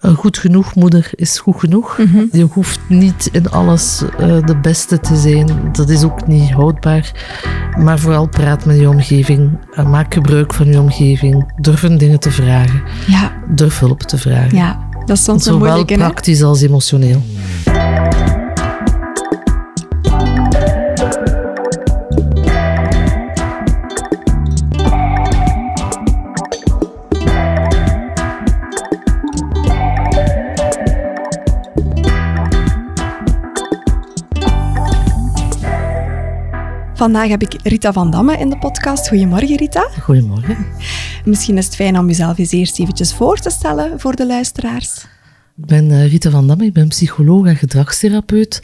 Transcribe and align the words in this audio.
Een 0.00 0.14
goed 0.14 0.38
genoeg 0.38 0.74
moeder 0.74 1.10
is 1.14 1.38
goed 1.38 1.58
genoeg. 1.58 1.98
Je 2.32 2.42
hoeft 2.52 2.80
niet 2.88 3.28
in 3.32 3.50
alles 3.50 4.02
eh, 4.18 4.44
de 4.44 4.56
beste 4.56 5.00
te 5.00 5.16
zijn. 5.16 5.48
Dat 5.72 5.88
is 5.88 6.02
ook 6.04 6.26
niet 6.26 6.50
houdbaar. 6.50 7.12
Maar 7.78 7.98
vooral 7.98 8.28
praat 8.28 8.64
met 8.64 8.78
je 8.78 8.88
omgeving. 8.88 9.58
en 9.72 9.90
maak 9.90 10.14
gebruik 10.14 10.54
van 10.54 10.66
je 10.66 10.80
omgeving. 10.80 11.52
Durf 11.56 11.80
hun 11.80 11.98
dingen 11.98 12.20
te 12.20 12.30
vragen. 12.30 12.82
Ja, 13.06 13.32
Durf 13.54 13.78
hulp 13.78 14.00
te 14.02 14.18
vragen. 14.18 14.56
ja. 14.56 14.88
dat 15.06 15.16
is 15.16 15.24
soms 15.24 15.44
Zowel 15.44 15.58
moeilijke, 15.58 15.92
hè? 15.92 15.98
praktisch 15.98 16.42
als 16.42 16.62
emotioneel. 16.62 17.22
Vandaag 37.00 37.28
heb 37.28 37.42
ik 37.42 37.56
Rita 37.62 37.92
van 37.92 38.10
Damme 38.10 38.38
in 38.38 38.50
de 38.50 38.58
podcast. 38.58 39.08
Goedemorgen, 39.08 39.56
Rita. 39.56 39.88
Goedemorgen. 40.02 40.66
Misschien 41.24 41.56
is 41.56 41.64
het 41.64 41.74
fijn 41.74 41.98
om 41.98 42.06
jezelf 42.06 42.38
eens 42.38 42.52
eerst 42.52 42.78
eventjes 42.78 43.14
voor 43.14 43.38
te 43.38 43.50
stellen 43.50 44.00
voor 44.00 44.16
de 44.16 44.26
luisteraars. 44.26 45.06
Ik 45.56 45.66
ben 45.66 45.90
eh, 45.90 46.10
Rita 46.10 46.30
van 46.30 46.46
Damme, 46.46 46.64
ik 46.64 46.72
ben 46.72 46.88
psycholoog 46.88 47.46
en 47.46 47.56
gedragstherapeut 47.56 48.62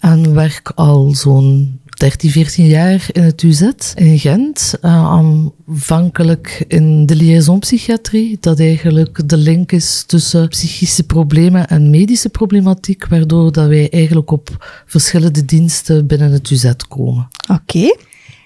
en 0.00 0.34
werk 0.34 0.72
al 0.74 1.14
zo'n 1.14 1.80
13, 1.98 2.30
14 2.30 2.66
jaar 2.66 3.06
in 3.12 3.22
het 3.22 3.42
UZ 3.42 3.70
in 3.94 4.18
Gent. 4.18 4.74
Eh, 4.80 5.04
aanvankelijk 5.06 6.64
in 6.68 7.06
de 7.06 7.16
liaisonpsychiatrie, 7.16 8.36
dat 8.40 8.60
eigenlijk 8.60 9.28
de 9.28 9.36
link 9.36 9.72
is 9.72 10.04
tussen 10.06 10.48
psychische 10.48 11.02
problemen 11.02 11.68
en 11.68 11.90
medische 11.90 12.28
problematiek, 12.28 13.06
waardoor 13.06 13.52
dat 13.52 13.68
wij 13.68 13.90
eigenlijk 13.90 14.30
op 14.30 14.82
verschillende 14.86 15.44
diensten 15.44 16.06
binnen 16.06 16.32
het 16.32 16.50
UZ 16.50 16.72
komen. 16.88 17.28
Oké. 17.50 17.94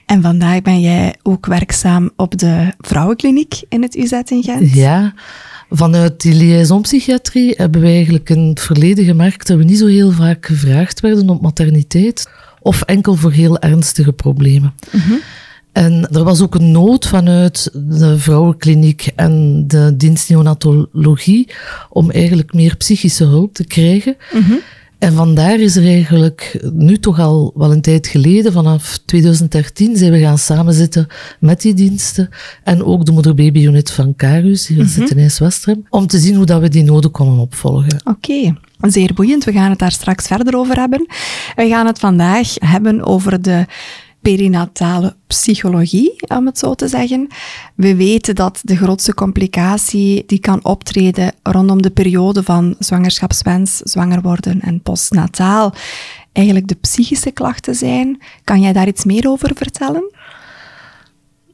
En 0.06 0.22
vandaag 0.22 0.62
ben 0.62 0.80
jij 0.80 1.14
ook 1.22 1.46
werkzaam 1.46 2.10
op 2.16 2.38
de 2.38 2.72
vrouwenkliniek 2.78 3.62
in 3.68 3.82
het 3.82 3.96
UZ 3.96 4.12
in 4.12 4.42
Gent. 4.42 4.72
Ja, 4.72 5.14
vanuit 5.70 6.20
die 6.20 6.34
liaisonpsychiatrie 6.34 7.54
hebben 7.56 7.80
we 7.80 7.86
eigenlijk 7.86 8.30
in 8.30 8.48
het 8.48 8.60
verleden 8.60 9.04
gemerkt 9.04 9.46
dat 9.46 9.58
we 9.58 9.64
niet 9.64 9.78
zo 9.78 9.86
heel 9.86 10.10
vaak 10.10 10.46
gevraagd 10.46 11.00
werden 11.00 11.28
op 11.28 11.40
materniteit 11.40 12.28
of 12.66 12.82
enkel 12.82 13.14
voor 13.14 13.32
heel 13.32 13.58
ernstige 13.58 14.12
problemen. 14.12 14.74
En 15.72 16.08
er 16.12 16.24
was 16.24 16.42
ook 16.42 16.54
een 16.54 16.70
nood 16.70 17.06
vanuit 17.06 17.70
de 17.72 18.18
vrouwenkliniek 18.18 19.12
en 19.16 19.64
de 19.66 19.96
dienst 19.96 20.28
neonatologie 20.28 21.50
om 21.90 22.10
eigenlijk 22.10 22.54
meer 22.54 22.76
psychische 22.76 23.24
hulp 23.24 23.54
te 23.54 23.64
krijgen. 23.64 24.16
En 24.98 25.12
vandaar 25.12 25.60
is 25.60 25.76
er 25.76 25.84
eigenlijk 25.84 26.66
nu 26.72 26.98
toch 26.98 27.20
al 27.20 27.52
wel 27.54 27.72
een 27.72 27.80
tijd 27.80 28.06
geleden, 28.06 28.52
vanaf 28.52 28.98
2013, 29.04 29.96
zijn 29.96 30.12
we 30.12 30.18
gaan 30.18 30.38
samenzitten 30.38 31.06
met 31.40 31.60
die 31.60 31.74
diensten 31.74 32.28
en 32.64 32.84
ook 32.84 33.04
de 33.04 33.12
moeder-baby-unit 33.12 33.90
van 33.90 34.14
Carus, 34.16 34.66
hier 34.66 34.84
zit 34.84 35.10
in 35.10 35.18
IJs-Westrem, 35.18 35.86
om 35.90 36.06
te 36.06 36.18
zien 36.18 36.34
hoe 36.34 36.46
dat 36.46 36.60
we 36.60 36.68
die 36.68 36.84
noden 36.84 37.10
konden 37.10 37.38
opvolgen. 37.38 38.00
Oké, 38.04 38.54
zeer 38.80 39.14
boeiend. 39.14 39.44
We 39.44 39.52
gaan 39.52 39.70
het 39.70 39.78
daar 39.78 39.92
straks 39.92 40.26
verder 40.26 40.56
over 40.56 40.78
hebben. 40.78 41.06
We 41.56 41.68
gaan 41.68 41.86
het 41.86 41.98
vandaag 41.98 42.54
hebben 42.58 43.04
over 43.04 43.42
de 43.42 43.66
perinatale 44.20 45.16
psychologie, 45.26 46.14
om 46.28 46.46
het 46.46 46.58
zo 46.58 46.74
te 46.74 46.88
zeggen. 46.88 47.28
We 47.74 47.94
weten 47.96 48.34
dat 48.34 48.60
de 48.62 48.76
grootste 48.76 49.14
complicatie 49.14 50.24
die 50.26 50.38
kan 50.38 50.64
optreden 50.64 51.32
rondom 51.42 51.82
de 51.82 51.90
periode 51.90 52.42
van 52.42 52.74
zwangerschapswens, 52.78 53.76
zwanger 53.76 54.22
worden 54.22 54.60
en 54.60 54.80
postnataal 54.80 55.74
eigenlijk 56.32 56.68
de 56.68 56.74
psychische 56.74 57.30
klachten 57.30 57.74
zijn. 57.74 58.22
Kan 58.44 58.60
jij 58.60 58.72
daar 58.72 58.88
iets 58.88 59.04
meer 59.04 59.28
over 59.28 59.50
vertellen? 59.54 60.10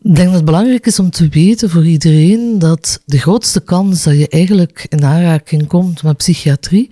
Ik 0.03 0.15
denk 0.15 0.27
dat 0.27 0.37
het 0.37 0.45
belangrijk 0.45 0.87
is 0.87 0.99
om 0.99 1.11
te 1.11 1.29
weten 1.29 1.71
voor 1.71 1.87
iedereen 1.87 2.59
dat 2.59 3.01
de 3.05 3.19
grootste 3.19 3.61
kans 3.61 4.03
dat 4.03 4.19
je 4.19 4.29
eigenlijk 4.29 4.87
in 4.89 5.05
aanraking 5.05 5.67
komt 5.67 6.03
met 6.03 6.17
psychiatrie, 6.17 6.89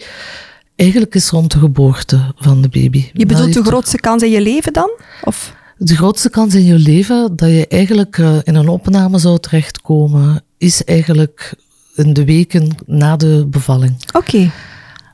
eigenlijk 0.77 1.15
is 1.15 1.31
rond 1.31 1.53
de 1.53 1.59
geboorte 1.59 2.33
van 2.37 2.63
de 2.63 2.69
baby. 2.69 3.11
Je 3.13 3.27
bedoelt 3.27 3.53
de 3.53 3.65
grootste 3.65 4.01
kans 4.01 4.23
in 4.23 4.31
je 4.31 4.41
leven 4.41 4.73
dan? 4.73 4.91
Of? 5.25 5.55
De 5.77 5.97
grootste 5.97 6.31
kans 6.31 6.55
in 6.55 6.65
je 6.65 6.79
leven 6.79 7.37
dat 7.37 7.49
je 7.49 7.67
eigenlijk 7.67 8.19
eh, 8.19 8.37
in 8.43 8.55
een 8.55 8.69
opname 8.69 9.19
zou 9.19 9.39
terechtkomen, 9.39 10.43
is 10.59 10.85
eigenlijk 10.85 11.55
in 11.95 12.13
de 12.13 12.25
weken 12.25 12.77
na 12.87 13.17
de 13.17 13.47
bevalling. 13.51 13.97
Oké, 14.13 14.51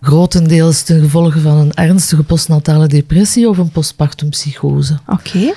Grotendeels 0.00 0.82
ten 0.82 1.00
gevolge 1.00 1.40
van 1.40 1.56
een 1.56 1.74
ernstige 1.74 2.22
postnatale 2.22 2.86
depressie 2.86 3.48
of 3.48 3.58
een 3.58 3.70
postpartum 3.70 4.30
psychose. 4.30 4.98
oké. 5.06 5.52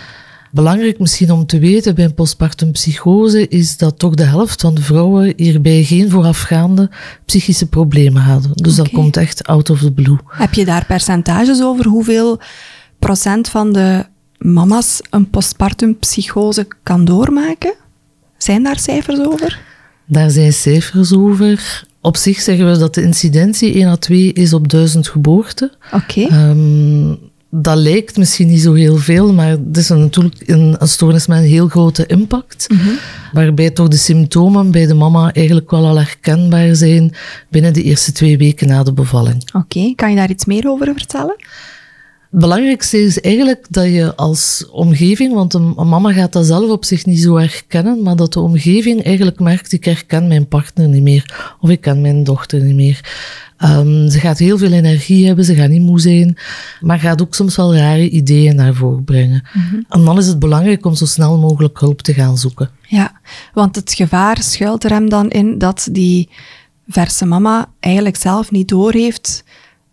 Belangrijk 0.51 0.99
misschien 0.99 1.31
om 1.31 1.45
te 1.45 1.59
weten 1.59 1.95
bij 1.95 2.05
een 2.05 2.13
postpartum 2.13 2.71
psychose 2.71 3.47
is 3.47 3.77
dat 3.77 3.99
toch 3.99 4.15
de 4.15 4.23
helft 4.23 4.61
van 4.61 4.75
de 4.75 4.81
vrouwen 4.81 5.33
hierbij 5.35 5.83
geen 5.83 6.09
voorafgaande 6.09 6.89
psychische 7.25 7.65
problemen 7.65 8.21
hadden. 8.21 8.51
Dus 8.53 8.75
dat 8.75 8.89
komt 8.89 9.17
echt 9.17 9.43
out 9.47 9.69
of 9.69 9.79
the 9.79 9.91
blue. 9.91 10.17
Heb 10.25 10.53
je 10.53 10.65
daar 10.65 10.85
percentages 10.85 11.61
over 11.61 11.85
hoeveel 11.85 12.39
procent 12.99 13.49
van 13.49 13.73
de 13.73 14.05
mama's 14.37 15.01
een 15.09 15.29
postpartum 15.29 15.97
psychose 15.99 16.67
kan 16.83 17.05
doormaken? 17.05 17.73
Zijn 18.37 18.63
daar 18.63 18.79
cijfers 18.79 19.19
over? 19.19 19.59
Daar 20.05 20.29
zijn 20.29 20.53
cijfers 20.53 21.13
over. 21.13 21.83
Op 22.01 22.17
zich 22.17 22.41
zeggen 22.41 22.71
we 22.71 22.77
dat 22.77 22.93
de 22.93 23.01
incidentie 23.01 23.73
1 23.73 23.87
à 23.87 23.95
2 23.95 24.33
is 24.33 24.53
op 24.53 24.69
1000 24.69 25.07
geboorten. 25.07 25.71
Oké. 25.91 26.21
Ehm, 26.21 27.15
dat 27.51 27.77
lijkt 27.77 28.17
misschien 28.17 28.47
niet 28.47 28.61
zo 28.61 28.73
heel 28.73 28.97
veel, 28.97 29.33
maar 29.33 29.49
het 29.49 29.77
is 29.77 29.89
een- 29.89 29.99
natuurlijk 29.99 30.35
een, 30.45 30.75
een 30.79 30.87
stoornis 30.87 31.27
met 31.27 31.37
een 31.37 31.43
heel 31.43 31.67
grote 31.67 32.05
impact. 32.05 32.67
Waarbij 33.33 33.69
toch 33.69 33.87
de 33.87 33.97
symptomen 33.97 34.71
bij 34.71 34.85
de 34.85 34.93
mama 34.93 35.33
eigenlijk 35.33 35.71
wel 35.71 35.85
al 35.85 35.97
herkenbaar 35.97 36.75
zijn 36.75 37.13
binnen 37.49 37.73
de 37.73 37.83
eerste 37.83 38.11
twee 38.11 38.37
weken 38.37 38.67
na 38.67 38.83
de 38.83 38.93
bevalling. 38.93 39.43
Oké, 39.53 39.93
kan 39.95 40.09
je 40.09 40.15
daar 40.15 40.29
iets 40.29 40.45
meer 40.45 40.67
over 40.69 40.93
vertellen? 40.93 41.35
Het 42.29 42.39
belangrijkste 42.39 43.01
is 43.01 43.21
eigenlijk 43.21 43.65
dat 43.69 43.85
je 43.85 44.15
als 44.15 44.67
omgeving, 44.71 45.33
want 45.33 45.53
een, 45.53 45.73
een 45.75 45.87
mama 45.87 46.13
gaat 46.13 46.33
dat 46.33 46.45
zelf 46.45 46.69
op 46.69 46.85
zich 46.85 47.05
niet 47.05 47.19
zo 47.19 47.37
herkennen, 47.37 48.03
maar 48.03 48.15
dat 48.15 48.33
de 48.33 48.39
omgeving 48.39 49.03
eigenlijk 49.03 49.39
merkt, 49.39 49.71
ik 49.71 49.85
herken 49.85 50.27
mijn 50.27 50.47
partner 50.47 50.87
niet 50.87 51.01
meer, 51.01 51.55
of 51.59 51.69
ik 51.69 51.81
ken 51.81 52.01
mijn 52.01 52.23
dochter 52.23 52.61
niet 52.61 52.75
meer. 52.75 52.99
Ehm, 53.57 54.09
ze 54.09 54.19
gaat 54.19 54.37
heel 54.37 54.57
veel 54.57 54.71
energie 54.71 55.25
hebben, 55.25 55.45
ze 55.45 55.55
gaat 55.55 55.69
niet 55.69 55.81
moe 55.81 55.99
zijn, 55.99 56.37
maar 56.81 56.99
gaat 56.99 57.21
ook 57.21 57.35
soms 57.35 57.55
wel 57.55 57.75
rare 57.75 58.09
ideeën 58.09 58.55
naar 58.55 58.73
voren 58.73 59.03
brengen. 59.03 59.43
En 59.89 60.05
dan 60.05 60.17
is 60.17 60.27
het 60.27 60.39
belangrijk 60.39 60.85
om 60.85 60.95
zo 60.95 61.05
snel 61.05 61.37
mogelijk 61.37 61.79
hulp 61.79 62.01
te 62.01 62.13
gaan 62.13 62.37
zoeken. 62.37 62.69
Ja, 62.87 63.19
want 63.53 63.75
het 63.75 63.93
gevaar 63.93 64.41
schuilt 64.41 64.83
er 64.83 64.91
hem 64.91 65.09
dan 65.09 65.29
in 65.29 65.57
dat 65.57 65.87
die 65.91 66.29
verse 66.87 67.25
mama 67.25 67.69
eigenlijk 67.79 68.15
zelf 68.15 68.51
niet 68.51 68.67
doorheeft 68.67 69.43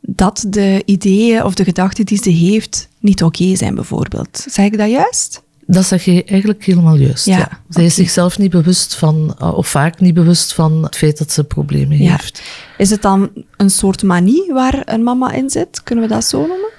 dat 0.06 0.44
de 0.48 0.82
ideeën 0.84 1.44
of 1.44 1.54
de 1.54 1.64
gedachten 1.64 2.06
die 2.06 2.18
ze 2.22 2.30
heeft 2.30 2.88
niet 3.00 3.22
oké 3.22 3.56
zijn, 3.56 3.74
bijvoorbeeld. 3.74 4.44
Zeg 4.48 4.64
ik 4.66 4.78
dat 4.78 4.90
juist? 4.90 5.42
Dat 5.68 5.84
zeg 5.84 6.04
je 6.04 6.24
eigenlijk 6.24 6.64
helemaal 6.64 6.96
juist. 6.96 7.24
Ja, 7.26 7.38
Ja, 7.38 7.60
Zij 7.68 7.84
is 7.84 7.94
zichzelf 7.94 8.38
niet 8.38 8.50
bewust 8.50 8.94
van, 8.94 9.36
uh, 9.42 9.56
of 9.56 9.68
vaak 9.68 10.00
niet 10.00 10.14
bewust 10.14 10.54
van 10.54 10.82
het 10.82 10.96
feit 10.96 11.18
dat 11.18 11.32
ze 11.32 11.44
problemen 11.44 12.02
Ja. 12.02 12.10
heeft. 12.10 12.42
Is 12.78 12.90
het 12.90 13.02
dan 13.02 13.30
een 13.56 13.70
soort 13.70 14.02
manie 14.02 14.52
waar 14.52 14.82
een 14.84 15.02
mama 15.02 15.32
in 15.32 15.50
zit? 15.50 15.82
Kunnen 15.82 16.08
we 16.08 16.14
dat 16.14 16.24
zo 16.24 16.38
noemen? 16.38 16.70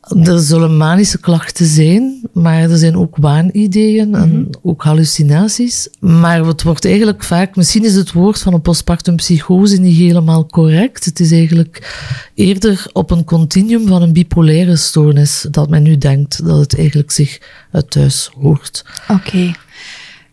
Er 0.00 0.38
zullen 0.38 0.76
manische 0.76 1.18
klachten 1.18 1.66
zijn, 1.66 2.20
maar 2.32 2.70
er 2.70 2.76
zijn 2.76 2.96
ook 2.96 3.16
waanideeën 3.16 4.14
en 4.14 4.48
ook 4.62 4.82
hallucinaties. 4.82 5.88
Maar 5.98 6.44
het 6.44 6.62
wordt 6.62 6.84
eigenlijk 6.84 7.24
vaak, 7.24 7.56
misschien 7.56 7.84
is 7.84 7.94
het 7.94 8.12
woord 8.12 8.38
van 8.38 8.54
een 8.54 8.60
postpartum 8.60 9.16
psychose 9.16 9.80
niet 9.80 9.96
helemaal 9.96 10.46
correct. 10.46 11.04
Het 11.04 11.20
is 11.20 11.32
eigenlijk 11.32 11.98
eerder 12.34 12.86
op 12.92 13.10
een 13.10 13.24
continuum 13.24 13.86
van 13.86 14.02
een 14.02 14.12
bipolaire 14.12 14.76
stoornis 14.76 15.46
dat 15.50 15.68
men 15.68 15.82
nu 15.82 15.98
denkt 15.98 16.46
dat 16.46 16.58
het 16.58 16.76
eigenlijk 16.76 17.10
zich 17.10 17.38
uit 17.72 17.90
thuis 17.90 18.30
hoort. 18.40 18.84
Oké. 19.08 19.52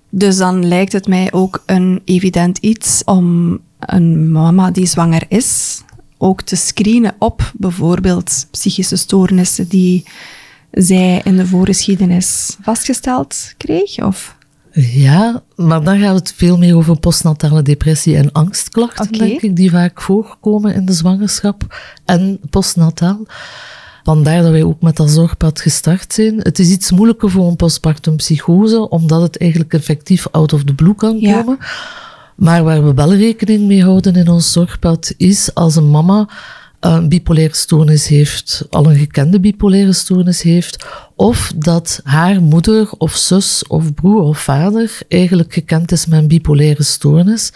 Dus 0.09 0.37
dan 0.37 0.67
lijkt 0.67 0.93
het 0.93 1.07
mij 1.07 1.31
ook 1.31 1.63
een 1.65 2.01
evident 2.05 2.57
iets 2.57 3.01
om 3.05 3.59
een 3.79 4.31
mama 4.31 4.71
die 4.71 4.85
zwanger 4.85 5.23
is 5.27 5.81
ook 6.17 6.41
te 6.41 6.55
screenen 6.55 7.15
op 7.19 7.51
bijvoorbeeld 7.55 8.47
psychische 8.51 8.95
stoornissen 8.95 9.67
die 9.67 10.03
zij 10.71 11.21
in 11.23 11.37
de 11.37 11.47
voorgeschiedenis 11.47 12.57
vastgesteld 12.61 13.53
kreeg? 13.57 14.03
Of? 14.03 14.35
Ja, 14.81 15.43
maar 15.55 15.83
dan 15.83 15.99
gaat 15.99 16.15
het 16.15 16.33
veel 16.35 16.57
meer 16.57 16.75
over 16.75 16.99
postnatale 16.99 17.61
depressie 17.61 18.15
en 18.15 18.31
angstklachten, 18.31 19.11
denk 19.11 19.41
ik, 19.41 19.55
die 19.55 19.71
vaak 19.71 20.01
voorkomen 20.01 20.73
in 20.73 20.85
de 20.85 20.93
zwangerschap 20.93 21.79
en 22.05 22.39
postnataal. 22.49 23.25
Vandaar 24.03 24.41
dat 24.41 24.51
wij 24.51 24.63
ook 24.63 24.81
met 24.81 24.95
dat 24.95 25.09
zorgpad 25.09 25.61
gestart 25.61 26.13
zijn. 26.13 26.39
Het 26.39 26.59
is 26.59 26.69
iets 26.69 26.91
moeilijker 26.91 27.29
voor 27.29 27.47
een 27.47 27.55
postpartum 27.55 28.15
psychose, 28.15 28.89
omdat 28.89 29.21
het 29.21 29.37
eigenlijk 29.37 29.73
effectief 29.73 30.27
out 30.31 30.53
of 30.53 30.63
the 30.63 30.73
blue 30.73 30.95
kan 30.95 31.19
Ja. 31.19 31.57
Maar 32.37 32.63
waar 32.63 32.83
we 32.85 32.93
wel 32.93 33.13
rekening 33.13 33.67
mee 33.67 33.83
houden 33.83 34.15
in 34.15 34.29
ons 34.29 34.51
zorgpad 34.51 35.13
is 35.17 35.53
als 35.53 35.75
een 35.75 35.89
mama 35.89 36.29
een 36.79 37.09
bipolaire 37.09 37.55
stoornis 37.55 38.07
heeft, 38.07 38.65
al 38.69 38.85
een 38.85 38.97
gekende 38.97 39.39
bipolaire 39.39 39.93
stoornis 39.93 40.41
heeft, 40.41 40.85
of 41.15 41.53
dat 41.55 41.99
haar 42.03 42.41
moeder 42.41 42.89
of 42.97 43.15
zus 43.15 43.67
of 43.67 43.93
broer 43.93 44.21
of 44.21 44.39
vader 44.39 44.99
eigenlijk 45.07 45.53
gekend 45.53 45.91
is 45.91 46.05
met 46.05 46.19
een 46.19 46.27
bipolaire 46.27 46.83
stoornis 46.83 47.51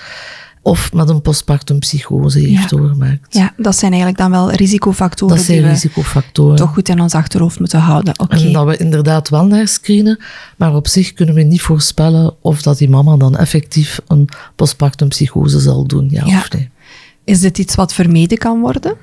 of 0.61 0.93
met 0.93 1.09
een 1.09 1.21
postpartum 1.21 1.79
psychose 1.79 2.39
heeft 2.39 2.69
doorgemaakt. 2.69 3.35
Ja, 3.35 3.53
dat 3.57 3.75
zijn 3.75 3.91
eigenlijk 3.91 4.21
dan 4.21 4.31
wel 4.31 4.51
risicofactoren 4.51 5.35
dat 5.35 5.45
zijn 5.45 5.57
die 5.57 5.67
we 5.67 5.73
risicofactoren. 5.73 6.55
toch 6.55 6.73
goed 6.73 6.89
in 6.89 7.01
ons 7.01 7.13
achterhoofd 7.13 7.59
moeten 7.59 7.79
houden. 7.79 8.19
Okay. 8.19 8.45
En 8.45 8.53
dat 8.53 8.65
we 8.65 8.77
inderdaad 8.77 9.29
wel 9.29 9.45
naar 9.45 9.67
screenen, 9.67 10.19
maar 10.57 10.75
op 10.75 10.87
zich 10.87 11.13
kunnen 11.13 11.35
we 11.35 11.41
niet 11.41 11.61
voorspellen 11.61 12.33
of 12.41 12.61
dat 12.61 12.77
die 12.77 12.89
mama 12.89 13.17
dan 13.17 13.37
effectief 13.37 13.99
een 14.07 14.29
postpartum 14.55 15.09
psychose 15.09 15.59
zal 15.59 15.87
doen, 15.87 16.07
ja, 16.09 16.25
ja. 16.25 16.37
of 16.37 16.51
nee. 16.51 16.69
Is 17.23 17.39
dit 17.39 17.57
iets 17.57 17.75
wat 17.75 17.93
vermeden 17.93 18.37
kan 18.37 18.59
worden? 18.59 18.95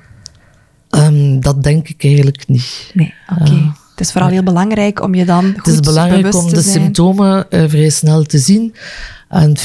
Um, 0.89 1.39
dat 1.39 1.63
denk 1.63 1.87
ik 1.87 2.03
eigenlijk 2.03 2.47
niet. 2.47 2.91
Nee, 2.93 3.13
oké. 3.29 3.51
Uh, 3.51 3.67
het 3.91 4.07
is 4.07 4.11
vooral 4.11 4.29
heel 4.29 4.43
belangrijk 4.43 5.01
om 5.01 5.15
je 5.15 5.25
dan 5.25 5.43
goed 5.43 5.55
Het 5.55 5.67
is 5.67 5.79
belangrijk 5.79 6.35
om 6.35 6.49
de 6.49 6.61
symptomen 6.61 7.45
uh, 7.49 7.63
vrij 7.67 7.89
snel 7.89 8.23
te 8.23 8.37
zien. 8.37 8.75
En 9.29 9.57
50% 9.57 9.61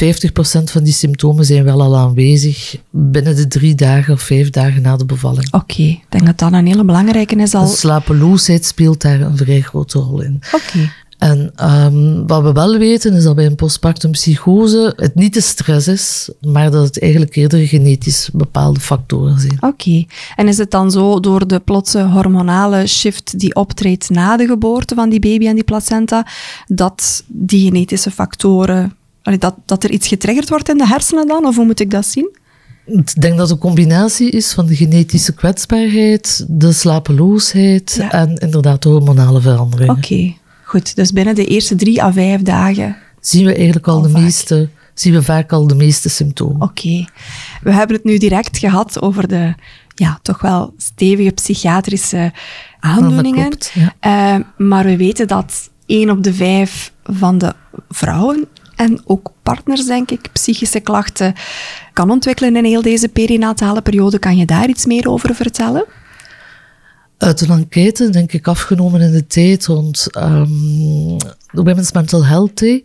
van 0.64 0.82
die 0.82 0.92
symptomen 0.92 1.44
zijn 1.44 1.64
wel 1.64 1.82
al 1.82 1.96
aanwezig 1.96 2.76
binnen 2.90 3.36
de 3.36 3.46
drie 3.46 3.74
dagen 3.74 4.14
of 4.14 4.22
vijf 4.22 4.50
dagen 4.50 4.82
na 4.82 4.96
de 4.96 5.04
bevalling. 5.04 5.46
Oké, 5.46 5.56
okay. 5.56 5.86
ik 5.86 6.06
denk 6.08 6.26
dat 6.26 6.38
dat 6.38 6.52
een 6.52 6.66
hele 6.66 6.84
belangrijke 6.84 7.36
is 7.36 7.54
al. 7.54 7.66
De 7.66 7.72
slapeloosheid 7.72 8.64
speelt 8.64 9.00
daar 9.00 9.20
een 9.20 9.36
vrij 9.36 9.60
grote 9.60 9.98
rol 9.98 10.20
in. 10.20 10.40
Oké. 10.52 10.92
En 11.18 11.52
um, 11.84 12.26
wat 12.26 12.42
we 12.42 12.52
wel 12.52 12.78
weten 12.78 13.12
is 13.12 13.22
dat 13.22 13.34
bij 13.34 13.46
een 13.46 13.54
postpartum 13.54 14.10
psychose 14.10 14.92
het 14.96 15.14
niet 15.14 15.34
de 15.34 15.40
stress 15.40 15.88
is, 15.88 16.30
maar 16.40 16.70
dat 16.70 16.84
het 16.84 17.00
eigenlijk 17.00 17.36
eerder 17.36 17.66
genetisch 17.66 18.30
bepaalde 18.32 18.80
factoren 18.80 19.38
zijn. 19.40 19.56
Oké. 19.56 19.66
Okay. 19.66 20.08
En 20.36 20.48
is 20.48 20.58
het 20.58 20.70
dan 20.70 20.90
zo 20.90 21.20
door 21.20 21.46
de 21.46 21.60
plotse 21.60 22.02
hormonale 22.02 22.86
shift 22.86 23.38
die 23.38 23.54
optreedt 23.54 24.10
na 24.10 24.36
de 24.36 24.46
geboorte 24.46 24.94
van 24.94 25.10
die 25.10 25.20
baby 25.20 25.46
en 25.46 25.54
die 25.54 25.64
placenta, 25.64 26.26
dat 26.66 27.24
die 27.26 27.64
genetische 27.64 28.10
factoren, 28.10 28.96
dat, 29.38 29.54
dat 29.66 29.84
er 29.84 29.90
iets 29.90 30.08
getriggerd 30.08 30.48
wordt 30.48 30.68
in 30.68 30.78
de 30.78 30.86
hersenen 30.86 31.26
dan? 31.26 31.46
Of 31.46 31.56
hoe 31.56 31.64
moet 31.64 31.80
ik 31.80 31.90
dat 31.90 32.06
zien? 32.06 32.36
Ik 32.86 33.20
denk 33.20 33.36
dat 33.36 33.48
het 33.48 33.50
een 33.50 33.58
combinatie 33.58 34.30
is 34.30 34.52
van 34.52 34.66
de 34.66 34.76
genetische 34.76 35.34
kwetsbaarheid, 35.34 36.46
de 36.48 36.72
slapeloosheid 36.72 37.94
ja. 37.98 38.10
en 38.10 38.36
inderdaad 38.36 38.82
de 38.82 38.88
hormonale 38.88 39.40
veranderingen. 39.40 39.96
Oké. 39.96 40.04
Okay. 40.04 40.38
Goed, 40.64 40.96
dus 40.96 41.12
binnen 41.12 41.34
de 41.34 41.46
eerste 41.46 41.74
drie 41.74 42.02
à 42.02 42.12
vijf 42.12 42.42
dagen. 42.42 42.96
Zien 43.20 43.44
we 43.46 43.54
eigenlijk 43.54 43.86
al, 43.86 43.96
al 43.96 44.02
de 44.02 44.08
vaak. 44.08 44.22
meeste, 44.22 44.68
zien 44.94 45.12
we 45.12 45.22
vaak 45.22 45.52
al 45.52 45.66
de 45.66 45.74
meeste 45.74 46.08
symptomen. 46.08 46.54
Oké. 46.54 46.64
Okay. 46.64 47.08
We 47.62 47.72
hebben 47.72 47.96
het 47.96 48.04
nu 48.04 48.18
direct 48.18 48.58
gehad 48.58 49.02
over 49.02 49.28
de, 49.28 49.54
ja, 49.94 50.18
toch 50.22 50.40
wel 50.40 50.74
stevige 50.76 51.30
psychiatrische 51.30 52.32
aandoeningen. 52.80 53.48
Klopt, 53.48 53.72
ja. 54.00 54.36
uh, 54.38 54.44
maar 54.68 54.84
we 54.84 54.96
weten 54.96 55.28
dat 55.28 55.70
één 55.86 56.10
op 56.10 56.22
de 56.22 56.34
vijf 56.34 56.92
van 57.02 57.38
de 57.38 57.54
vrouwen 57.88 58.46
en 58.76 59.02
ook 59.04 59.32
partners, 59.42 59.84
denk 59.86 60.10
ik, 60.10 60.28
psychische 60.32 60.80
klachten 60.80 61.34
kan 61.92 62.10
ontwikkelen 62.10 62.56
in 62.56 62.64
heel 62.64 62.82
deze 62.82 63.08
perinatale 63.08 63.82
periode. 63.82 64.18
Kan 64.18 64.36
je 64.36 64.46
daar 64.46 64.68
iets 64.68 64.86
meer 64.86 65.08
over 65.08 65.34
vertellen? 65.34 65.84
Uit 67.18 67.40
een 67.40 67.50
enquête, 67.50 68.10
denk 68.10 68.32
ik, 68.32 68.48
afgenomen 68.48 69.00
in 69.00 69.12
de 69.12 69.26
tijd 69.26 69.66
rond 69.66 70.06
um, 70.16 71.18
de 71.50 71.62
Women's 71.62 71.92
Mental 71.92 72.24
Health 72.24 72.58
Day 72.58 72.84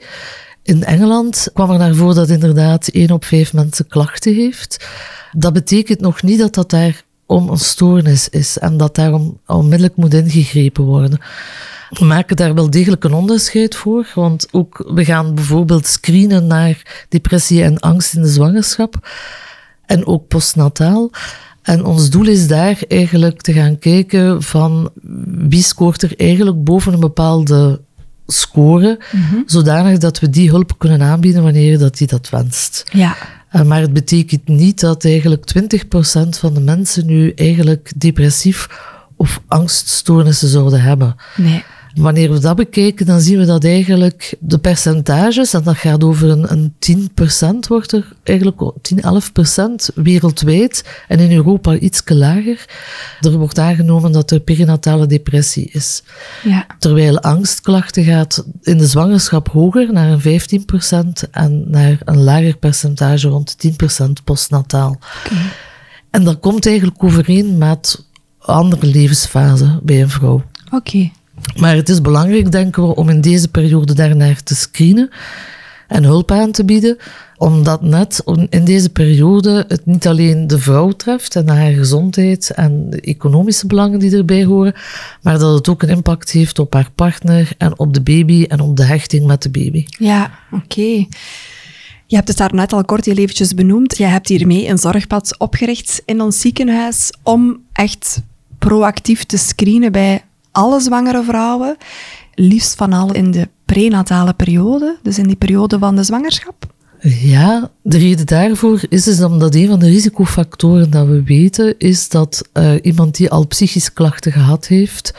in 0.63 0.83
Engeland, 0.83 1.50
kwam 1.53 1.71
er 1.71 1.77
naar 1.77 1.95
voren 1.95 2.15
dat 2.15 2.30
inderdaad 2.30 2.88
één 2.88 3.12
op 3.12 3.25
vijf 3.25 3.53
mensen 3.53 3.88
klachten 3.88 4.33
heeft. 4.33 4.88
Dat 5.31 5.53
betekent 5.53 6.00
nog 6.00 6.21
niet 6.21 6.39
dat 6.39 6.53
dat 6.53 6.69
daar 6.69 7.03
om 7.30 7.50
een 7.50 7.58
stoornis 7.58 8.30
is 8.30 8.58
en 8.58 8.78
dat 8.78 8.96
daarom 8.96 9.40
onmiddellijk 9.46 9.96
moet 9.96 10.14
ingegrepen 10.14 10.84
worden. 10.84 11.20
We 11.90 12.06
maken 12.06 12.36
daar 12.36 12.54
wel 12.54 12.70
degelijk 12.70 13.04
een 13.04 13.14
onderscheid 13.14 13.76
voor, 13.76 14.12
want 14.16 14.48
ook 14.52 14.92
we 14.94 15.06
gaan 15.06 15.36
bijvoorbeeld 15.36 15.88
screenen 15.88 16.48
naar 16.48 17.06
depressie 17.10 17.64
en 17.64 17.80
angst 17.80 18.16
in 18.16 18.22
de 18.22 18.28
zwangerschap 18.28 19.08
en 19.86 20.06
ook 20.06 20.28
postnataal. 20.28 21.10
En 21.62 21.86
ons 21.86 22.10
doel 22.10 22.28
is 22.28 22.48
daar 22.48 22.78
eigenlijk 22.88 23.42
te 23.42 23.54
gaan 23.54 23.80
kijken 23.80 24.44
van 24.44 24.92
wie 25.48 25.64
scoort 25.64 26.02
er 26.02 26.14
eigenlijk 26.18 26.64
boven 26.64 26.94
een 26.94 27.00
bepaalde 27.00 27.81
score, 28.28 29.00
mm 29.12 29.22
-hmm. 29.22 29.44
zodanig 29.46 29.98
dat 29.98 30.20
we 30.20 30.30
die 30.30 30.50
hulp 30.50 30.74
kunnen 30.78 31.02
aanbieden 31.02 31.44
wanneer 31.44 31.78
dat 31.78 31.98
die 31.98 32.08
dat 32.08 32.30
wenst. 32.30 32.84
Ja. 32.92 33.16
Uh, 33.51 33.62
maar 33.62 33.81
het 33.81 33.94
betekent 33.94 34.48
niet 34.48 34.80
dat 34.80 35.06
eigenlijk 35.06 35.54
20% 35.60 36.30
van 36.30 36.54
de 36.54 36.60
mensen 36.60 37.06
nu 37.06 37.31
eigenlijk 37.36 37.92
depressief 37.96 38.68
of 39.16 39.42
angststoornissen 39.48 40.48
zouden 40.48 40.81
hebben. 40.81 41.16
Nee. 41.36 41.63
Wanneer 41.95 42.31
we 42.31 42.39
dat 42.39 42.56
bekijken, 42.56 43.06
dan 43.06 43.19
zien 43.19 43.38
we 43.38 43.45
dat 43.45 43.63
eigenlijk 43.63 44.36
de 44.39 44.57
percentages, 44.57 45.53
en 45.53 45.63
dat 45.63 45.77
gaat 45.77 46.03
over 46.03 46.30
een, 46.30 46.51
een 46.51 47.09
10% 47.63 47.68
wordt 47.68 47.91
er 47.91 48.13
eigenlijk 48.24 48.71
10, 48.81 49.01
11% 49.91 49.95
wereldwijd 49.95 50.83
en 51.07 51.19
in 51.19 51.31
Europa 51.31 51.77
iets 51.77 52.01
lager. 52.06 52.65
Er 53.21 53.38
wordt 53.38 53.59
aangenomen 53.59 54.12
dat 54.12 54.31
er 54.31 54.39
perinatale 54.39 55.06
depressie 55.06 55.69
is. 55.71 56.03
Ja. 56.44 56.65
Terwijl 56.80 57.19
angstklachten 57.19 58.03
gaat 58.03 58.45
in 58.62 58.77
de 58.77 58.88
zwangerschap 58.88 59.50
hoger, 59.50 59.94
naar 59.94 60.09
een 60.12 60.42
15% 61.25 61.30
en 61.31 61.69
naar 61.69 61.97
een 62.06 62.24
lager 62.24 62.57
percentage 62.57 63.27
rond 63.27 63.56
10% 63.68 63.69
postnataal. 64.24 65.00
Okay. 65.25 65.38
En 66.09 66.24
dat 66.24 66.39
komt 66.39 66.65
eigenlijk 66.65 67.03
overeen 67.03 67.57
met 67.57 68.06
andere 68.39 68.85
levensfasen 68.85 69.80
bij 69.83 70.01
een 70.01 70.09
vrouw. 70.09 70.44
Oké. 70.65 70.75
Okay. 70.75 71.12
Maar 71.56 71.75
het 71.75 71.89
is 71.89 72.01
belangrijk, 72.01 72.51
denken 72.51 72.88
we, 72.88 72.95
om 72.95 73.09
in 73.09 73.21
deze 73.21 73.47
periode 73.47 73.94
daarnaar 73.94 74.44
te 74.44 74.56
screenen 74.56 75.09
en 75.88 76.03
hulp 76.03 76.31
aan 76.31 76.51
te 76.51 76.65
bieden, 76.65 76.97
omdat 77.38 77.81
net 77.81 78.24
in 78.50 78.65
deze 78.65 78.89
periode 78.89 79.65
het 79.68 79.86
niet 79.86 80.07
alleen 80.07 80.47
de 80.47 80.59
vrouw 80.59 80.91
treft 80.91 81.36
en 81.36 81.50
haar 81.50 81.71
gezondheid 81.71 82.50
en 82.50 82.89
de 82.89 83.01
economische 83.01 83.68
belangen 83.68 84.00
die 84.00 84.18
erbij 84.18 84.45
horen, 84.45 84.74
maar 85.21 85.39
dat 85.39 85.53
het 85.53 85.69
ook 85.69 85.83
een 85.83 85.89
impact 85.89 86.31
heeft 86.31 86.59
op 86.59 86.74
haar 86.74 86.89
partner 86.95 87.51
en 87.57 87.80
op 87.80 87.94
de 87.94 88.01
baby 88.01 88.45
en 88.47 88.59
op 88.59 88.77
de 88.77 88.83
hechting 88.83 89.25
met 89.25 89.42
de 89.42 89.50
baby. 89.50 89.85
Ja, 89.88 90.31
oké. 90.51 91.06
Je 92.06 92.15
hebt 92.15 92.27
het 92.27 92.38
daar 92.38 92.53
net 92.53 92.74
al 92.74 92.85
kort 92.85 93.07
eventjes 93.07 93.53
benoemd. 93.53 93.97
Je 93.97 94.06
hebt 94.06 94.27
hiermee 94.27 94.68
een 94.68 94.77
zorgpad 94.77 95.35
opgericht 95.38 96.01
in 96.06 96.21
ons 96.21 96.39
ziekenhuis 96.39 97.13
om 97.23 97.61
echt 97.73 98.21
proactief 98.57 99.23
te 99.23 99.37
screenen 99.37 99.92
bij 99.92 100.23
alle 100.59 100.80
zwangere 100.80 101.23
vrouwen, 101.23 101.78
liefst 102.33 102.75
van 102.75 102.94
al 102.94 103.13
in 103.13 103.31
de 103.31 103.49
prenatale 103.66 104.33
periode, 104.33 104.97
dus 105.04 105.18
in 105.18 105.28
die 105.28 105.35
periode 105.35 105.80
van 105.80 105.95
de 105.95 106.04
zwangerschap? 106.04 106.66
Ja, 107.01 107.71
de 107.81 107.97
reden 107.97 108.25
daarvoor 108.25 108.81
is 108.89 109.04
dus 109.04 109.21
omdat 109.21 109.56
een 109.56 109.68
van 109.68 109.80
de 109.80 109.87
risicofactoren 109.87 110.89
dat 110.89 111.07
we 111.07 111.23
weten, 111.23 111.75
is 111.78 112.09
dat 112.09 112.49
uh, 112.54 112.73
iemand 112.81 113.16
die 113.16 113.30
al 113.30 113.47
psychische 113.47 113.94
klachten 113.94 114.31
gehad 114.31 114.68
heeft 114.68 115.13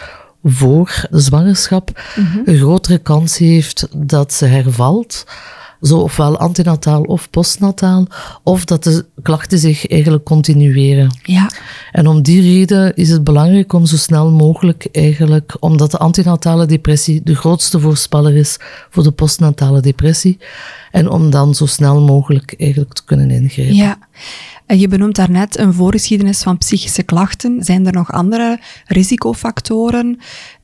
voor 0.44 1.06
de 1.10 1.20
zwangerschap, 1.20 2.02
mm 2.16 2.26
-hmm. 2.26 2.42
een 2.44 2.58
grotere 2.58 2.98
kans 2.98 3.38
heeft 3.38 3.88
dat 3.96 4.32
ze 4.32 4.46
hervalt 4.46 5.24
zo 5.82 5.98
ofwel 5.98 6.38
antinataal 6.38 7.02
of 7.02 7.30
postnataal, 7.30 8.06
of 8.42 8.64
dat 8.64 8.84
de 8.84 9.06
klachten 9.22 9.58
zich 9.58 9.86
eigenlijk 9.86 10.24
continueren. 10.24 11.18
Ja. 11.22 11.50
En 11.92 12.06
om 12.06 12.22
die 12.22 12.42
reden 12.42 12.96
is 12.96 13.10
het 13.10 13.24
belangrijk 13.24 13.72
om 13.72 13.86
zo 13.86 13.96
snel 13.96 14.30
mogelijk 14.30 14.88
eigenlijk, 14.92 15.56
omdat 15.60 15.90
de 15.90 15.98
antinatale 15.98 16.66
depressie 16.66 17.20
de 17.24 17.34
grootste 17.34 17.80
voorspeller 17.80 18.36
is 18.36 18.56
voor 18.90 19.02
de 19.02 19.10
postnatale 19.10 19.80
depressie, 19.80 20.38
en 20.90 21.10
om 21.10 21.30
dan 21.30 21.54
zo 21.54 21.66
snel 21.66 22.00
mogelijk 22.00 22.54
eigenlijk 22.58 22.92
te 22.92 23.04
kunnen 23.04 23.30
ingrijpen. 23.30 23.74
Ja. 23.74 23.98
Je 24.76 24.88
benoemt 24.88 25.16
daarnet 25.16 25.58
een 25.58 25.74
voorgeschiedenis 25.74 26.42
van 26.42 26.58
psychische 26.58 27.02
klachten. 27.02 27.64
Zijn 27.64 27.86
er 27.86 27.92
nog 27.92 28.12
andere 28.12 28.58
risicofactoren 28.86 30.18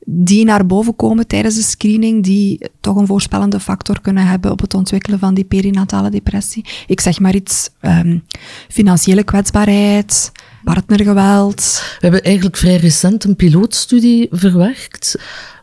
die 0.05 0.45
naar 0.45 0.65
boven 0.65 0.95
komen 0.95 1.27
tijdens 1.27 1.55
de 1.55 1.61
screening, 1.61 2.23
die 2.23 2.69
toch 2.81 2.95
een 2.95 3.07
voorspellende 3.07 3.59
factor 3.59 4.01
kunnen 4.01 4.25
hebben 4.25 4.51
op 4.51 4.59
het 4.59 4.73
ontwikkelen 4.73 5.19
van 5.19 5.33
die 5.33 5.43
perinatale 5.43 6.09
depressie? 6.09 6.65
Ik 6.87 7.01
zeg 7.01 7.19
maar 7.19 7.35
iets, 7.35 7.69
um, 7.81 8.23
financiële 8.69 9.23
kwetsbaarheid, 9.23 10.31
partnergeweld. 10.63 11.81
We 11.83 11.97
hebben 11.99 12.23
eigenlijk 12.23 12.57
vrij 12.57 12.75
recent 12.75 13.23
een 13.23 13.35
pilootstudie 13.35 14.27
verwerkt, 14.31 15.15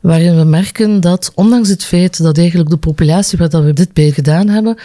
waarin 0.02 0.36
we 0.36 0.44
merken 0.44 1.00
dat, 1.00 1.32
ondanks 1.34 1.68
het 1.68 1.84
feit 1.84 2.22
dat 2.22 2.38
eigenlijk 2.38 2.70
de 2.70 2.76
populatie 2.76 3.38
waar 3.38 3.48
dat 3.48 3.64
we 3.64 3.72
dit 3.72 3.92
bij 3.92 4.10
gedaan 4.10 4.48
hebben, 4.48 4.78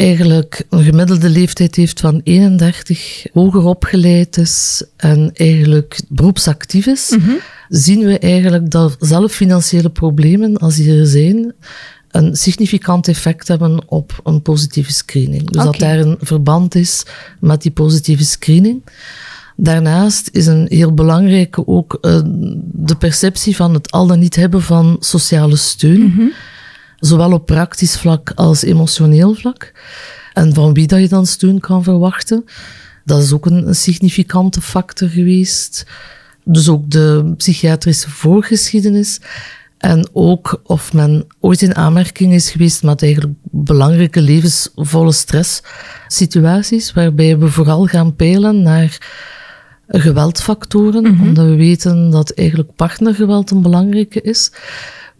eigenlijk 0.00 0.64
een 0.70 0.82
gemiddelde 0.84 1.28
leeftijd 1.28 1.76
heeft 1.76 2.00
van 2.00 2.20
31, 2.24 3.26
hoger 3.32 3.64
opgeleid 3.64 4.36
is 4.36 4.84
en 4.96 5.30
eigenlijk 5.34 6.00
beroepsactief 6.08 6.86
is, 6.86 7.10
mm 7.10 7.22
-hmm. 7.24 7.38
zien 7.68 8.04
we 8.04 8.18
eigenlijk 8.18 8.70
dat 8.70 8.96
zelf 8.98 9.32
financiële 9.32 9.90
problemen, 9.90 10.56
als 10.56 10.76
die 10.76 10.98
er 10.98 11.06
zijn, 11.06 11.54
een 12.10 12.36
significant 12.36 13.08
effect 13.08 13.48
hebben 13.48 13.82
op 13.88 14.20
een 14.24 14.42
positieve 14.42 14.92
screening. 14.92 15.50
Dus 15.50 15.64
dat 15.64 15.78
daar 15.78 15.98
een 15.98 16.16
verband 16.20 16.74
is 16.74 17.02
met 17.40 17.62
die 17.62 17.70
positieve 17.72 18.24
screening. 18.24 18.82
Daarnaast 19.56 20.28
is 20.32 20.46
een 20.46 20.66
heel 20.68 20.94
belangrijke 20.94 21.66
ook 21.66 21.98
eh, 22.00 22.20
de 22.62 22.96
perceptie 22.96 23.56
van 23.56 23.74
het 23.74 23.90
al 23.90 24.06
dan 24.06 24.18
niet 24.18 24.36
hebben 24.36 24.62
van 24.62 24.96
sociale 25.00 25.56
steun. 25.56 26.32
Zowel 27.00 27.32
op 27.32 27.46
praktisch 27.46 27.96
vlak 27.96 28.32
als 28.34 28.62
emotioneel 28.62 29.34
vlak. 29.34 29.72
En 30.32 30.54
van 30.54 30.74
wie 30.74 30.86
dat 30.86 31.00
je 31.00 31.08
dan 31.08 31.26
steun 31.26 31.60
kan 31.60 31.82
verwachten. 31.82 32.44
Dat 33.04 33.22
is 33.22 33.32
ook 33.32 33.46
een, 33.46 33.68
een 33.68 33.74
significante 33.74 34.60
factor 34.60 35.08
geweest. 35.08 35.86
Dus 36.44 36.68
ook 36.68 36.90
de 36.90 37.32
psychiatrische 37.36 38.10
voorgeschiedenis. 38.10 39.20
En 39.78 40.08
ook 40.12 40.60
of 40.64 40.92
men 40.92 41.26
ooit 41.38 41.62
in 41.62 41.76
aanmerking 41.76 42.32
is 42.32 42.50
geweest 42.50 42.82
met 42.82 43.02
eigenlijk 43.02 43.34
belangrijke 43.42 44.20
levensvolle 44.20 45.12
stresssituaties, 45.12 46.92
waarbij 46.92 47.38
we 47.38 47.48
vooral 47.48 47.86
gaan 47.86 48.16
peilen 48.16 48.62
naar 48.62 48.98
geweldfactoren, 49.88 51.04
omdat 51.20 51.46
we 51.46 51.54
weten 51.54 52.10
dat 52.10 52.30
eigenlijk 52.30 52.74
partnergeweld 52.76 53.50
een 53.50 53.62
belangrijke 53.62 54.20
is. 54.20 54.52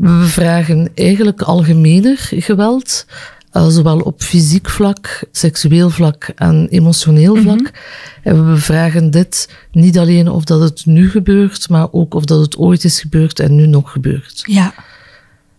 We 0.00 0.26
vragen 0.26 0.90
eigenlijk 0.95 1.42
algemener 1.42 2.16
geweld, 2.19 3.07
eh, 3.50 3.69
zowel 3.69 3.99
op 3.99 4.23
fysiek 4.23 4.71
vlak, 4.71 5.25
seksueel 5.33 5.90
vlak 5.90 6.33
en 6.35 6.69
emotioneel 6.69 7.37
vlak. 7.37 7.71
En 8.23 8.52
we 8.52 8.57
vragen 8.57 9.11
dit 9.11 9.49
niet 9.73 9.99
alleen 9.99 10.28
of 10.30 10.45
dat 10.45 10.61
het 10.61 10.87
nu 10.87 11.11
gebeurt, 11.11 11.69
maar 11.69 11.92
ook 11.92 12.14
of 12.14 12.25
dat 12.25 12.40
het 12.40 12.57
ooit 12.57 12.85
is 12.85 13.00
gebeurd 13.00 13.40
en 13.40 13.54
nu 13.54 13.66
nog 13.66 13.92
gebeurt. 13.92 14.42
Ja. 14.47 14.75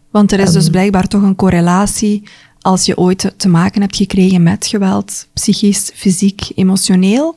Want 0.10 0.32
er 0.32 0.40
is 0.40 0.52
dus 0.52 0.70
blijkbaar 0.70 1.08
toch 1.08 1.22
een 1.22 1.36
correlatie 1.36 2.24
als 2.62 2.86
je 2.86 2.98
ooit 2.98 3.34
te 3.38 3.50
maken 3.50 3.82
hebt 3.82 3.96
gekregen 3.96 4.44
met 4.44 4.68
geweld, 4.68 5.28
psychisch, 5.34 5.92
fysiek, 5.94 6.52
emotioneel. 6.56 7.36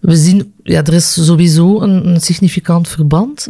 We 0.00 0.16
zien, 0.16 0.52
ja, 0.62 0.84
er 0.84 0.92
is 0.92 1.24
sowieso 1.24 1.80
een, 1.80 2.08
een 2.08 2.20
significant 2.20 2.88
verband. 2.88 3.46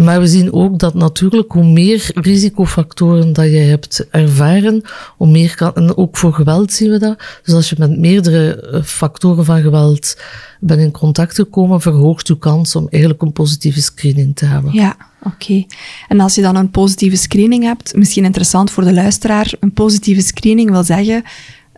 Maar 0.00 0.20
we 0.20 0.26
zien 0.26 0.52
ook 0.52 0.78
dat 0.78 0.94
natuurlijk 0.94 1.52
hoe 1.52 1.64
meer 1.64 2.10
risicofactoren 2.14 3.32
dat 3.32 3.44
je 3.44 3.56
hebt 3.56 4.06
ervaren, 4.10 4.82
hoe 5.16 5.28
meer 5.28 5.54
kan, 5.54 5.74
en 5.74 5.96
ook 5.96 6.16
voor 6.16 6.32
geweld 6.32 6.72
zien 6.72 6.90
we 6.90 6.98
dat. 6.98 7.18
Dus 7.42 7.54
als 7.54 7.68
je 7.70 7.76
met 7.78 7.98
meerdere 7.98 8.60
eh, 8.60 8.82
factoren 8.82 9.44
van 9.44 9.62
geweld 9.62 10.16
bent 10.60 10.80
in 10.80 10.90
contact 10.90 11.34
gekomen, 11.34 11.80
verhoogt 11.80 12.26
je 12.26 12.38
kans 12.38 12.76
om 12.76 12.86
eigenlijk 12.90 13.22
een 13.22 13.32
positieve 13.32 13.82
screening 13.82 14.36
te 14.36 14.44
hebben. 14.44 14.72
Ja, 14.72 14.96
oké. 15.22 15.64
En 16.08 16.20
als 16.20 16.34
je 16.34 16.42
dan 16.42 16.56
een 16.56 16.70
positieve 16.70 17.16
screening 17.16 17.64
hebt, 17.64 17.96
misschien 17.96 18.24
interessant 18.24 18.70
voor 18.70 18.84
de 18.84 18.92
luisteraar, 18.92 19.52
een 19.60 19.72
positieve 19.72 20.20
screening 20.20 20.70
wil 20.70 20.84
zeggen 20.84 21.22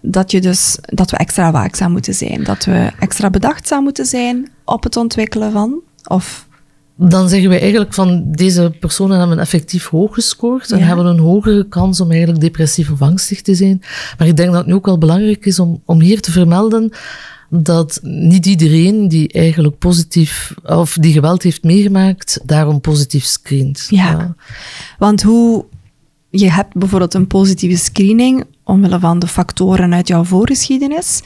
dat, 0.02 0.30
je 0.30 0.40
dus, 0.40 0.78
dat 0.80 1.10
we 1.10 1.16
extra 1.16 1.50
waakzaam 1.50 1.92
moeten 1.92 2.14
zijn, 2.14 2.44
dat 2.44 2.64
we 2.64 2.90
extra 2.98 3.30
bedachtzaam 3.30 3.82
moeten 3.82 4.06
zijn 4.06 4.50
op 4.64 4.82
het 4.82 4.96
ontwikkelen 4.96 5.52
van, 5.52 5.80
of... 6.04 6.43
Dan 6.96 7.28
zeggen 7.28 7.48
we 7.48 7.58
eigenlijk 7.58 7.94
van 7.94 8.24
deze 8.32 8.72
personen 8.80 9.18
hebben 9.18 9.38
effectief 9.38 9.88
hoog 9.88 10.14
gescoord 10.14 10.70
en 10.70 10.78
Ja. 10.78 10.84
hebben 10.84 11.06
een 11.06 11.18
hogere 11.18 11.68
kans 11.68 12.00
om 12.00 12.10
eigenlijk 12.10 12.40
depressief 12.40 12.90
of 12.90 13.02
angstig 13.02 13.42
te 13.42 13.54
zijn. 13.54 13.82
Maar 14.18 14.26
ik 14.26 14.36
denk 14.36 14.48
dat 14.48 14.58
het 14.58 14.66
nu 14.66 14.74
ook 14.74 14.86
wel 14.86 14.98
belangrijk 14.98 15.46
is 15.46 15.58
om, 15.58 15.82
om 15.84 16.00
hier 16.00 16.20
te 16.20 16.32
vermelden 16.32 16.92
dat 17.48 17.98
niet 18.02 18.46
iedereen 18.46 19.08
die 19.08 19.28
eigenlijk 19.28 19.78
positief 19.78 20.54
of 20.62 20.96
die 21.00 21.12
geweld 21.12 21.42
heeft 21.42 21.62
meegemaakt, 21.62 22.40
daarom 22.44 22.80
positief 22.80 23.24
screent. 23.24 23.86
Ja. 23.90 24.34
Want 24.98 25.22
hoe 25.22 25.64
je 26.30 26.50
hebt 26.50 26.74
bijvoorbeeld 26.74 27.14
een 27.14 27.26
positieve 27.26 27.76
screening 27.76 28.44
omwille 28.64 28.98
van 28.98 29.18
de 29.18 29.26
factoren 29.26 29.94
uit 29.94 30.08
jouw 30.08 30.24
voorgeschiedenis, 30.24 31.22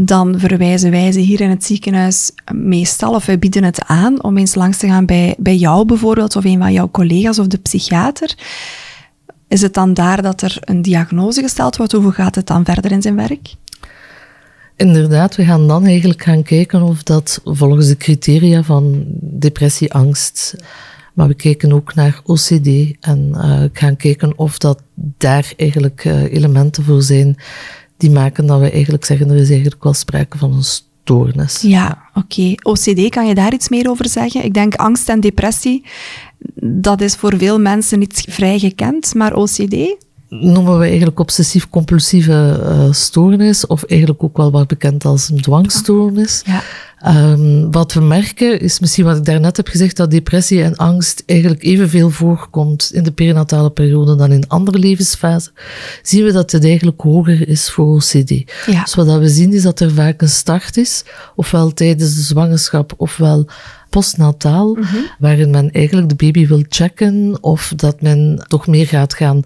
dan 0.00 0.38
verwijzen 0.38 0.90
wij 0.90 1.12
ze 1.12 1.20
hier 1.20 1.40
in 1.40 1.50
het 1.50 1.64
ziekenhuis 1.64 2.32
meestal, 2.52 3.14
of 3.14 3.26
wij 3.26 3.38
bieden 3.38 3.64
het 3.64 3.84
aan 3.84 4.22
om 4.22 4.38
eens 4.38 4.54
langs 4.54 4.76
te 4.76 4.86
gaan 4.86 5.06
bij, 5.06 5.34
bij 5.38 5.56
jou 5.56 5.84
bijvoorbeeld, 5.84 6.36
of 6.36 6.44
een 6.44 6.58
van 6.58 6.72
jouw 6.72 6.90
collega's 6.90 7.38
of 7.38 7.46
de 7.46 7.58
psychiater. 7.58 8.34
Is 9.48 9.62
het 9.62 9.74
dan 9.74 9.94
daar 9.94 10.22
dat 10.22 10.42
er 10.42 10.56
een 10.60 10.82
diagnose 10.82 11.42
gesteld 11.42 11.76
wordt, 11.76 11.92
hoe 11.92 12.12
gaat 12.12 12.34
het 12.34 12.46
dan 12.46 12.64
verder 12.64 12.92
in 12.92 13.02
zijn 13.02 13.16
werk? 13.16 13.54
Inderdaad, 14.76 15.36
we 15.36 15.44
gaan 15.44 15.68
dan 15.68 15.86
eigenlijk 15.86 16.22
gaan 16.22 16.42
kijken 16.42 16.82
of 16.82 17.02
dat 17.02 17.40
volgens 17.44 17.86
de 17.86 17.96
criteria 17.96 18.62
van 18.62 19.04
depressie, 19.20 19.92
angst, 19.92 20.56
maar 21.14 21.28
we 21.28 21.34
kijken 21.34 21.72
ook 21.72 21.94
naar 21.94 22.20
OCD 22.24 22.96
en 23.00 23.30
uh, 23.34 23.62
gaan 23.72 23.96
kijken 23.96 24.38
of 24.38 24.58
dat 24.58 24.82
daar 24.94 25.52
eigenlijk 25.56 26.04
uh, 26.04 26.32
elementen 26.32 26.84
voor 26.84 27.02
zijn 27.02 27.36
die 27.98 28.10
maken 28.10 28.46
dat 28.46 28.60
we 28.60 28.70
eigenlijk 28.70 29.04
zeggen 29.04 29.30
er 29.30 29.36
is 29.36 29.50
eigenlijk 29.50 29.82
wel 29.82 29.94
sprake 29.94 30.38
van 30.38 30.52
een 30.52 30.62
stoornis. 30.62 31.60
Ja, 31.60 31.98
oké. 32.14 32.18
Okay. 32.18 32.58
OCD, 32.62 33.08
kan 33.08 33.26
je 33.26 33.34
daar 33.34 33.52
iets 33.52 33.68
meer 33.68 33.90
over 33.90 34.08
zeggen? 34.08 34.44
Ik 34.44 34.54
denk 34.54 34.74
angst 34.74 35.08
en 35.08 35.20
depressie, 35.20 35.84
dat 36.60 37.00
is 37.00 37.14
voor 37.14 37.36
veel 37.36 37.60
mensen 37.60 37.98
niet 37.98 38.24
vrij 38.28 38.58
gekend, 38.58 39.14
maar 39.14 39.34
OCD? 39.34 40.06
noemen 40.28 40.78
we 40.78 40.84
eigenlijk 40.84 41.18
obsessief-compulsieve 41.18 42.60
uh, 42.62 42.92
stoornis, 42.92 43.66
of 43.66 43.84
eigenlijk 43.84 44.22
ook 44.22 44.36
wel 44.36 44.50
wat 44.50 44.66
bekend 44.66 45.04
als 45.04 45.28
een 45.28 45.40
dwangstoornis. 45.40 46.42
Ja. 46.44 46.62
Um, 47.06 47.72
wat 47.72 47.92
we 47.92 48.00
merken 48.00 48.60
is 48.60 48.78
misschien 48.80 49.04
wat 49.04 49.16
ik 49.16 49.24
daarnet 49.24 49.56
heb 49.56 49.68
gezegd, 49.68 49.96
dat 49.96 50.10
depressie 50.10 50.62
en 50.62 50.76
angst 50.76 51.22
eigenlijk 51.26 51.62
evenveel 51.62 52.10
voorkomt 52.10 52.90
in 52.92 53.02
de 53.02 53.10
perinatale 53.10 53.70
periode 53.70 54.16
dan 54.16 54.32
in 54.32 54.48
andere 54.48 54.78
levensfasen. 54.78 55.52
Zien 56.02 56.24
we 56.24 56.32
dat 56.32 56.52
het 56.52 56.64
eigenlijk 56.64 57.00
hoger 57.00 57.48
is 57.48 57.70
voor 57.70 57.86
OCD. 57.86 58.30
Ja. 58.66 58.82
Dus 58.82 58.94
wat 58.94 59.18
we 59.18 59.28
zien 59.28 59.52
is 59.52 59.62
dat 59.62 59.80
er 59.80 59.90
vaak 59.90 60.22
een 60.22 60.28
start 60.28 60.76
is, 60.76 61.04
ofwel 61.34 61.72
tijdens 61.72 62.14
de 62.14 62.22
zwangerschap, 62.22 62.94
ofwel 62.96 63.46
postnataal, 63.90 64.74
mm 64.74 64.82
-hmm. 64.82 65.10
waarin 65.18 65.50
men 65.50 65.70
eigenlijk 65.70 66.08
de 66.08 66.14
baby 66.14 66.46
wil 66.46 66.62
checken, 66.68 67.38
of 67.40 67.72
dat 67.76 68.00
men 68.00 68.44
toch 68.48 68.66
meer 68.66 68.86
gaat 68.86 69.14
gaan 69.14 69.42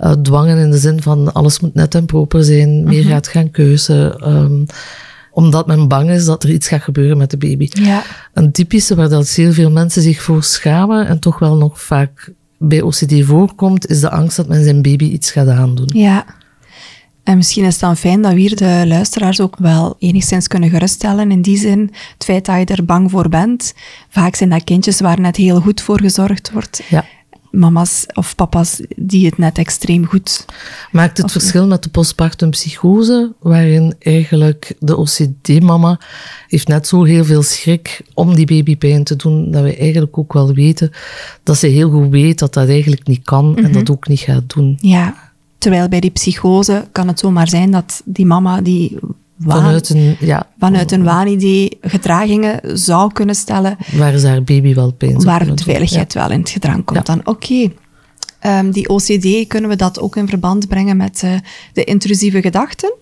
uh, 0.00 0.12
dwangen 0.12 0.58
in 0.58 0.70
de 0.70 0.78
zin 0.78 1.02
van 1.02 1.32
alles 1.32 1.60
moet 1.60 1.74
net 1.74 1.94
en 1.94 2.06
proper 2.06 2.44
zijn, 2.44 2.84
meer 2.84 3.02
Mhm. 3.02 3.10
gaat 3.10 3.28
gaan 3.28 3.50
keuzen. 3.50 4.28
Um, 4.34 4.66
omdat 5.36 5.66
men 5.66 5.88
bang 5.88 6.10
is 6.10 6.24
dat 6.24 6.42
er 6.42 6.50
iets 6.50 6.68
gaat 6.68 6.82
gebeuren 6.82 7.16
met 7.16 7.30
de 7.30 7.36
baby. 7.36 7.68
Ja. 7.72 8.02
Een 8.32 8.52
typische 8.52 8.94
waar 8.94 9.08
dat 9.08 9.28
heel 9.28 9.52
veel 9.52 9.70
mensen 9.70 10.02
zich 10.02 10.22
voor 10.22 10.42
schamen 10.42 11.06
en 11.06 11.18
toch 11.18 11.38
wel 11.38 11.56
nog 11.56 11.82
vaak 11.82 12.32
bij 12.58 12.82
OCD 12.82 13.24
voorkomt, 13.24 13.88
is 13.88 14.00
de 14.00 14.10
angst 14.10 14.36
dat 14.36 14.48
men 14.48 14.64
zijn 14.64 14.82
baby 14.82 15.04
iets 15.04 15.30
gaat 15.30 15.48
aandoen. 15.48 15.90
Ja. 15.92 16.24
En 17.22 17.36
misschien 17.36 17.64
is 17.64 17.72
het 17.72 17.80
dan 17.80 17.96
fijn 17.96 18.22
dat 18.22 18.32
we 18.32 18.38
hier 18.38 18.56
de 18.56 18.84
luisteraars 18.86 19.40
ook 19.40 19.56
wel 19.58 19.96
enigszins 19.98 20.48
kunnen 20.48 20.70
geruststellen. 20.70 21.30
In 21.30 21.42
die 21.42 21.58
zin, 21.58 21.90
het 22.12 22.24
feit 22.24 22.44
dat 22.44 22.56
je 22.58 22.64
er 22.64 22.84
bang 22.84 23.10
voor 23.10 23.28
bent. 23.28 23.74
Vaak 24.08 24.34
zijn 24.34 24.50
dat 24.50 24.64
kindjes 24.64 25.00
waar 25.00 25.20
net 25.20 25.36
heel 25.36 25.60
goed 25.60 25.80
voor 25.80 26.00
gezorgd 26.00 26.50
wordt. 26.52 26.82
Ja 26.88 27.04
mama's 27.56 28.06
of 28.14 28.34
papa's 28.34 28.80
die 28.96 29.26
het 29.26 29.38
net 29.38 29.58
extreem 29.58 30.06
goed. 30.06 30.44
Maakt 30.92 31.18
het 31.18 31.32
verschil 31.32 31.66
met 31.66 31.82
de 31.82 31.88
postpartum 31.88 32.50
psychose, 32.50 33.32
waarin 33.40 33.94
eigenlijk 33.98 34.74
de 34.78 34.96
OCD-mama 34.96 36.00
heeft 36.48 36.68
net 36.68 36.86
zo 36.86 37.02
heel 37.02 37.24
veel 37.24 37.42
schrik 37.42 38.00
om 38.14 38.34
die 38.34 38.46
babypijn 38.46 39.04
te 39.04 39.16
doen, 39.16 39.50
dat 39.50 39.62
we 39.62 39.76
eigenlijk 39.76 40.18
ook 40.18 40.32
wel 40.32 40.54
weten 40.54 40.90
dat 41.42 41.58
ze 41.58 41.66
heel 41.66 41.90
goed 41.90 42.10
weet 42.10 42.38
dat 42.38 42.54
dat 42.54 42.68
eigenlijk 42.68 43.06
niet 43.06 43.22
kan 43.22 43.46
mm 43.46 43.54
-hmm. 43.54 43.64
en 43.64 43.72
dat 43.72 43.90
ook 43.90 44.08
niet 44.08 44.20
gaat 44.20 44.54
doen. 44.54 44.78
Ja, 44.80 45.14
terwijl 45.58 45.88
bij 45.88 46.00
die 46.00 46.10
psychose 46.10 46.88
kan 46.92 47.08
het 47.08 47.18
zomaar 47.18 47.48
zijn 47.48 47.70
dat 47.70 48.02
die 48.04 48.26
mama 48.26 48.60
die 48.60 48.98
waan, 49.36 49.62
vanuit 49.62 49.88
een, 49.88 50.16
ja, 50.20 50.46
vanuit 50.58 50.92
een 50.92 51.04
waanidee 51.04 51.78
gedragingen 51.80 52.78
zou 52.78 53.12
kunnen 53.12 53.34
stellen. 53.34 53.76
Waar 53.96 54.18
ze 54.18 54.26
haar 54.26 54.42
baby 54.42 54.74
wel 54.74 54.92
pijn 54.92 55.22
Waar 55.22 55.56
de 55.56 55.62
veiligheid 55.62 56.12
ja. 56.12 56.20
wel 56.20 56.30
in 56.30 56.40
het 56.40 56.50
gedrang 56.50 56.84
komt. 56.84 57.06
Ja. 57.06 57.14
Dan 57.14 57.18
oké. 57.18 57.30
Okay. 57.30 57.76
Um, 58.58 58.70
die 58.70 58.88
OCD, 58.88 59.46
kunnen 59.46 59.70
we 59.70 59.76
dat 59.76 60.00
ook 60.00 60.16
in 60.16 60.28
verband 60.28 60.68
brengen 60.68 60.96
met 60.96 61.22
uh, 61.24 61.32
de 61.72 61.84
intrusieve 61.84 62.40
gedachten? 62.40 62.94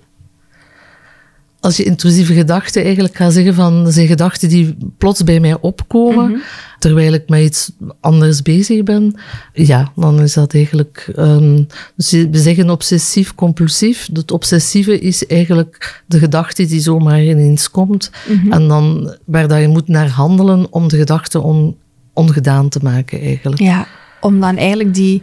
Als 1.65 1.77
je 1.77 1.85
intrusieve 1.85 2.35
gedachten 2.35 2.83
eigenlijk 2.83 3.17
gaat 3.17 3.33
zeggen 3.33 3.55
van, 3.55 3.85
dat 3.85 3.93
zijn 3.93 4.07
gedachten 4.07 4.49
die 4.49 4.77
plots 4.99 5.25
bij 5.25 5.41
mij 5.41 5.61
opkomen, 5.61 6.27
mm 6.27 6.33
-hmm. 6.33 6.43
terwijl 6.79 7.13
ik 7.13 7.29
met 7.29 7.41
iets 7.41 7.73
anders 8.01 8.43
bezig 8.43 8.83
ben, 8.83 9.15
ja, 9.53 9.93
dan 9.97 10.21
is 10.21 10.33
dat 10.33 10.55
eigenlijk, 10.55 11.13
um, 11.19 11.67
dus 11.97 12.11
we 12.11 12.29
zeggen 12.39 12.71
obsessief-compulsief. 12.71 14.09
Het 14.13 14.31
obsessieve 14.31 14.99
is 14.99 15.27
eigenlijk 15.27 16.03
de 16.07 16.19
gedachte 16.19 16.67
die 16.67 16.81
zomaar 16.81 17.23
ineens 17.23 17.71
komt, 17.71 18.11
mm 18.29 18.39
-hmm. 18.39 18.53
en 18.53 18.69
dan 18.69 19.17
waar 19.25 19.49
dat 19.49 19.61
je 19.61 19.69
moet 19.69 19.89
naar 19.89 20.09
handelen 20.09 20.73
om 20.73 20.89
de 20.89 20.97
gedachte 20.97 21.41
on, 21.41 21.77
ongedaan 22.13 22.69
te 22.69 22.79
maken 22.83 23.21
eigenlijk. 23.21 23.61
Ja, 23.61 23.87
om 24.21 24.41
dan 24.41 24.57
eigenlijk 24.57 24.95
die 24.95 25.23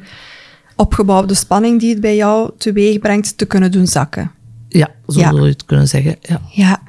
opgebouwde 0.76 1.34
spanning 1.34 1.80
die 1.80 1.90
het 1.90 2.02
bij 2.02 2.16
jou 2.16 2.52
teweeg 2.58 3.00
brengt, 3.00 3.38
te 3.38 3.46
kunnen 3.46 3.72
doen 3.72 3.88
zakken. 3.88 4.32
Ja, 4.80 4.88
zo 5.08 5.20
ja. 5.20 5.30
zou 5.30 5.42
je 5.44 5.50
het 5.50 5.66
kunnen 5.66 5.88
zeggen. 5.88 6.16
Ja. 6.22 6.42
ja. 6.52 6.82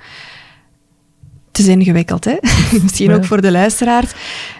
Het 1.49 1.61
is 1.61 1.67
ingewikkeld, 1.67 2.25
hè? 2.25 2.35
Misschien 2.83 3.11
Ja. 3.11 3.17
ook 3.17 3.25
voor 3.25 3.41
de 3.41 3.51
luisteraars. 3.51 4.11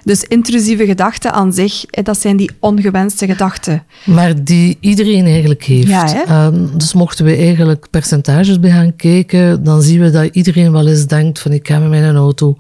Dus 0.05 0.23
intrusieve 0.25 0.87
gedachten 0.87 1.33
aan 1.33 1.53
zich, 1.53 1.85
dat 1.85 2.19
zijn 2.21 2.37
die 2.37 2.51
ongewenste 2.61 3.27
gedachten. 3.27 3.85
Maar 4.05 4.45
die 4.45 4.77
iedereen 4.81 5.25
eigenlijk 5.27 5.65
heeft. 5.65 5.89
Ja? 5.89 6.25
Ehm, 6.27 6.67
dus 6.77 6.93
mochten 6.93 7.25
we 7.25 7.37
eigenlijk 7.37 7.87
percentages 7.91 8.61
bij 8.61 8.71
gaan 8.71 8.97
kijken, 8.97 9.65
dan 9.65 9.83
zien 9.83 10.01
we 10.01 10.11
dat 10.11 10.29
iedereen 10.35 10.73
wel 10.73 10.87
eens 10.89 11.07
denkt 11.07 11.39
van 11.39 11.53
ik 11.53 11.67
ga 11.69 11.79
met 11.79 11.89
mijn 11.89 12.17
auto 12.17 12.57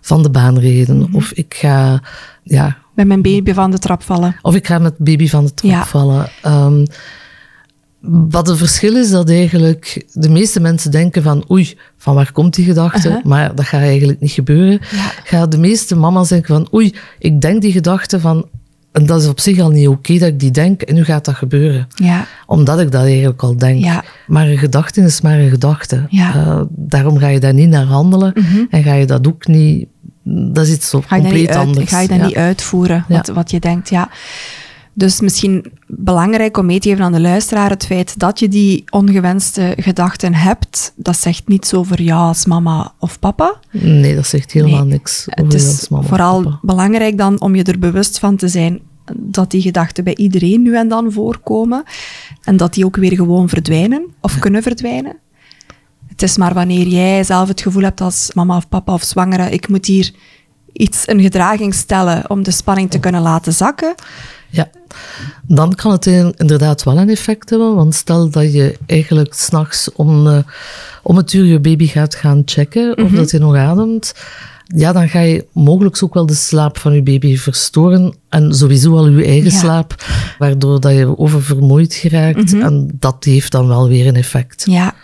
van 0.00 0.22
de 0.22 0.30
baan 0.30 0.58
rijden. 0.58 0.96
Mhm. 0.98 1.16
Of 1.16 1.32
ik 1.32 1.54
ga, 1.54 2.02
ja, 2.42 2.76
Met 2.94 3.06
mijn 3.06 3.22
baby 3.22 3.52
van 3.52 3.70
de 3.70 3.78
trap 3.78 4.02
vallen. 4.02 4.36
of 4.42 4.54
ik 4.54 4.66
ga 4.66 4.78
met 4.78 4.98
baby 4.98 5.28
van 5.28 5.44
de 5.44 5.54
trap 5.54 5.84
vallen. 5.84 6.28
Ehm, 6.42 6.84
wat 8.00 8.46
het 8.46 8.58
verschil 8.58 8.96
is 8.96 9.10
dat 9.10 9.30
eigenlijk 9.30 10.06
de 10.12 10.28
meeste 10.28 10.60
mensen 10.60 10.90
denken 10.90 11.22
van 11.22 11.44
oei, 11.50 11.78
van 11.96 12.14
waar 12.14 12.32
komt 12.32 12.54
die 12.54 12.64
gedachte? 12.64 13.20
Maar 13.24 13.54
dat 13.54 13.64
gaat 13.64 13.80
eigenlijk 13.80 14.20
niet 14.20 14.30
gebeuren. 14.30 14.80
Ja. 14.90 15.12
Gaan 15.24 15.50
de 15.50 15.58
meeste 15.58 15.96
mama's 15.96 16.28
denken 16.28 16.54
van 16.54 16.68
oei, 16.74 16.94
ik 17.18 17.40
denk 17.40 17.62
die 17.62 17.72
gedachte 17.72 18.20
van 18.20 18.46
en 18.92 19.06
dat 19.06 19.22
is 19.22 19.28
op 19.28 19.40
zich 19.40 19.60
al 19.60 19.70
niet 19.70 19.88
oké 19.88 20.18
dat 20.18 20.28
ik 20.28 20.40
die 20.40 20.50
denk 20.50 20.82
en 20.82 20.94
nu 20.94 21.04
gaat 21.04 21.24
dat 21.24 21.34
gebeuren. 21.34 21.88
Ja, 21.94 22.26
Omdat 22.46 22.80
ik 22.80 22.92
dat 22.92 23.04
eigenlijk 23.04 23.42
al 23.42 23.56
denk. 23.56 23.84
Ja. 23.84 24.04
Maar 24.26 24.46
een 24.48 24.58
gedachte 24.58 25.00
is 25.00 25.20
maar 25.20 25.38
een 25.38 25.50
gedachte. 25.50 26.06
Ja. 26.08 26.28
Mhm. 26.28 26.38
Eh, 26.38 26.60
daarom 26.68 27.18
ga 27.18 27.28
je 27.28 27.40
daar 27.40 27.54
niet 27.54 27.68
naar 27.68 27.84
handelen 27.84 28.32
en 28.70 28.82
ga 28.82 28.94
je 28.94 29.06
dat 29.06 29.28
ook 29.28 29.46
niet... 29.46 29.88
Dat 30.22 30.66
is 30.66 30.72
iets 30.72 30.90
compleet 30.90 31.48
uit, 31.48 31.56
anders. 31.56 31.90
ga 31.90 32.00
je 32.00 32.08
dat 32.08 32.20
niet 32.20 32.36
uitvoeren, 32.36 33.04
wat, 33.08 33.28
wat 33.28 33.50
je 33.50 33.60
denkt. 33.60 33.88
Ja. 33.90 34.10
Dus 34.98 35.20
misschien 35.20 35.72
belangrijk 35.86 36.56
om 36.56 36.66
mee 36.66 36.80
te 36.80 36.88
geven 36.88 37.04
aan 37.04 37.12
de 37.12 37.20
luisteraar, 37.20 37.70
het 37.70 37.86
feit 37.86 38.18
dat 38.18 38.38
je 38.38 38.48
die 38.48 38.84
ongewenste 38.90 39.74
gedachten 39.76 40.34
hebt, 40.34 40.92
dat 40.96 41.16
zegt 41.16 41.48
niets 41.48 41.74
over 41.74 42.02
jou 42.02 42.20
als 42.20 42.44
mama 42.44 42.92
of 42.98 43.18
papa. 43.18 43.58
Nee, 43.70 44.14
dat 44.14 44.26
zegt 44.26 44.52
helemaal 44.52 44.80
Nee. 44.80 44.88
niks 44.88 45.24
Het 45.28 45.44
over 45.44 45.58
je 45.58 45.64
is 45.64 45.66
als 45.66 45.88
mama 45.88 46.02
of 46.02 46.08
vooral 46.08 46.42
papa. 46.42 46.58
belangrijk 46.62 47.18
dan 47.18 47.40
om 47.40 47.54
je 47.54 47.62
er 47.62 47.78
bewust 47.78 48.18
van 48.18 48.36
te 48.36 48.48
zijn 48.48 48.80
dat 49.16 49.50
die 49.50 49.62
gedachten 49.62 50.04
bij 50.04 50.16
iedereen 50.16 50.62
nu 50.62 50.76
en 50.76 50.88
dan 50.88 51.12
voorkomen 51.12 51.82
en 52.42 52.56
dat 52.56 52.74
die 52.74 52.84
ook 52.84 52.96
weer 52.96 53.14
gewoon 53.14 53.48
verdwijnen 53.48 54.06
of 54.20 54.38
kunnen 54.38 54.62
verdwijnen. 54.62 55.16
Het 56.06 56.22
is 56.22 56.36
maar 56.36 56.54
wanneer 56.54 56.86
jij 56.86 57.24
zelf 57.24 57.48
het 57.48 57.60
gevoel 57.60 57.82
hebt 57.82 58.00
als 58.00 58.30
mama 58.34 58.56
of 58.56 58.68
papa 58.68 58.92
of 58.92 59.02
zwangere, 59.02 59.50
ik 59.50 59.68
moet 59.68 59.86
hier 59.86 60.12
iets, 60.72 61.08
een 61.08 61.20
gedraging 61.20 61.74
stellen 61.74 62.30
om 62.30 62.42
de 62.42 62.50
spanning 62.50 62.90
te 62.90 62.98
kunnen 62.98 63.22
laten 63.22 63.52
zakken. 63.52 63.94
Ja, 64.50 64.70
dan 65.46 65.74
kan 65.74 65.92
het 65.92 66.06
in- 66.06 66.34
inderdaad 66.36 66.82
wel 66.82 66.98
een 66.98 67.08
effect 67.10 67.50
hebben. 67.50 67.74
Want 67.74 67.94
stel 67.94 68.30
dat 68.30 68.52
je 68.52 68.76
eigenlijk 68.86 69.34
s'nachts 69.34 69.92
om, 69.92 70.26
eh, 70.26 70.38
om 71.02 71.16
het 71.16 71.32
uur 71.32 71.44
je 71.44 71.58
baby 71.60 71.86
gaat 71.86 72.14
gaan 72.14 72.42
checken 72.44 72.88
Mhm. 72.90 73.02
of 73.02 73.10
dat 73.10 73.30
hij 73.30 73.40
nog 73.40 73.56
ademt. 73.56 74.14
Ja, 74.76 74.92
dan 74.92 75.08
ga 75.08 75.20
je 75.20 75.46
mogelijk 75.52 76.02
ook 76.02 76.14
wel 76.14 76.26
de 76.26 76.34
slaap 76.34 76.78
van 76.78 76.92
je 76.92 77.02
baby 77.02 77.36
verstoren. 77.36 78.14
En 78.28 78.54
sowieso 78.54 78.96
al 78.96 79.08
je 79.08 79.24
eigen 79.24 79.50
Ja. 79.50 79.58
slaap, 79.58 80.04
waardoor 80.38 80.80
dat 80.80 80.92
je 80.92 81.18
oververmoeid 81.18 81.94
geraakt. 81.94 82.52
Mhm. 82.52 82.62
En 82.62 82.90
dat 82.98 83.24
heeft 83.24 83.52
dan 83.52 83.68
wel 83.68 83.88
weer 83.88 84.06
een 84.06 84.16
effect. 84.16 84.64
Ja, 84.70 84.94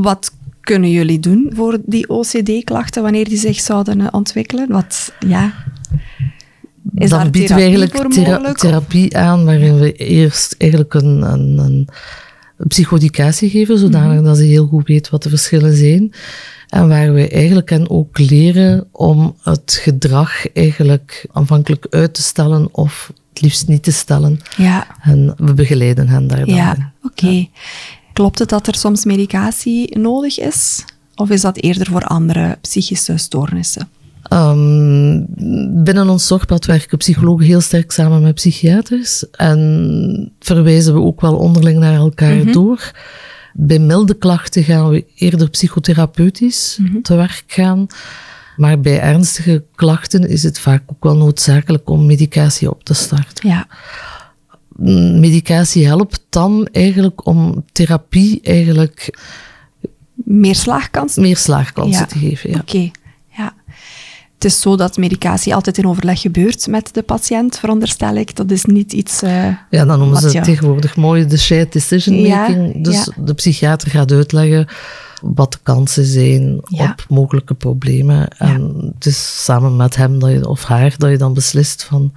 wat 0.00 0.30
kunnen 0.60 0.90
jullie 0.90 1.20
doen 1.20 1.52
voor 1.54 1.78
die 1.86 2.08
OCD-klachten 2.08 3.02
wanneer 3.02 3.24
die 3.28 3.38
zich 3.38 3.60
zouden 3.60 4.00
eh, 4.00 4.06
ontwikkelen? 4.10 4.68
Wat, 4.68 5.12
ja... 5.26 5.52
Is 6.94 7.10
dan 7.10 7.30
bieden 7.30 7.56
we 7.56 7.62
eigenlijk 7.62 8.10
thera- 8.12 8.52
therapie 8.52 9.16
aan, 9.16 9.44
waarin 9.44 9.78
we 9.78 9.92
eerst 9.92 10.54
eigenlijk 10.58 10.94
een, 10.94 11.22
een, 11.22 11.58
een 11.58 11.88
psychodicatie 12.68 13.50
geven, 13.50 13.78
zodanig 13.78 14.14
Mhm. 14.16 14.24
dat 14.24 14.36
ze 14.36 14.42
heel 14.42 14.66
goed 14.66 14.86
weet 14.88 15.10
wat 15.10 15.22
de 15.22 15.28
verschillen 15.28 15.76
zijn. 15.76 16.12
En 16.68 16.88
waar 16.88 17.12
we 17.12 17.28
eigenlijk 17.28 17.70
hen 17.70 17.90
ook 17.90 18.18
leren 18.18 18.86
om 18.92 19.36
het 19.42 19.78
gedrag 19.82 20.52
eigenlijk 20.52 21.26
aanvankelijk 21.32 21.86
uit 21.90 22.14
te 22.14 22.22
stellen 22.22 22.68
of 22.74 23.12
het 23.32 23.40
liefst 23.42 23.68
niet 23.68 23.82
te 23.82 23.92
stellen. 23.92 24.40
Ja, 24.56 24.86
En 25.02 25.34
we 25.36 25.54
begeleiden 25.54 26.08
hen 26.08 26.26
daar 26.26 26.38
dan 26.38 26.48
in. 26.48 26.54
ja 26.54 26.92
oké. 27.02 27.46
Klopt 28.12 28.38
het 28.38 28.48
dat 28.48 28.66
er 28.66 28.74
soms 28.74 29.04
medicatie 29.04 29.98
nodig 29.98 30.38
is? 30.38 30.84
Of 31.14 31.30
is 31.30 31.40
dat 31.40 31.56
eerder 31.56 31.86
voor 31.86 32.02
andere 32.04 32.58
psychische 32.60 33.16
stoornissen? 33.16 33.88
Ehm, 34.30 35.20
binnen 35.84 36.08
ons 36.08 36.26
zorgpad 36.26 36.64
werken 36.66 36.98
psychologen 36.98 37.46
heel 37.46 37.60
sterk 37.60 37.92
samen 37.92 38.22
met 38.22 38.34
psychiaters 38.34 39.30
en 39.30 40.32
verwijzen 40.40 40.94
we 40.94 41.00
ook 41.00 41.20
wel 41.20 41.36
onderling 41.36 41.78
naar 41.78 41.94
elkaar 41.94 42.52
door. 42.52 42.90
Bij 43.52 43.78
milde 43.78 44.14
klachten 44.14 44.64
gaan 44.64 44.88
we 44.90 45.04
eerder 45.14 45.50
psychotherapeutisch 45.50 46.78
te 47.02 47.14
werk 47.14 47.44
gaan. 47.46 47.86
Maar 48.56 48.80
bij 48.80 49.00
ernstige 49.00 49.64
klachten 49.74 50.28
is 50.28 50.42
het 50.42 50.58
vaak 50.58 50.82
ook 50.86 51.04
wel 51.04 51.16
noodzakelijk 51.16 51.90
om 51.90 52.06
medicatie 52.06 52.70
op 52.70 52.84
te 52.84 52.94
starten. 52.94 53.48
Ja, 53.48 53.66
Mm, 54.76 55.20
Medicatie 55.20 55.86
helpt 55.86 56.24
dan 56.28 56.68
eigenlijk 56.72 57.26
om 57.26 57.64
therapie 57.72 58.40
eigenlijk 58.42 59.18
meer 60.14 60.54
slaagkans? 60.54 61.16
meer 61.16 61.36
slaagkansen 61.36 62.00
Ja. 62.00 62.06
te 62.06 62.18
geven. 62.18 62.50
Ja. 62.50 62.58
Oké. 62.60 62.90
Het 64.40 64.50
is 64.52 64.60
zo 64.60 64.76
dat 64.76 64.96
medicatie 64.96 65.54
altijd 65.54 65.78
in 65.78 65.86
overleg 65.86 66.20
gebeurt 66.20 66.66
met 66.66 66.88
de 66.94 67.02
patiënt, 67.02 67.58
veronderstel 67.58 68.14
ik. 68.14 68.36
Dat 68.36 68.50
is 68.50 68.64
niet 68.64 68.92
iets... 68.92 69.22
eh, 69.22 69.46
Ja, 69.70 69.84
dan 69.84 69.98
noemen 69.98 70.20
ze 70.20 70.28
het 70.36 70.44
tegenwoordig 70.44 70.96
mooi 70.96 71.26
de 71.26 71.38
shared 71.38 71.72
decision 71.72 72.28
making. 72.28 72.74
Ja, 72.74 72.82
dus 72.82 73.04
ja. 73.04 73.22
de 73.24 73.34
psychiater 73.34 73.90
gaat 73.90 74.12
uitleggen 74.12 74.66
wat 75.22 75.52
de 75.52 75.58
kansen 75.62 76.04
zijn 76.04 76.60
Ja. 76.64 76.90
op 76.90 77.04
mogelijke 77.08 77.54
problemen. 77.54 78.28
En 78.28 78.92
het 78.94 79.06
is 79.06 79.44
samen 79.44 79.76
met 79.76 79.96
hem 79.96 80.18
dat 80.18 80.30
je, 80.30 80.48
of 80.48 80.64
haar 80.64 80.94
dat 80.98 81.10
je 81.10 81.18
dan 81.18 81.34
beslist 81.34 81.84
van 81.84 82.12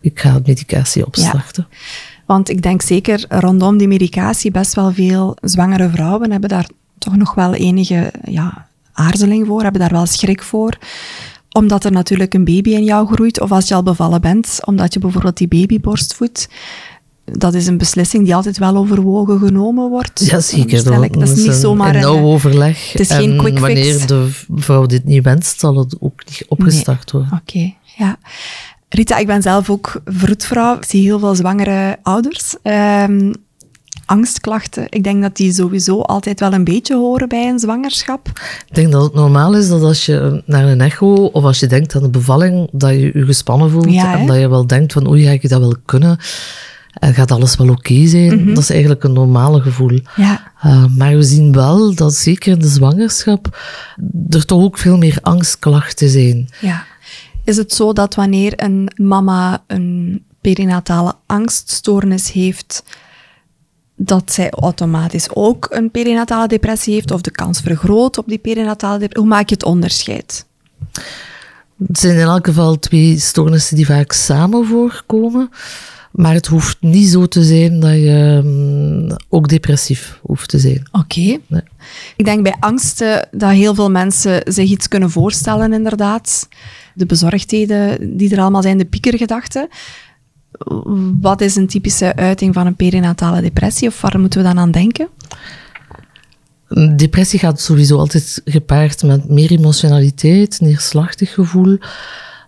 ik 0.00 0.20
ga 0.20 0.40
medicatie 0.46 1.06
opstarten. 1.06 1.66
Want 2.26 2.48
ik 2.48 2.62
denk 2.62 2.82
zeker 2.82 3.24
rondom 3.28 3.76
die 3.76 3.88
medicatie 3.88 4.50
best 4.50 4.74
wel 4.74 4.92
veel 4.92 5.36
zwangere 5.40 5.90
vrouwen 5.90 6.30
hebben 6.30 6.48
daar 6.48 6.68
toch 6.98 7.16
nog 7.16 7.34
wel 7.34 7.54
enige 7.54 8.12
ja, 8.24 8.66
aarzeling 8.92 9.46
voor, 9.46 9.62
hebben 9.62 9.80
daar 9.80 9.90
wel 9.92 10.06
schrik 10.06 10.42
voor. 10.42 10.78
Omdat 11.58 11.84
er 11.84 11.92
natuurlijk 11.92 12.34
een 12.34 12.44
baby 12.44 12.70
in 12.70 12.84
jou 12.84 13.06
groeit, 13.06 13.40
of 13.40 13.52
als 13.52 13.68
je 13.68 13.74
al 13.74 13.82
bevallen 13.82 14.20
bent, 14.20 14.58
omdat 14.64 14.94
je 14.94 15.00
bijvoorbeeld 15.00 15.36
die 15.36 15.48
baby 15.48 15.80
borstvoedt. 15.80 16.48
Dat 17.24 17.54
is 17.54 17.66
een 17.66 17.78
beslissing 17.78 18.24
die 18.24 18.34
altijd 18.34 18.58
wel 18.58 18.76
overwogen 18.76 19.38
genomen 19.38 19.90
wordt. 19.90 20.26
Ja, 20.26 20.40
zeker. 20.40 21.02
Ik. 21.04 21.12
Dat 21.12 21.28
is 21.28 21.34
niet 21.36 21.46
een, 21.46 21.52
zomaar 21.52 21.94
een 21.94 22.00
nauw 22.00 22.16
een... 22.16 22.22
overleg. 22.22 22.92
het 22.92 23.00
is 23.00 23.10
geen 23.10 23.30
en 23.30 23.36
quick 23.36 23.58
fix. 23.58 23.60
wanneer 23.60 24.06
de 24.06 24.28
vrouw 24.54 24.86
dit 24.86 25.04
niet 25.04 25.24
wenst, 25.24 25.60
zal 25.60 25.78
het 25.78 25.96
ook 26.00 26.22
niet 26.26 26.44
opgestart 26.48 27.10
worden. 27.10 27.42
Oké, 27.42 27.74
ja. 27.96 28.18
Rita, 28.88 29.16
ik 29.16 29.26
ben 29.26 29.42
zelf 29.42 29.70
ook 29.70 30.00
vroedvrouw. 30.04 30.76
Ik 30.76 30.84
zie 30.84 31.02
heel 31.02 31.18
veel 31.18 31.34
zwangere 31.34 31.98
ouders. 32.02 32.54
Ehm, 32.62 33.32
angstklachten, 34.06 34.86
ik 34.88 35.04
denk 35.04 35.22
dat 35.22 35.36
die 35.36 35.52
sowieso 35.52 36.00
altijd 36.00 36.40
wel 36.40 36.52
een 36.52 36.64
beetje 36.64 36.96
horen 36.96 37.28
bij 37.28 37.48
een 37.48 37.58
zwangerschap. 37.58 38.28
Ik 38.68 38.74
denk 38.74 38.92
dat 38.92 39.02
het 39.02 39.14
normaal 39.14 39.54
is 39.56 39.68
dat 39.68 39.82
als 39.82 40.06
je 40.06 40.42
naar 40.46 40.64
een 40.64 40.80
echo 40.80 41.14
of 41.14 41.44
als 41.44 41.60
je 41.60 41.66
denkt 41.66 41.96
aan 41.96 42.02
de 42.02 42.08
bevalling, 42.08 42.68
dat 42.72 42.90
je 42.90 43.10
je 43.14 43.24
gespannen 43.24 43.70
voelt 43.70 43.92
Ja, 43.92 44.18
en 44.18 44.26
dat 44.26 44.36
je 44.38 44.48
wel 44.48 44.66
denkt 44.66 44.92
van 44.92 45.08
oei, 45.08 45.24
ga 45.24 45.30
ik 45.30 45.48
dat 45.48 45.60
wel 45.60 45.76
kunnen? 45.84 46.18
En 46.94 47.14
gaat 47.14 47.30
alles 47.30 47.56
wel 47.56 47.68
oké 47.68 48.06
zijn? 48.06 48.42
Mhm. 48.42 48.54
Dat 48.54 48.62
is 48.62 48.70
eigenlijk 48.70 49.04
een 49.04 49.12
normale 49.12 49.60
gevoel. 49.60 49.98
Ja, 50.16 50.52
Uh, 50.66 50.84
maar 50.96 51.16
we 51.16 51.22
zien 51.22 51.52
wel 51.52 51.94
dat 51.94 52.14
zeker 52.14 52.52
in 52.52 52.58
de 52.58 52.68
zwangerschap 52.68 53.58
er 54.28 54.44
toch 54.46 54.62
ook 54.62 54.78
veel 54.78 54.96
meer 54.96 55.18
angstklachten 55.22 56.08
zijn. 56.08 56.48
ja. 56.60 56.84
Is 57.44 57.56
het 57.56 57.72
zo 57.72 57.92
dat 57.92 58.14
wanneer 58.14 58.52
een 58.56 58.90
mama 58.96 59.62
een 59.66 60.24
perinatale 60.40 61.14
angststoornis 61.26 62.32
heeft, 62.32 62.84
dat 63.96 64.32
zij 64.32 64.50
automatisch 64.50 65.28
ook 65.34 65.66
een 65.70 65.90
perinatale 65.90 66.48
depressie 66.48 66.94
heeft 66.94 67.10
of 67.10 67.20
de 67.20 67.30
kans 67.30 67.60
vergroot 67.60 68.18
op 68.18 68.28
die 68.28 68.38
perinatale 68.38 68.98
depressie? 68.98 69.28
Hoe 69.28 69.36
maak 69.36 69.48
je 69.48 69.54
het 69.54 69.64
onderscheid? 69.64 70.46
Het 71.86 71.98
zijn 71.98 72.16
in 72.16 72.20
elk 72.20 72.46
geval 72.46 72.78
twee 72.78 73.18
stoornissen 73.18 73.76
die 73.76 73.86
vaak 73.86 74.12
samen 74.12 74.66
voorkomen. 74.66 75.50
Maar 76.14 76.34
het 76.34 76.46
hoeft 76.46 76.76
niet 76.80 77.08
zo 77.08 77.26
te 77.26 77.42
zijn 77.42 77.80
dat 77.80 77.92
je 77.92 78.40
mm, 78.44 79.16
ook 79.28 79.48
depressief 79.48 80.18
hoeft 80.22 80.48
te 80.48 80.58
zijn. 80.58 80.88
Oké. 80.92 81.38
Nee. 81.46 81.62
Ik 82.16 82.24
denk 82.24 82.42
bij 82.42 82.56
angsten 82.60 83.28
dat 83.30 83.50
heel 83.50 83.74
veel 83.74 83.90
mensen 83.90 84.42
zich 84.44 84.70
iets 84.70 84.88
kunnen 84.88 85.10
voorstellen, 85.10 85.72
inderdaad. 85.72 86.48
De 86.94 87.06
bezorgdheden 87.06 88.16
die 88.16 88.32
er 88.32 88.40
allemaal 88.40 88.62
zijn, 88.62 88.78
de 88.78 88.84
piekergedachten. 88.84 89.68
Wat 91.20 91.40
is 91.40 91.56
een 91.56 91.66
typische 91.66 92.16
uiting 92.16 92.54
van 92.54 92.66
een 92.66 92.76
perinatale 92.76 93.40
depressie 93.40 93.88
of 93.88 94.00
waar 94.00 94.20
moeten 94.20 94.40
we 94.40 94.46
dan 94.46 94.58
aan 94.58 94.70
denken? 94.70 95.08
Depressie 96.96 97.38
gaat 97.38 97.60
sowieso 97.60 97.98
altijd 97.98 98.42
gepaard 98.44 99.02
met 99.02 99.28
meer 99.28 99.50
emotionaliteit, 99.50 100.60
neerslachtig 100.60 101.34
gevoel, 101.34 101.78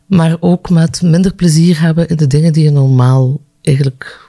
maar 0.06 0.36
ook 0.40 0.70
met 0.70 1.02
minder 1.02 1.34
plezier 1.34 1.80
hebben 1.80 2.08
in 2.08 2.16
de 2.16 2.26
dingen 2.26 2.52
die 2.52 2.64
je 2.64 2.70
normaal 2.70 3.40
eigenlijk 3.62 4.25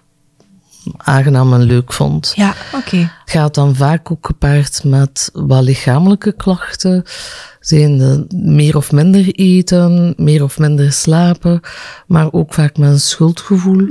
aangenaam 0.97 1.54
en 1.54 1.62
leuk 1.62 1.93
vond. 1.93 2.34
Ja, 2.36 2.54
oké. 2.73 2.97
Het 2.97 3.32
gaat 3.32 3.56
dan 3.56 3.76
vaak 3.76 4.12
ook 4.12 4.26
gepaard 4.26 4.84
met 4.84 5.30
wat 5.34 5.63
lichamelijke 5.63 6.32
klachten. 6.32 7.04
Zijn 7.60 7.97
de 7.97 8.26
meer 8.30 8.76
of 8.78 8.91
minder 8.91 9.32
eten, 9.36 10.13
meer 10.17 10.43
of 10.43 10.60
minder 10.60 10.91
slapen, 10.91 11.60
maar 12.08 12.34
ook 12.34 12.54
vaak 12.54 12.78
met 12.78 12.89
een 12.89 13.00
schuldgevoel. 13.00 13.88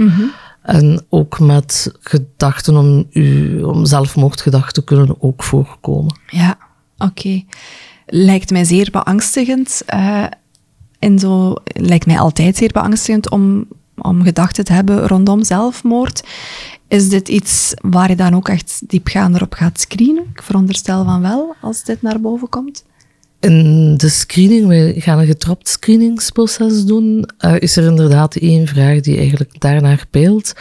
En 0.63 1.07
ook 1.09 1.39
met 1.39 1.93
gedachten 2.01 2.77
om, 2.77 3.07
u, 3.11 3.63
om 3.63 3.87
zelfmoordgedachten 3.87 4.85
kunnen 4.85 5.23
ook 5.23 5.43
voorkomen. 5.43 6.19
Ja, 6.27 6.59
oké. 6.99 7.43
Lijkt 8.07 8.51
mij 8.51 8.65
zeer 8.65 8.89
beangstigend. 8.91 9.83
eh, 9.87 10.25
en 10.99 11.19
zo 11.19 11.55
lijkt 11.65 12.07
mij 12.07 12.19
altijd 12.19 12.57
zeer 12.57 12.73
beangstigend 12.73 13.31
om, 13.31 13.67
om 13.99 14.23
gedachten 14.23 14.65
te 14.65 14.73
hebben 14.73 15.07
rondom 15.07 15.45
zelfmoord. 15.45 16.23
Is 16.89 17.09
dit 17.09 17.29
iets 17.29 17.75
waar 17.81 18.09
je 18.11 18.17
dan 18.17 18.35
ook 18.35 18.49
echt 18.49 18.83
diepgaander 18.87 19.43
op 19.43 19.53
gaat 19.55 19.81
screenen? 19.81 20.25
Ik 20.35 20.43
veronderstel 20.43 21.05
van 21.05 21.21
wel, 21.23 21.55
als 21.61 21.85
dit 21.85 22.03
naar 22.03 22.21
boven 22.21 22.49
komt. 22.49 22.85
In 23.41 23.95
de 23.97 24.09
screening, 24.09 24.67
wij 24.67 24.95
gaan 24.97 25.19
een 25.19 25.27
getrapt 25.27 25.69
screeningsproces 25.69 26.85
doen, 26.85 27.29
eh, 27.39 27.55
is 27.59 27.77
er 27.77 27.85
inderdaad 27.85 28.37
één 28.37 28.67
vraag 28.67 29.01
die 29.01 29.17
eigenlijk 29.19 29.61
daarnaar 29.61 30.05
peelt, 30.11 30.53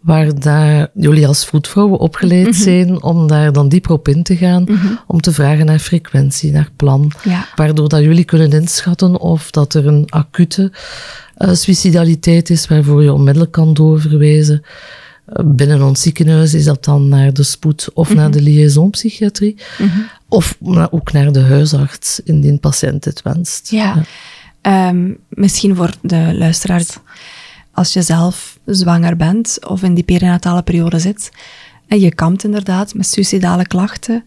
waar 0.00 0.40
daar 0.40 0.90
jullie 0.94 1.26
als 1.26 1.46
voetvrouwen 1.46 1.98
opgeleid 1.98 2.54
zijn 2.56 3.02
om 3.02 3.26
daar 3.26 3.52
dan 3.52 3.68
dieper 3.68 3.92
op 3.92 4.08
in 4.08 4.22
te 4.22 4.36
gaan, 4.36 4.66
om 5.06 5.20
te 5.20 5.32
vragen 5.32 5.66
naar 5.66 5.78
frequentie, 5.78 6.52
naar 6.52 6.70
plan, 6.76 7.12
Ja. 7.22 7.46
waardoor 7.56 7.88
dat 7.88 8.02
jullie 8.02 8.24
kunnen 8.24 8.52
inschatten 8.52 9.20
of 9.20 9.50
dat 9.50 9.74
er 9.74 9.86
een 9.86 10.04
acute 10.08 10.72
eh 11.36 11.52
suicidaliteit 11.54 12.50
is 12.50 12.66
waarvoor 12.68 13.02
je 13.02 13.12
onmiddellijk 13.12 13.52
kan 13.52 13.74
doorverwijzen. 13.74 14.62
Eh, 15.26 15.44
Binnen 15.44 15.82
ons 15.82 16.00
ziekenhuis 16.00 16.54
is 16.54 16.64
dat 16.64 16.84
dan 16.84 17.08
naar 17.08 17.32
de 17.32 17.42
spoed 17.42 17.88
of 17.94 18.14
naar 18.14 18.30
de 18.30 18.42
liaisonpsychiatrie. 18.42 19.56
Of 20.28 20.56
na- 20.60 20.88
ook 20.90 21.12
naar 21.12 21.32
de 21.32 21.40
huisarts, 21.40 22.20
indien 22.24 22.52
de 22.54 22.60
patiënt 22.60 23.04
het 23.04 23.22
wenst. 23.22 23.70
Ja. 23.70 24.02
Ehm, 24.60 25.10
misschien 25.28 25.76
voor 25.76 25.90
de 26.02 26.34
luisteraars, 26.34 26.88
als 27.72 27.92
je 27.92 28.02
zelf 28.02 28.58
zwanger 28.64 29.16
bent 29.16 29.58
of 29.68 29.82
in 29.82 29.94
die 29.94 30.04
perinatale 30.04 30.62
periode 30.62 30.98
zit 30.98 31.30
en 31.88 32.00
je 32.00 32.14
kampt 32.14 32.44
inderdaad 32.44 32.94
met 32.94 33.06
suicidale 33.06 33.66
klachten, 33.66 34.24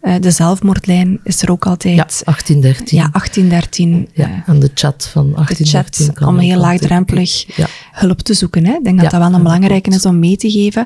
eh, 0.00 0.14
de 0.20 0.30
zelfmoordlijn 0.30 1.20
is 1.24 1.42
er 1.42 1.50
ook 1.50 1.64
Ja, 1.64 1.70
altijd. 1.70 1.96
1813. 2.24 2.98
Ja, 2.98 3.08
1813. 3.12 4.08
Ja, 4.14 4.42
en 4.46 4.58
de 4.60 4.70
chat 4.74 5.08
van 5.12 5.26
de 5.28 5.34
1813 5.34 6.06
chat, 6.06 6.14
kan 6.14 6.28
om 6.28 6.38
heel 6.38 6.58
laagdrempelig 6.60 7.56
Ja. 7.56 7.66
hulp 7.92 8.20
te 8.20 8.34
zoeken. 8.34 8.66
Hè? 8.66 8.72
Ik 8.74 8.84
denk 8.84 8.96
dat 9.00 9.10
Ja, 9.12 9.18
dat 9.18 9.28
wel 9.28 9.36
een 9.38 9.42
belangrijke 9.42 9.90
is 9.90 10.06
om 10.06 10.18
mee 10.18 10.36
te 10.36 10.50
geven. 10.50 10.84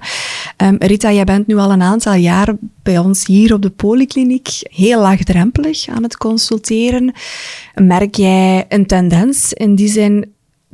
Ehm, 0.57 0.75
Rita, 0.79 1.12
jij 1.12 1.25
bent 1.25 1.46
nu 1.46 1.57
al 1.57 1.72
een 1.72 1.83
aantal 1.83 2.14
jaar 2.14 2.55
bij 2.83 2.98
ons 2.98 3.27
hier 3.27 3.55
op 3.55 3.62
de 3.62 3.70
polykliniek 3.70 4.48
heel 4.62 5.01
laagdrempelig 5.01 5.88
aan 5.88 6.03
het 6.03 6.16
consulteren. 6.16 7.12
Merk 7.75 8.14
jij 8.14 8.64
een 8.68 8.87
tendens 8.87 9.53
in 9.53 9.75
die 9.75 9.88
zin? 9.88 10.32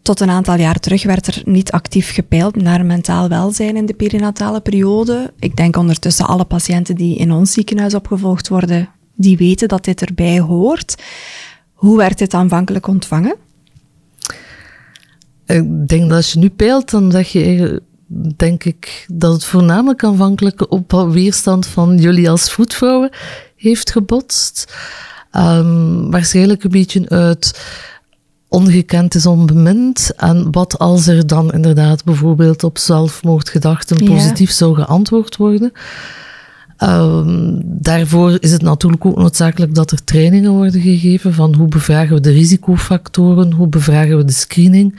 Tot 0.09 0.21
een 0.21 0.31
aantal 0.31 0.55
jaar 0.55 0.79
terug 0.79 1.05
werd 1.05 1.27
er 1.27 1.43
niet 1.45 1.71
actief 1.71 2.13
gepeild 2.15 2.57
naar 2.57 2.87
mentaal 2.87 3.29
welzijn 3.29 3.77
in 3.77 3.87
de 3.87 3.95
perinatale 3.95 4.61
periode. 4.61 5.33
Ik 5.39 5.57
denk 5.57 5.77
ondertussen 5.77 6.27
alle 6.27 6.45
patiënten 6.45 6.95
die 6.95 7.17
in 7.17 7.33
ons 7.33 7.53
ziekenhuis 7.53 7.95
opgevolgd 7.95 8.49
worden, 8.49 8.89
die 9.15 9.37
weten 9.37 9.69
dat 9.69 9.85
dit 9.85 10.03
erbij 10.03 10.41
hoort. 10.41 11.03
Hoe 11.73 11.97
werd 11.97 12.19
dit 12.19 12.35
aanvankelijk 12.35 12.87
ontvangen? 12.87 13.37
Ik 15.47 15.89
denk 15.89 16.03
dat 16.03 16.13
als 16.13 16.33
je 16.33 16.39
nu 16.39 16.51
peilt, 16.51 16.91
dan 16.91 17.11
zeg 17.11 17.29
je 17.29 17.83
denk 18.37 18.65
ik 18.65 19.07
dat 19.13 19.33
het 19.33 19.45
voornamelijk 19.45 20.05
aanvankelijk 20.05 20.71
op 20.71 21.09
weerstand 21.11 21.67
van 21.67 21.99
jullie 21.99 22.31
als 22.31 22.53
voetvrouwen 22.53 23.11
heeft 23.57 23.93
gebotst. 23.93 24.75
Ehm, 25.31 26.11
waarschijnlijk 26.11 26.65
een 26.65 26.71
beetje 26.71 27.09
uit 27.09 27.61
ongekend 28.49 29.15
is 29.15 29.27
onbemind. 29.27 30.11
En 30.17 30.51
wat 30.51 30.79
als 30.79 31.07
er 31.07 31.27
dan 31.27 31.53
inderdaad 31.53 32.05
bijvoorbeeld 32.05 32.65
op 32.65 32.79
zelfmoordgedachten 32.79 34.05
Ja. 34.05 34.11
positief 34.11 34.51
zou 34.51 34.75
geantwoord 34.75 35.37
worden? 35.37 35.73
Ehm, 36.77 37.55
daarvoor 37.65 38.37
is 38.41 38.53
het 38.53 38.63
natuurlijk 38.63 39.05
ook 39.07 39.17
noodzakelijk 39.17 39.75
dat 39.75 39.91
er 39.91 40.05
trainingen 40.05 40.51
worden 40.51 40.81
gegeven 40.81 41.35
van 41.35 41.55
hoe 41.55 41.69
bevragen 41.69 42.15
we 42.15 42.21
de 42.21 42.31
risicofactoren, 42.31 43.53
hoe 43.53 43.69
bevragen 43.69 44.17
we 44.17 44.25
de 44.25 44.33
screening 44.33 44.99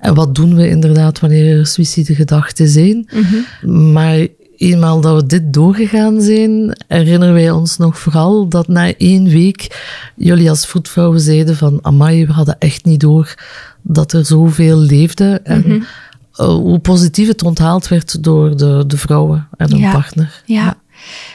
en 0.00 0.14
wat 0.14 0.34
doen 0.34 0.54
we 0.54 0.68
inderdaad 0.68 1.20
wanneer 1.20 1.58
er 1.58 1.66
suïcidegedachten 1.66 2.68
zijn. 2.68 3.08
Maar 3.92 4.26
eenmaal 4.58 5.00
dat 5.00 5.20
we 5.22 5.26
dit 5.26 5.52
doorgegaan 5.52 6.20
zijn, 6.20 6.76
herinneren 6.88 7.34
wij 7.34 7.50
ons 7.50 7.76
nog 7.76 7.98
vooral 7.98 8.48
dat 8.48 8.68
na 8.68 8.94
één 8.96 9.24
week 9.28 9.84
jullie 10.16 10.50
als 10.50 10.66
voetvrouwen 10.66 11.20
zeiden 11.20 11.56
van 11.56 11.78
amai, 11.82 12.26
we 12.26 12.32
hadden 12.32 12.56
echt 12.58 12.84
niet 12.84 13.00
door 13.00 13.34
dat 13.82 14.12
er 14.12 14.24
zoveel 14.24 14.78
leefde 14.78 15.40
en 15.44 15.86
eh, 16.34 16.46
hoe 16.46 16.78
positief 16.78 17.28
het 17.28 17.42
onthaald 17.42 17.88
werd 17.88 18.22
door 18.24 18.56
de, 18.56 18.84
de 18.86 18.96
vrouwen 18.96 19.48
en 19.56 19.70
hun 19.70 19.80
Ja. 19.80 19.92
partner. 19.92 20.42
Ja, 20.46 20.76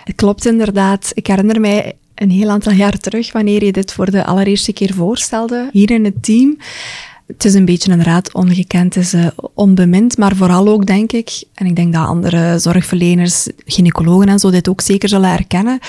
het 0.03 0.15
klopt 0.15 0.45
inderdaad. 0.45 1.11
Ik 1.13 1.27
herinner 1.27 1.59
mij 1.59 1.93
een 2.15 2.31
heel 2.31 2.49
aantal 2.49 2.71
jaar 2.71 2.97
terug, 2.97 3.31
wanneer 3.31 3.63
je 3.65 3.71
dit 3.71 3.93
voor 3.93 4.11
de 4.11 4.25
allereerste 4.25 4.73
keer 4.73 4.93
voorstelde, 4.93 5.69
hier 5.71 5.91
in 5.91 6.05
het 6.05 6.23
team. 6.23 6.57
Het 7.27 7.45
is 7.45 7.53
een 7.53 7.65
beetje 7.65 7.91
een 7.91 8.03
raad 8.03 8.33
ongekend, 8.33 8.95
is 8.95 9.13
eh, 9.13 9.27
onbemind, 9.53 10.17
maar 10.17 10.35
vooral 10.35 10.67
ook, 10.67 10.85
denk 10.85 11.11
ik, 11.11 11.43
en 11.53 11.65
ik 11.65 11.75
denk 11.75 11.93
dat 11.93 12.05
andere 12.05 12.59
zorgverleners, 12.59 13.47
gynaecologen 13.65 14.27
en 14.27 14.39
zo 14.39 14.49
dit 14.49 14.69
ook 14.69 14.81
zeker 14.81 15.09
zullen 15.09 15.29
herkennen, 15.29 15.79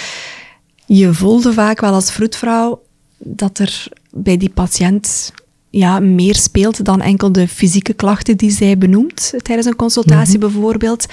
je 0.87 1.15
voelde 1.15 1.53
vaak 1.53 1.81
wel 1.81 1.93
als 1.93 2.13
vroedvrouw 2.13 2.83
dat 3.19 3.59
er 3.59 3.87
bij 4.11 4.37
die 4.37 4.51
patiënt 4.51 5.33
ja, 5.71 6.01
meer 6.01 6.35
speelt 6.35 6.85
dan 6.85 7.01
enkel 7.01 7.33
de 7.33 7.49
fysieke 7.49 7.93
klachten 7.93 8.37
die 8.37 8.51
zij 8.51 8.79
benoemt 8.79 9.33
tijdens 9.43 9.67
een 9.67 9.77
consultatie 9.77 10.39
bijvoorbeeld. 10.39 11.07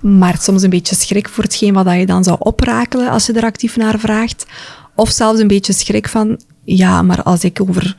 Maar 0.00 0.38
soms 0.40 0.62
een 0.62 0.70
beetje 0.70 0.94
schrik 0.94 1.28
voor 1.28 1.44
hetgeen 1.44 1.72
wat 1.72 1.92
je 1.92 2.06
dan 2.06 2.24
zou 2.24 2.36
oprakelen 2.38 3.10
als 3.10 3.26
je 3.26 3.32
er 3.32 3.44
actief 3.44 3.76
naar 3.76 3.98
vraagt. 3.98 4.46
Of 4.94 5.10
zelfs 5.10 5.40
een 5.40 5.48
beetje 5.48 5.72
schrik 5.72 6.08
van, 6.08 6.40
ja, 6.64 7.02
maar 7.02 7.22
als 7.22 7.44
ik 7.44 7.60
over 7.60 7.96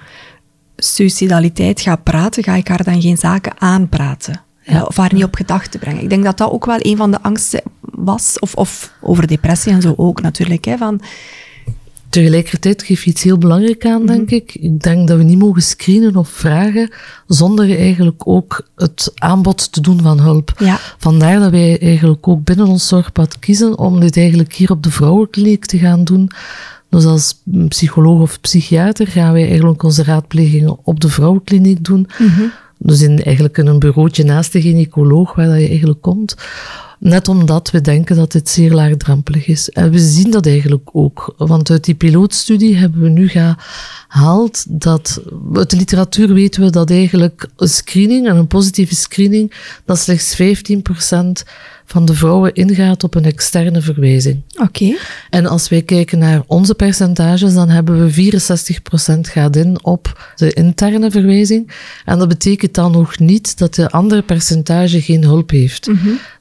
suicidaliteit 0.83 1.81
ga 1.81 1.95
praten, 1.95 2.43
ga 2.43 2.55
ik 2.55 2.67
haar 2.67 2.83
dan 2.83 3.01
geen 3.01 3.17
zaken 3.17 3.53
aanpraten. 3.57 4.41
Ja, 4.63 4.83
of 4.83 4.97
haar 4.97 5.13
niet 5.13 5.23
op 5.23 5.35
gedachten 5.35 5.79
brengen. 5.79 6.03
Ik 6.03 6.09
denk 6.09 6.23
dat 6.23 6.37
dat 6.37 6.51
ook 6.51 6.65
wel 6.65 6.77
een 6.79 6.97
van 6.97 7.11
de 7.11 7.21
angsten 7.21 7.61
was. 7.81 8.39
Of, 8.39 8.53
of 8.53 8.93
over 9.01 9.27
depressie 9.27 9.71
en 9.71 9.81
zo 9.81 9.93
ook 9.97 10.21
natuurlijk. 10.21 10.65
Hè, 10.65 10.77
van, 10.77 11.01
Tegelijkertijd 12.11 12.83
geef 12.83 13.03
je 13.03 13.09
iets 13.09 13.23
heel 13.23 13.37
belangrijk 13.37 13.85
aan, 13.85 14.05
denk 14.05 14.31
ik. 14.31 14.55
Ik 14.55 14.81
denk 14.81 15.07
dat 15.07 15.17
we 15.17 15.23
niet 15.23 15.37
mogen 15.37 15.61
screenen 15.61 16.15
of 16.15 16.29
vragen 16.29 16.89
zonder 17.27 17.77
eigenlijk 17.77 18.27
ook 18.27 18.67
het 18.75 19.11
aanbod 19.15 19.71
te 19.71 19.81
doen 19.81 20.01
van 20.01 20.19
hulp. 20.19 20.53
Ja. 20.57 20.79
Vandaar 20.97 21.39
dat 21.39 21.51
wij 21.51 21.79
eigenlijk 21.79 22.27
ook 22.27 22.43
binnen 22.43 22.67
ons 22.67 22.87
zorgpad 22.87 23.39
kiezen 23.39 23.77
om 23.77 23.99
dit 23.99 24.17
eigenlijk 24.17 24.53
hier 24.53 24.71
op 24.71 24.83
de 24.83 24.91
vrouwenkliniek 24.91 25.65
te 25.65 25.77
gaan 25.77 26.03
doen. 26.03 26.31
Dus 26.91 27.05
als 27.05 27.41
psycholoog 27.67 28.21
of 28.21 28.41
psychiater 28.41 29.07
gaan 29.07 29.33
wij 29.33 29.47
eigenlijk 29.47 29.83
onze 29.83 30.03
raadplegingen 30.03 30.77
op 30.83 30.99
de 30.99 31.09
vrouwenkliniek 31.09 31.83
doen. 31.83 32.07
Dus 32.77 33.01
in, 33.01 33.23
eigenlijk 33.23 33.57
in 33.57 33.67
een 33.67 33.79
bureautje 33.79 34.23
naast 34.23 34.51
de 34.51 34.61
gynaecoloog 34.61 35.35
waar 35.35 35.47
dat 35.47 35.59
je 35.59 35.67
eigenlijk 35.67 36.01
komt. 36.01 36.35
Net 36.99 37.27
omdat 37.27 37.71
we 37.71 37.81
denken 37.81 38.15
dat 38.15 38.31
dit 38.31 38.49
zeer 38.49 38.73
laagdrempelig 38.73 39.47
is. 39.47 39.69
En 39.69 39.91
we 39.91 39.99
zien 39.99 40.31
dat 40.31 40.45
eigenlijk 40.45 40.89
ook. 40.93 41.33
Want 41.37 41.69
uit 41.69 41.83
die 41.83 41.95
pilootstudie 41.95 42.77
hebben 42.77 43.01
we 43.01 43.09
nu 43.09 43.27
gehaald 44.11 44.65
dat... 44.81 45.21
Uit 45.53 45.69
de 45.69 45.77
literatuur 45.77 46.33
weten 46.33 46.63
we 46.63 46.69
dat 46.69 46.89
eigenlijk 46.89 47.47
een 47.55 47.69
screening, 47.69 48.27
en 48.27 48.35
een 48.35 48.47
positieve 48.47 48.95
screening, 48.95 49.53
dat 49.85 49.99
slechts 49.99 50.41
15% 50.41 50.45
van 51.85 52.05
de 52.05 52.13
vrouwen 52.13 52.53
ingaat 52.53 53.03
op 53.03 53.15
een 53.15 53.25
externe 53.25 53.81
verwijzing. 53.81 54.41
Oké. 54.61 54.95
En 55.29 55.45
als 55.45 55.69
wij 55.69 55.81
kijken 55.81 56.19
naar 56.19 56.43
onze 56.47 56.75
percentages, 56.75 57.53
dan 57.53 57.69
hebben 57.69 58.05
we 58.05 58.31
64% 59.17 59.19
gaat 59.21 59.55
in 59.55 59.83
op 59.83 60.33
de 60.35 60.53
interne 60.53 61.11
verwijzing. 61.11 61.71
En 62.05 62.19
dat 62.19 62.27
betekent 62.27 62.73
dan 62.73 62.91
nog 62.91 63.19
niet 63.19 63.57
dat 63.57 63.75
de 63.75 63.89
andere 63.89 64.21
percentage 64.21 65.01
geen 65.01 65.23
hulp 65.23 65.49
heeft. 65.49 65.89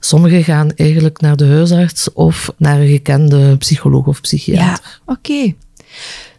Sommigen 0.00 0.44
gaan 0.44 0.72
eigenlijk 0.76 1.20
naar 1.20 1.36
de 1.36 1.46
huisarts 1.46 2.12
of 2.12 2.52
naar 2.56 2.80
een 2.80 2.88
gekende 2.88 3.56
psycholoog 3.56 4.06
of 4.06 4.20
psychiater. 4.20 4.64
Ja, 4.64 5.02
oké. 5.12 5.54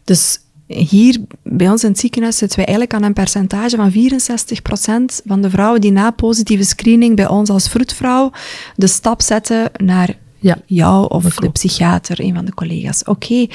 Dus 0.04 0.40
hier 0.74 1.18
bij 1.44 1.70
ons 1.70 1.84
in 1.84 1.90
het 1.90 2.00
ziekenhuis 2.00 2.38
zitten 2.38 2.58
wij 2.58 2.68
eigenlijk 2.68 2.96
aan 2.98 3.04
een 3.04 3.14
percentage 3.14 3.76
van 3.76 3.92
64% 3.92 5.26
van 5.26 5.42
de 5.42 5.50
vrouwen 5.50 5.82
die 5.82 5.92
na 5.92 6.12
positieve 6.12 6.64
screening 6.64 7.16
bij 7.16 7.28
ons 7.28 7.50
als 7.50 7.70
vroedvrouw 7.70 8.32
de 8.76 8.88
stap 8.88 9.22
zetten 9.22 9.72
naar 9.78 10.16
Ja, 10.44 10.58
jou 10.66 11.08
of 11.10 11.36
de 11.36 11.50
psychiater, 11.50 12.20
een 12.20 12.34
van 12.34 12.46
de 12.46 12.54
collega's. 12.54 13.04
Oké. 13.04 13.48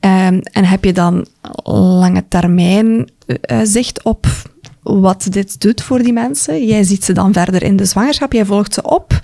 Ehm, 0.00 0.40
en 0.52 0.64
heb 0.64 0.84
je 0.84 0.92
dan 0.92 1.26
lange 1.64 2.24
termijn 2.28 3.10
eh, 3.26 3.60
zicht 3.62 4.02
op 4.02 4.26
wat 4.82 5.26
dit 5.30 5.60
doet 5.60 5.82
voor 5.82 6.02
die 6.02 6.12
mensen? 6.12 6.66
Jij 6.66 6.82
ziet 6.82 7.04
ze 7.04 7.12
dan 7.12 7.32
verder 7.32 7.62
in 7.62 7.76
de 7.76 7.84
zwangerschap, 7.84 8.32
jij 8.32 8.44
volgt 8.44 8.74
ze 8.74 8.82
op. 8.82 9.20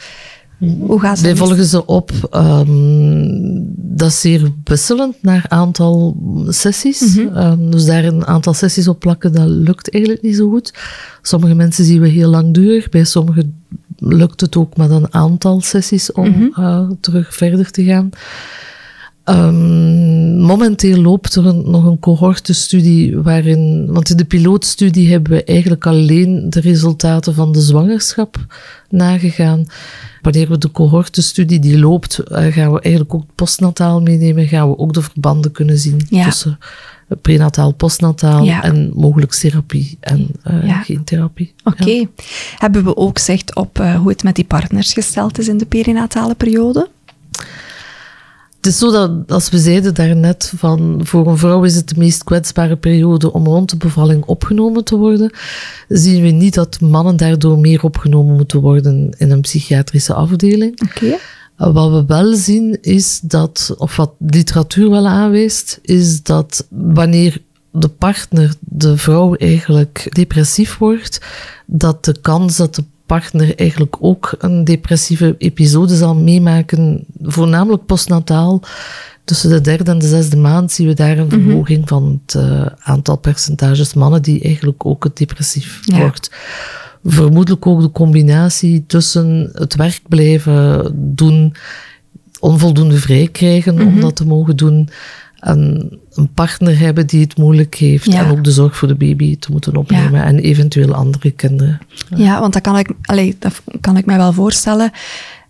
Hoe 0.59 1.01
gaan 1.01 1.17
ze 1.17 1.23
Wij 1.23 1.37
volgen 1.37 1.65
ze 1.65 1.87
op. 1.87 2.11
ehm, 2.31 2.67
dat 3.77 4.09
is 4.09 4.21
zeer 4.21 4.53
wisselend 4.65 5.15
naar 5.23 5.45
aantal 5.49 6.17
sessies. 6.49 7.15
Mhm. 7.17 7.37
Ehm, 7.37 7.71
dus 7.71 7.85
daar 7.85 8.05
een 8.05 8.27
aantal 8.27 8.55
sessies 8.55 8.89
op 8.89 8.99
plakken, 8.99 9.33
dat 9.33 9.49
lukt 9.49 9.91
eigenlijk 9.91 10.23
niet 10.25 10.37
zo 10.37 10.51
goed. 10.51 10.73
Sommige 11.23 11.55
mensen 11.55 11.85
zien 11.85 12.01
we 12.01 12.09
heel 12.09 12.31
langdurig. 12.31 12.89
Bij 12.89 13.05
sommigen 13.05 13.63
lukt 13.99 14.41
het 14.41 14.57
ook 14.57 14.77
met 14.77 14.91
een 14.91 15.15
aantal 15.15 15.61
sessies 15.61 16.13
om 16.13 16.29
Mhm. 16.29 16.61
eh, 16.61 16.91
terug 17.01 17.35
verder 17.35 17.71
te 17.71 17.85
gaan. 17.85 18.11
Ehm, 19.29 20.37
momenteel 20.41 21.01
loopt 21.01 21.35
er 21.35 21.47
een- 21.47 21.71
nog 21.71 21.85
een 21.85 21.99
cohortestudie 21.99 23.19
waarin, 23.19 23.87
want 23.93 24.11
in 24.11 24.17
de 24.17 24.25
pilootstudie 24.25 25.11
hebben 25.11 25.33
we 25.33 25.45
eigenlijk 25.45 25.87
alleen 25.87 26.51
de 26.51 26.61
resultaten 26.61 27.35
van 27.35 27.53
de 27.53 27.61
zwangerschap 27.61 28.37
nagegaan. 28.91 29.67
Wanneer 30.23 30.49
we 30.49 30.59
de 30.59 30.71
cohortestudie 30.71 31.59
die 31.59 31.79
loopt, 31.79 32.19
eh, 32.19 32.53
gaan 32.53 32.73
we 32.73 32.81
eigenlijk 32.81 33.15
ook 33.15 33.25
postnataal 33.35 34.03
meenemen, 34.03 34.47
gaan 34.47 34.69
we 34.71 34.79
ook 34.79 34.93
de 34.93 35.03
verbanden 35.03 35.53
kunnen 35.53 35.79
zien 35.79 36.01
Ja. 36.09 36.25
tussen 36.25 36.59
prenataal, 37.23 37.73
postnataal 37.73 38.45
Ja. 38.45 38.63
en 38.63 38.91
mogelijk 38.95 39.33
therapie 39.33 39.97
en 40.01 40.29
Ja. 40.63 40.83
geen 40.83 41.05
therapie. 41.05 41.53
Oké. 41.65 41.85
Ja. 41.91 42.05
Hebben 42.59 42.85
we 42.85 42.97
ook 42.97 43.19
zicht 43.19 43.55
op 43.55 43.79
eh, 43.81 43.95
hoe 43.95 44.09
het 44.09 44.23
met 44.23 44.35
die 44.35 44.45
partners 44.45 44.93
gesteld 44.93 45.39
is 45.39 45.49
in 45.49 45.59
de 45.59 45.67
perinatale 45.67 46.35
periode? 46.35 46.89
Het 48.69 48.77
is 48.77 48.83
zo 48.83 48.93
dat, 48.93 49.33
als 49.33 49.51
we 49.51 49.59
zeiden 49.59 49.95
daarnet, 49.95 50.53
van 50.57 51.01
voor 51.03 51.27
een 51.27 51.39
vrouw 51.39 51.65
is 51.65 51.75
het 51.75 51.89
de 51.89 51.95
meest 51.99 52.25
kwetsbare 52.25 52.77
periode 52.77 53.33
om 53.33 53.47
rond 53.47 53.71
de 53.71 53.77
bevalling 53.77 54.25
opgenomen 54.25 54.85
te 54.85 54.97
worden, 54.97 55.31
zien 55.89 56.23
we 56.23 56.29
niet 56.29 56.55
dat 56.55 56.81
mannen 56.81 57.17
daardoor 57.17 57.59
meer 57.59 57.83
opgenomen 57.83 58.37
moeten 58.37 58.61
worden 58.61 59.15
in 59.19 59.31
een 59.31 59.41
psychiatrische 59.41 60.15
afdeling. 60.15 60.81
Oké. 60.83 61.05
Uh, 61.05 61.19
Wat 61.57 61.91
we 61.91 62.05
wel 62.07 62.35
zien 62.35 62.79
is 62.81 63.21
dat, 63.23 63.75
of 63.79 63.97
wat 63.97 64.13
literatuur 64.19 64.91
wel 64.91 65.07
aanwijst, 65.07 65.79
is 65.83 66.23
dat 66.23 66.67
wanneer 66.71 67.43
de 67.73 67.89
partner, 67.89 68.55
de 68.61 68.97
vrouw 68.97 69.35
eigenlijk 69.35 70.07
depressief 70.15 70.79
wordt, 70.79 71.21
dat 71.67 72.05
de 72.05 72.17
kans 72.21 72.57
dat 72.57 72.75
de 72.75 72.85
partner 73.09 73.57
eigenlijk 73.57 73.97
ook 74.01 74.35
een 74.39 74.65
depressieve 74.65 75.35
episode 75.39 75.97
zal 75.97 76.15
meemaken, 76.15 77.05
voornamelijk 77.23 77.87
postnataal, 77.87 78.63
tussen 79.25 79.51
de 79.51 79.61
derde 79.61 79.91
en 79.91 79.99
de 79.99 80.09
zesde 80.09 80.37
maand 80.37 80.73
zien 80.73 80.87
we 80.87 80.95
daar 80.95 81.19
een 81.19 81.31
verhoging 81.31 81.89
van 81.89 82.21
het 82.25 82.35
eh, 82.35 82.67
aantal 82.79 83.17
percentages 83.17 83.95
mannen 83.95 84.23
die 84.23 84.43
eigenlijk 84.43 84.87
ook 84.87 85.05
het 85.05 85.17
depressief 85.17 85.81
Ja. 85.83 85.99
wordt. 85.99 86.31
Vermoedelijk 87.05 87.67
ook 87.67 87.81
de 87.81 87.91
combinatie 87.91 88.85
tussen 88.87 89.51
het 89.53 89.75
werk 89.77 90.01
blijven 90.09 90.91
doen, 91.15 91.55
onvoldoende 92.41 92.97
vrij 92.97 93.29
krijgen 93.33 93.81
om 93.81 94.01
dat 94.01 94.17
te 94.17 94.27
mogen 94.27 94.57
doen, 94.57 94.89
en 95.41 95.91
een 96.13 96.33
partner 96.33 96.79
hebben 96.79 97.07
die 97.07 97.21
het 97.21 97.37
moeilijk 97.37 97.75
heeft 97.75 98.05
Ja. 98.05 98.25
en 98.25 98.31
ook 98.31 98.45
de 98.45 98.51
zorg 98.51 98.77
voor 98.77 98.89
de 98.89 98.95
baby 98.95 99.39
te 99.39 99.53
moeten 99.53 99.77
opnemen 99.77 100.25
en 100.25 100.39
eventueel 100.39 100.95
andere 100.95 101.31
kinderen. 101.31 101.81
Ja, 102.17 102.41
want 102.41 102.53
dat 102.53 102.63
kan 102.63 102.79
ik, 102.79 102.91
allee, 103.03 103.37
dat 103.39 103.63
kan 103.81 103.97
ik 103.97 104.07
mij 104.07 104.17
wel 104.17 104.33
voorstellen. 104.33 104.91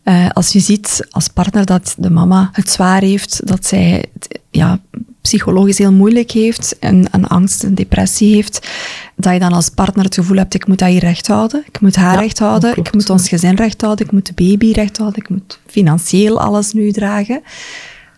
Eh, 0.03 0.29
als 0.29 0.53
je 0.53 0.61
ziet 0.61 1.07
als 1.11 1.29
partner 1.29 1.65
dat 1.65 1.95
de 1.99 2.11
mama 2.11 2.49
het 2.53 2.71
zwaar 2.71 3.01
heeft, 3.01 3.47
dat 3.47 3.67
zij 3.67 4.05
het 4.13 4.41
ja, 4.51 4.81
psychologisch 5.21 5.79
heel 5.79 5.93
moeilijk 5.93 6.31
heeft, 6.31 6.79
en 6.79 7.07
een 7.11 7.27
angst, 7.27 7.63
een 7.63 7.75
depressie 7.75 8.35
heeft, 8.35 8.69
dat 9.17 9.33
je 9.33 9.39
dan 9.39 9.53
als 9.53 9.69
partner 9.69 10.05
het 10.05 10.15
gevoel 10.15 10.37
hebt, 10.37 10.55
ik 10.55 10.67
moet 10.67 10.79
dat 10.79 10.89
hier 10.89 11.01
recht 11.01 11.27
houden, 11.27 11.63
ik 11.67 11.81
moet 11.81 11.97
haar 11.97 12.15
Ja, 12.15 12.21
recht 12.21 12.39
houden, 12.39 12.77
ik 12.77 12.93
moet 12.93 13.11
ons 13.11 13.29
gezin 13.29 13.55
recht 13.55 13.81
houden, 13.81 14.07
ik 14.07 14.13
moet 14.13 14.27
de 14.27 14.33
baby 14.49 14.73
recht 14.73 14.97
houden, 14.97 15.23
ik 15.23 15.29
moet 15.29 15.59
financieel 15.67 16.41
alles 16.41 16.73
nu 16.73 16.93
dragen. 16.93 17.43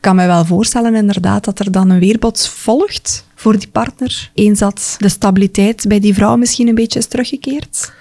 Ik 0.01 0.07
kan 0.07 0.17
me 0.17 0.27
wel 0.27 0.45
voorstellen 0.45 0.95
inderdaad 0.95 1.45
dat 1.45 1.59
er 1.59 1.73
dan 1.73 1.91
een 1.91 1.99
weerbots 1.99 2.49
volgt 2.49 3.25
voor 3.35 3.59
die 3.59 3.69
partner, 3.69 4.31
eens 4.35 4.59
dat 4.59 4.97
de 4.99 5.09
stabiliteit 5.09 5.85
bij 5.89 6.01
die 6.01 6.15
vrouw 6.15 6.37
misschien 6.37 6.69
een 6.69 6.75
beetje 6.75 6.99
is 6.99 7.07
teruggekeerd. 7.07 7.93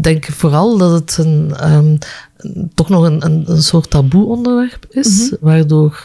denk 0.00 0.24
vooral 0.24 0.78
dat 0.78 0.92
het 0.92 1.16
een, 1.18 1.54
ehm, 1.56 1.96
toch 2.74 2.88
nog 2.88 3.04
een, 3.04 3.24
een, 3.24 3.44
een 3.46 3.62
soort 3.62 3.90
taboe 3.90 4.26
onderwerp 4.26 4.86
is, 4.90 5.34
waardoor 5.40 6.04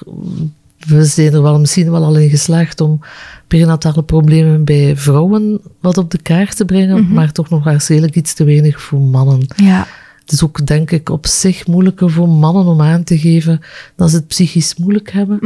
we 0.88 1.06
zijn 1.06 1.34
er 1.34 1.42
wel 1.42 1.60
misschien 1.60 1.92
wel 1.92 2.04
al 2.04 2.18
in 2.18 2.30
geslaagd 2.30 2.82
om 2.82 3.00
perinatale 3.48 4.04
problemen 4.04 4.64
bij 4.64 4.96
vrouwen 4.96 5.62
wat 5.82 5.98
op 5.98 6.12
de 6.12 6.22
kaart 6.22 6.56
te 6.56 6.66
brengen, 6.66 7.14
maar 7.14 7.32
toch 7.32 7.50
nog 7.50 7.64
waarschijnlijk 7.64 8.16
iets 8.16 8.34
te 8.34 8.44
weinig 8.44 8.82
voor 8.82 9.00
mannen. 9.00 9.48
Ja, 9.56 9.88
Het 10.28 10.36
is 10.36 10.44
ook, 10.44 10.66
denk 10.66 10.92
ik, 10.92 11.10
op 11.10 11.26
zich 11.26 11.68
moeilijker 11.68 12.12
voor 12.12 12.30
mannen 12.30 12.66
om 12.66 12.82
aan 12.82 13.04
te 13.04 13.18
geven 13.18 13.60
dat 13.96 14.10
ze 14.10 14.16
het 14.16 14.28
psychisch 14.28 14.76
moeilijk 14.76 15.12
hebben. 15.12 15.40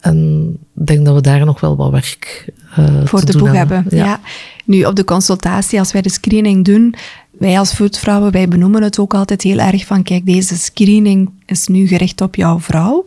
En 0.00 0.48
ik 0.76 0.86
denk 0.86 1.04
dat 1.04 1.14
we 1.14 1.20
daar 1.20 1.44
nog 1.44 1.60
wel 1.60 1.76
wat 1.76 1.90
werk 1.90 2.52
eh, 2.74 3.00
voor 3.04 3.18
te 3.18 3.26
de 3.26 3.32
doen 3.32 3.40
boeg 3.40 3.52
hebben. 3.52 3.84
Ja. 3.88 4.20
Nu, 4.64 4.84
op 4.84 4.96
de 4.96 5.04
consultatie, 5.04 5.78
als 5.78 5.92
wij 5.92 6.02
de 6.02 6.10
screening 6.10 6.64
doen, 6.64 6.94
wij 7.38 7.58
als 7.58 7.74
voetvrouwen, 7.74 8.32
wij 8.32 8.48
benoemen 8.48 8.82
het 8.82 8.98
ook 8.98 9.14
altijd 9.14 9.42
heel 9.42 9.58
erg 9.58 9.86
van, 9.86 10.02
kijk, 10.02 10.26
deze 10.26 10.56
screening 10.56 11.30
is 11.46 11.66
nu 11.66 11.86
gericht 11.86 12.20
op 12.20 12.34
jouw 12.34 12.60
vrouw. 12.60 13.04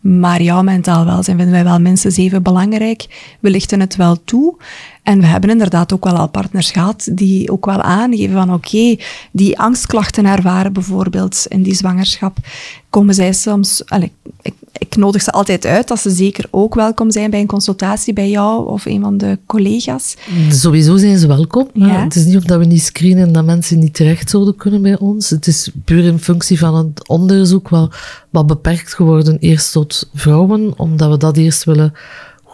Maar 0.00 0.42
jouw 0.42 0.62
mentaal 0.62 1.04
welzijn 1.04 1.36
vinden 1.36 1.54
wij 1.54 1.64
wel 1.64 1.80
minstens 1.80 2.16
even 2.16 2.42
belangrijk. 2.42 3.34
We 3.40 3.50
lichten 3.50 3.80
het 3.80 3.96
wel 3.96 4.24
toe. 4.24 4.56
En 5.04 5.20
we 5.20 5.26
hebben 5.26 5.50
inderdaad 5.50 5.92
ook 5.92 6.04
wel 6.04 6.16
al 6.16 6.28
partners 6.28 6.70
gehad 6.70 7.08
die 7.12 7.50
ook 7.50 7.66
wel 7.66 7.80
aangeven 7.80 8.34
van 8.34 8.52
oké, 8.52 8.96
die 9.32 9.58
angstklachten 9.58 10.26
ervaren 10.26 10.72
bijvoorbeeld 10.72 11.46
in 11.48 11.62
die 11.62 11.74
zwangerschap, 11.74 12.36
komen 12.90 13.14
zij 13.14 13.32
soms... 13.32 13.82
Allez, 13.86 14.08
ik, 14.42 14.54
ik 14.72 14.96
nodig 14.96 15.22
ze 15.22 15.30
altijd 15.30 15.66
uit 15.66 15.88
dat 15.88 15.98
ze 15.98 16.10
zeker 16.10 16.46
ook 16.50 16.74
welkom 16.74 17.10
zijn 17.10 17.30
bij 17.30 17.40
een 17.40 17.46
consultatie 17.46 18.12
bij 18.12 18.30
jou 18.30 18.68
of 18.68 18.84
een 18.84 19.00
van 19.00 19.18
de 19.18 19.38
collega's. 19.46 20.16
Sowieso 20.50 20.96
zijn 20.96 21.18
ze 21.18 21.26
welkom. 21.26 21.68
Ja. 21.72 22.02
Het 22.02 22.14
is 22.14 22.24
niet 22.24 22.36
omdat 22.36 22.58
we 22.58 22.64
niet 22.64 22.82
screenen 22.82 23.32
dat 23.32 23.44
mensen 23.44 23.78
niet 23.78 23.94
terecht 23.94 24.30
zouden 24.30 24.56
kunnen 24.56 24.82
bij 24.82 24.98
ons. 24.98 25.30
Het 25.30 25.46
is 25.46 25.70
puur 25.84 26.04
in 26.04 26.18
functie 26.18 26.58
van 26.58 26.74
het 26.74 27.08
onderzoek 27.08 27.68
wel 27.68 27.90
wat 28.30 28.46
beperkt 28.46 28.94
geworden 28.94 29.38
eerst 29.38 29.72
tot 29.72 30.10
vrouwen, 30.14 30.78
omdat 30.78 31.10
we 31.10 31.16
dat 31.16 31.36
eerst 31.36 31.64
willen 31.64 31.92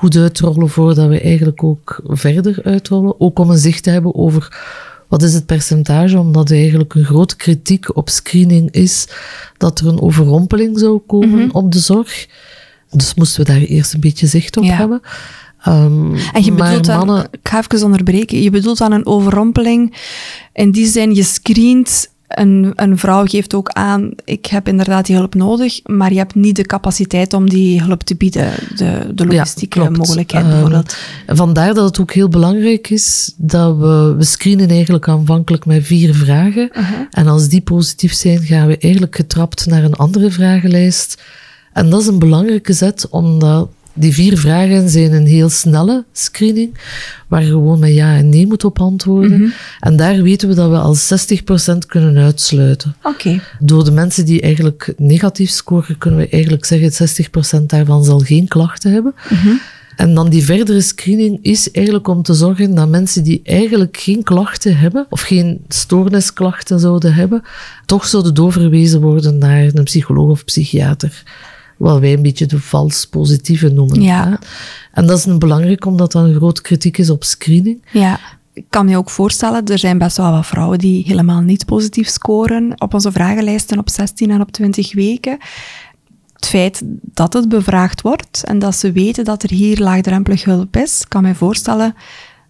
goed 0.00 0.16
uitrollen 0.16 0.68
voordat 0.68 1.08
we 1.08 1.20
eigenlijk 1.20 1.62
ook 1.62 2.00
verder 2.04 2.60
uitrollen. 2.64 3.20
Ook 3.20 3.38
om 3.38 3.50
een 3.50 3.58
zicht 3.58 3.82
te 3.82 3.90
hebben 3.90 4.14
over 4.14 4.58
wat 5.08 5.22
is 5.22 5.34
het 5.34 5.46
percentage, 5.46 6.18
omdat 6.18 6.50
eigenlijk 6.50 6.94
een 6.94 7.04
grote 7.04 7.36
kritiek 7.36 7.96
op 7.96 8.08
screening 8.08 8.70
is 8.70 9.08
dat 9.56 9.78
er 9.80 9.86
een 9.86 10.00
overrompeling 10.00 10.78
zou 10.78 10.98
komen 11.06 11.54
op 11.54 11.72
de 11.72 11.78
zorg. 11.78 12.26
Dus 12.90 13.14
moesten 13.14 13.44
we 13.44 13.52
daar 13.52 13.60
eerst 13.60 13.92
een 13.94 14.00
beetje 14.00 14.26
zicht 14.26 14.56
op 14.56 14.64
Ja. 14.64 14.74
hebben. 14.76 15.00
Ehm, 15.62 16.14
En 16.32 16.44
je 16.44 16.52
bedoelt 16.52 16.84
dan, 16.84 16.96
mannen, 16.96 17.28
ik 17.30 17.48
ga 17.48 17.58
even 17.58 17.84
onderbreken, 17.84 18.42
je 18.42 18.50
bedoelt 18.50 18.78
dan 18.78 18.92
een 18.92 19.06
overrompeling. 19.06 19.96
In 20.52 20.70
die 20.70 20.86
zin, 20.86 21.14
je 21.14 21.22
screent, 21.22 22.08
een, 22.30 22.72
een 22.74 22.98
vrouw 22.98 23.24
geeft 23.24 23.54
ook 23.54 23.68
aan, 23.68 24.10
ik 24.24 24.46
heb 24.46 24.68
inderdaad 24.68 25.06
die 25.06 25.16
hulp 25.16 25.34
nodig, 25.34 25.80
maar 25.84 26.12
je 26.12 26.18
hebt 26.18 26.34
niet 26.34 26.56
de 26.56 26.66
capaciteit 26.66 27.32
om 27.32 27.48
die 27.48 27.82
hulp 27.82 28.02
te 28.02 28.14
bieden, 28.14 28.50
de, 28.76 29.10
de 29.14 29.26
logistieke 29.26 29.90
mogelijkheid 29.90 30.44
Ehm, 30.44 30.50
bijvoorbeeld. 30.50 30.96
Vandaar 31.26 31.74
dat 31.74 31.84
het 31.84 32.00
ook 32.00 32.12
heel 32.12 32.28
belangrijk 32.28 32.90
is 32.90 33.34
dat 33.36 33.76
we, 33.76 34.14
we 34.16 34.24
screenen 34.24 34.68
eigenlijk 34.68 35.08
aanvankelijk 35.08 35.66
met 35.66 35.86
vier 35.86 36.14
vragen. 36.14 36.70
Uh-huh. 36.72 36.98
En 37.10 37.26
als 37.26 37.48
die 37.48 37.60
positief 37.60 38.12
zijn, 38.12 38.42
gaan 38.42 38.66
we 38.66 38.78
eigenlijk 38.78 39.16
getrapt 39.16 39.66
naar 39.66 39.84
een 39.84 39.94
andere 39.94 40.30
vragenlijst. 40.30 41.22
En 41.72 41.90
dat 41.90 42.00
is 42.00 42.06
een 42.06 42.18
belangrijke 42.18 42.72
zet, 42.72 43.08
omdat 43.08 43.70
die 44.00 44.14
vier 44.14 44.38
vragen 44.38 44.88
zijn 44.88 45.12
een 45.12 45.26
heel 45.26 45.48
snelle 45.48 46.04
screening, 46.12 46.78
waar 47.28 47.42
je 47.42 47.48
gewoon 47.48 47.78
met 47.78 47.94
ja 47.94 48.16
en 48.16 48.28
nee 48.28 48.46
moet 48.46 48.64
op 48.64 48.80
antwoorden. 48.80 49.40
Mhm. 49.40 49.50
En 49.80 49.96
daar 49.96 50.22
weten 50.22 50.48
we 50.48 50.54
dat 50.54 50.70
we 50.70 50.76
al 50.76 50.94
60% 50.94 51.86
kunnen 51.86 52.16
uitsluiten. 52.16 52.94
Oké, 53.02 53.40
Door 53.58 53.84
de 53.84 53.90
mensen 53.90 54.24
die 54.24 54.40
eigenlijk 54.40 54.92
negatief 54.96 55.50
scoren, 55.50 55.98
kunnen 55.98 56.20
we 56.20 56.28
eigenlijk 56.28 56.64
zeggen 56.64 56.90
dat 56.98 57.60
60% 57.60 57.62
daarvan 57.66 58.04
zal 58.04 58.18
geen 58.18 58.48
klachten 58.48 58.92
hebben. 58.92 59.14
En 59.96 60.14
dan 60.14 60.28
die 60.28 60.44
verdere 60.44 60.80
screening 60.80 61.38
is 61.42 61.70
eigenlijk 61.70 62.08
om 62.08 62.22
te 62.22 62.34
zorgen 62.34 62.74
dat 62.74 62.88
mensen 62.88 63.24
die 63.24 63.40
eigenlijk 63.44 63.96
geen 63.96 64.22
klachten 64.22 64.76
hebben, 64.76 65.06
of 65.10 65.20
geen 65.20 65.64
stoornisklachten 65.68 66.80
zouden 66.80 67.14
hebben, 67.14 67.42
toch 67.86 68.06
zouden 68.06 68.34
doorverwezen 68.34 69.00
worden 69.00 69.38
naar 69.38 69.70
een 69.72 69.84
psycholoog 69.84 70.30
of 70.30 70.44
psychiater. 70.44 71.22
Wat 71.80 72.00
wij 72.00 72.12
een 72.12 72.22
beetje 72.22 72.46
de 72.46 72.60
vals 72.60 73.06
positieve 73.06 73.68
noemen. 73.68 74.02
Ja. 74.02 74.28
hè. 74.28 74.34
En 74.92 75.06
dat 75.06 75.18
is 75.18 75.24
een 75.24 75.38
belangrijk, 75.38 75.84
omdat 75.84 76.12
dat 76.12 76.24
een 76.24 76.34
grote 76.34 76.62
kritiek 76.62 76.98
is 76.98 77.10
op 77.10 77.24
screening. 77.24 77.84
ja. 77.92 78.18
Ik 78.52 78.64
kan 78.68 78.86
me 78.86 78.96
ook 78.96 79.10
voorstellen, 79.10 79.64
er 79.64 79.78
zijn 79.78 79.98
best 79.98 80.16
wel 80.16 80.30
wat 80.30 80.46
vrouwen 80.46 80.78
die 80.78 81.04
helemaal 81.06 81.40
niet 81.40 81.66
positief 81.66 82.08
scoren 82.08 82.80
op 82.80 82.94
onze 82.94 83.12
vragenlijsten 83.12 83.78
op 83.78 83.88
16 83.88 84.30
en 84.30 84.40
op 84.40 84.50
20 84.52 84.94
weken. 84.94 85.38
Het 86.32 86.46
feit 86.46 86.82
dat 87.02 87.32
het 87.32 87.48
bevraagd 87.48 88.02
wordt 88.02 88.44
en 88.44 88.58
dat 88.58 88.74
ze 88.74 88.92
weten 88.92 89.24
dat 89.24 89.42
er 89.42 89.50
hier 89.50 89.78
laagdrempelig 89.78 90.44
hulp 90.44 90.76
is, 90.76 91.04
kan 91.08 91.22
mij 91.22 91.34
voorstellen 91.34 91.94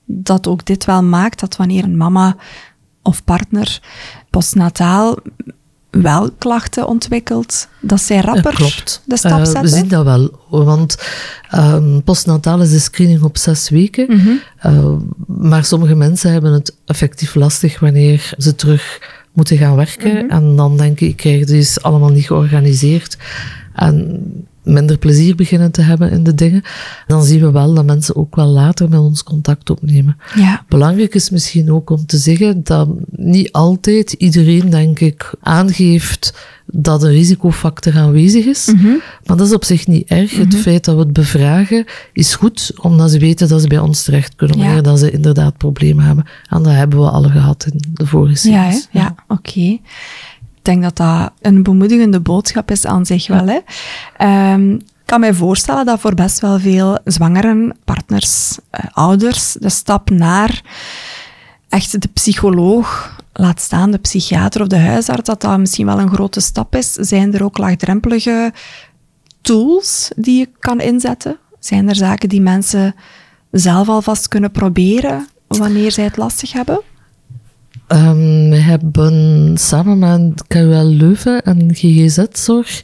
dat 0.05 0.47
ook 0.47 0.65
dit 0.65 0.85
wel 0.85 1.03
maakt 1.03 1.41
dat 1.41 1.57
wanneer 1.57 1.85
een 1.85 1.97
mama 1.97 2.37
of 3.03 3.25
partner 3.25 3.83
postnataal 4.31 5.17
wel 5.91 6.31
klachten 6.39 6.87
ontwikkelt, 6.87 7.69
dat 7.81 8.01
zij 8.01 8.21
rapper 8.21 8.55
klopt. 8.55 9.03
de 9.05 9.17
stap 9.17 9.39
Uh, 9.39 9.45
zetten? 9.45 9.63
we 9.63 9.69
zien 9.69 9.89
dat 9.89 10.05
wel, 10.05 10.41
want 10.49 10.97
um, 11.55 12.03
postnataal 12.03 12.61
is 12.61 12.71
de 12.71 12.79
screening 12.79 13.23
op 13.23 13.37
zes 13.37 13.69
weken. 13.69 14.07
Mhm. 14.09 14.29
Uh, 14.67 14.93
maar 15.27 15.65
sommige 15.65 15.95
mensen 15.95 16.33
hebben 16.33 16.53
het 16.53 16.77
effectief 16.87 17.35
lastig 17.35 17.81
wanneer 17.81 18.35
ze 18.39 18.55
terug 18.55 18.99
moeten 19.33 19.57
gaan 19.57 19.77
werken. 19.77 20.13
Mhm. 20.13 20.31
En 20.31 20.57
dan 20.57 20.77
denk 20.77 21.01
ik, 21.01 21.09
ik 21.09 21.17
krijg 21.17 21.45
dus 21.45 21.83
allemaal 21.83 22.11
niet 22.11 22.27
georganiseerd. 22.27 23.17
En 23.75 24.21
minder 24.63 24.99
plezier 24.99 25.35
beginnen 25.35 25.71
te 25.71 25.83
hebben 25.83 26.11
in 26.11 26.25
de 26.25 26.35
dingen, 26.35 26.63
dan 27.07 27.23
zien 27.25 27.41
we 27.41 27.51
wel 27.51 27.75
dat 27.75 27.85
mensen 27.85 28.17
ook 28.17 28.37
wel 28.37 28.47
later 28.49 28.89
met 28.89 29.01
ons 29.01 29.23
contact 29.23 29.71
opnemen. 29.71 30.17
Ja. 30.35 30.65
Belangrijk 30.69 31.15
is 31.15 31.31
misschien 31.31 31.73
ook 31.73 31.91
om 31.91 32.07
te 32.07 32.17
zeggen 32.17 32.65
dat 32.65 32.89
niet 33.11 33.53
altijd 33.53 34.13
iedereen, 34.13 34.71
denk 34.71 35.01
ik, 35.01 35.35
aangeeft 35.41 36.35
dat 36.73 37.03
een 37.03 37.11
risicofactor 37.11 37.97
aanwezig 37.99 38.45
is. 38.45 38.67
Mhm. 38.75 38.87
Maar 39.25 39.37
dat 39.37 39.47
is 39.47 39.53
op 39.55 39.65
zich 39.65 39.87
niet 39.87 40.09
erg. 40.09 40.37
Het 40.37 40.55
feit 40.57 40.85
dat 40.85 40.95
we 40.95 41.01
het 41.01 41.13
bevragen 41.13 41.85
is 42.13 42.35
goed, 42.35 42.73
omdat 42.81 43.11
ze 43.11 43.19
weten 43.19 43.49
dat 43.49 43.61
ze 43.61 43.69
bij 43.69 43.79
ons 43.79 44.03
terecht 44.03 44.35
kunnen 44.35 44.57
Ja. 44.59 44.65
wanneer 44.65 44.83
dat 44.83 44.99
ze 44.99 45.11
inderdaad 45.11 45.57
problemen 45.57 46.05
hebben. 46.05 46.25
En 46.49 46.63
dat 46.63 46.73
hebben 46.73 47.01
we 47.01 47.11
alle 47.11 47.29
gehad 47.31 47.67
in 47.73 47.81
de 47.93 48.07
vorige 48.07 48.51
Ja, 48.51 48.63
series. 48.71 48.89
ja. 48.93 49.15
oké. 49.29 49.61
Ik 49.61 49.81
denk 50.71 50.83
dat 50.83 50.97
dat 50.97 51.33
een 51.41 51.63
bemoedigende 51.63 52.21
boodschap 52.21 52.71
is 52.71 52.87
aan 52.87 53.07
zich 53.07 53.27
wel. 53.27 53.47
Hè. 53.47 53.59
Ehm, 54.17 54.73
ik 54.73 55.17
kan 55.17 55.21
mij 55.21 55.35
voorstellen 55.35 55.87
dat 55.87 56.01
voor 56.01 56.15
best 56.15 56.41
wel 56.41 56.59
veel 56.59 56.99
zwangeren, 57.05 57.77
partners, 57.85 58.59
eh, 58.71 58.85
ouders, 58.93 59.53
de 59.53 59.69
stap 59.69 60.11
naar 60.11 60.63
echt 61.69 62.01
de 62.03 62.09
psycholoog, 62.09 63.17
laat 63.33 63.61
staan 63.61 63.91
de 63.91 63.99
psychiater 63.99 64.61
of 64.61 64.67
de 64.67 64.79
huisarts, 64.79 65.29
dat 65.29 65.41
dat 65.41 65.59
misschien 65.59 65.87
wel 65.87 66.01
een 66.01 66.13
grote 66.13 66.41
stap 66.41 66.77
is. 66.77 66.93
Zijn 66.93 67.35
er 67.35 67.45
ook 67.45 67.59
laagdrempelige 67.59 68.53
tools 69.41 70.11
die 70.17 70.39
je 70.39 70.49
kan 70.59 70.81
inzetten? 70.81 71.39
Zijn 71.59 71.89
er 71.89 71.97
zaken 71.97 72.29
die 72.29 72.41
mensen 72.41 72.95
zelf 73.51 73.89
alvast 73.89 74.29
kunnen 74.29 74.51
proberen 74.51 75.29
wanneer 75.47 75.93
zij 75.93 76.05
het 76.05 76.17
lastig 76.17 76.53
hebben? 76.53 76.81
Um, 77.93 78.51
we 78.51 78.57
hebben 78.57 79.59
samen 79.59 79.99
met 79.99 80.47
KUL 80.47 80.85
Leuven 80.85 81.43
en 81.43 81.75
GGZ-zorg 81.75 82.83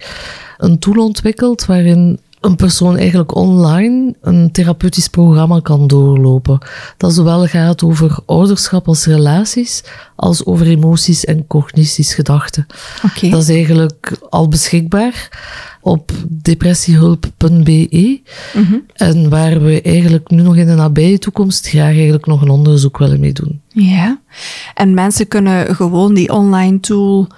een 0.59 0.79
tool 0.79 1.05
ontwikkeld 1.05 1.67
waarin 1.67 2.19
een 2.47 2.57
persoon 2.57 2.97
eigenlijk 2.97 3.35
online 3.35 4.15
een 4.21 4.53
therapeutisch 4.53 5.09
programma 5.09 5.61
kan 5.61 5.87
doorlopen. 5.87 6.59
Dat 6.97 7.15
zowel 7.15 7.47
gaat 7.47 7.83
over 7.83 8.19
ouderschap 8.27 8.89
als 8.89 9.07
relaties, 9.07 9.85
als 10.17 10.45
over 10.45 10.67
emoties 10.67 11.25
en 11.25 11.47
cognities 11.47 12.15
gedachten. 12.15 12.67
Dat 13.21 13.43
is 13.43 13.49
eigenlijk 13.49 14.19
al 14.31 14.49
beschikbaar 14.49 15.29
op 15.81 16.13
depressiehulp.be. 16.29 18.21
Mhm. 18.55 18.75
En 18.95 19.29
waar 19.29 19.63
we 19.63 19.83
eigenlijk 19.83 20.31
nu 20.31 20.43
nog 20.43 20.57
in 20.57 20.67
de 20.67 20.75
nabije 20.75 21.19
toekomst 21.19 21.69
graag 21.69 21.95
eigenlijk 21.95 22.27
nog 22.27 22.43
een 22.43 22.51
onderzoek 22.51 22.99
willen 22.99 23.21
mee 23.21 23.33
doen. 23.33 23.61
Ja. 23.69 24.21
En 24.75 24.95
mensen 24.95 25.29
kunnen 25.29 25.75
gewoon 25.75 26.15
die 26.15 26.33
online 26.33 26.81
tool 26.81 27.29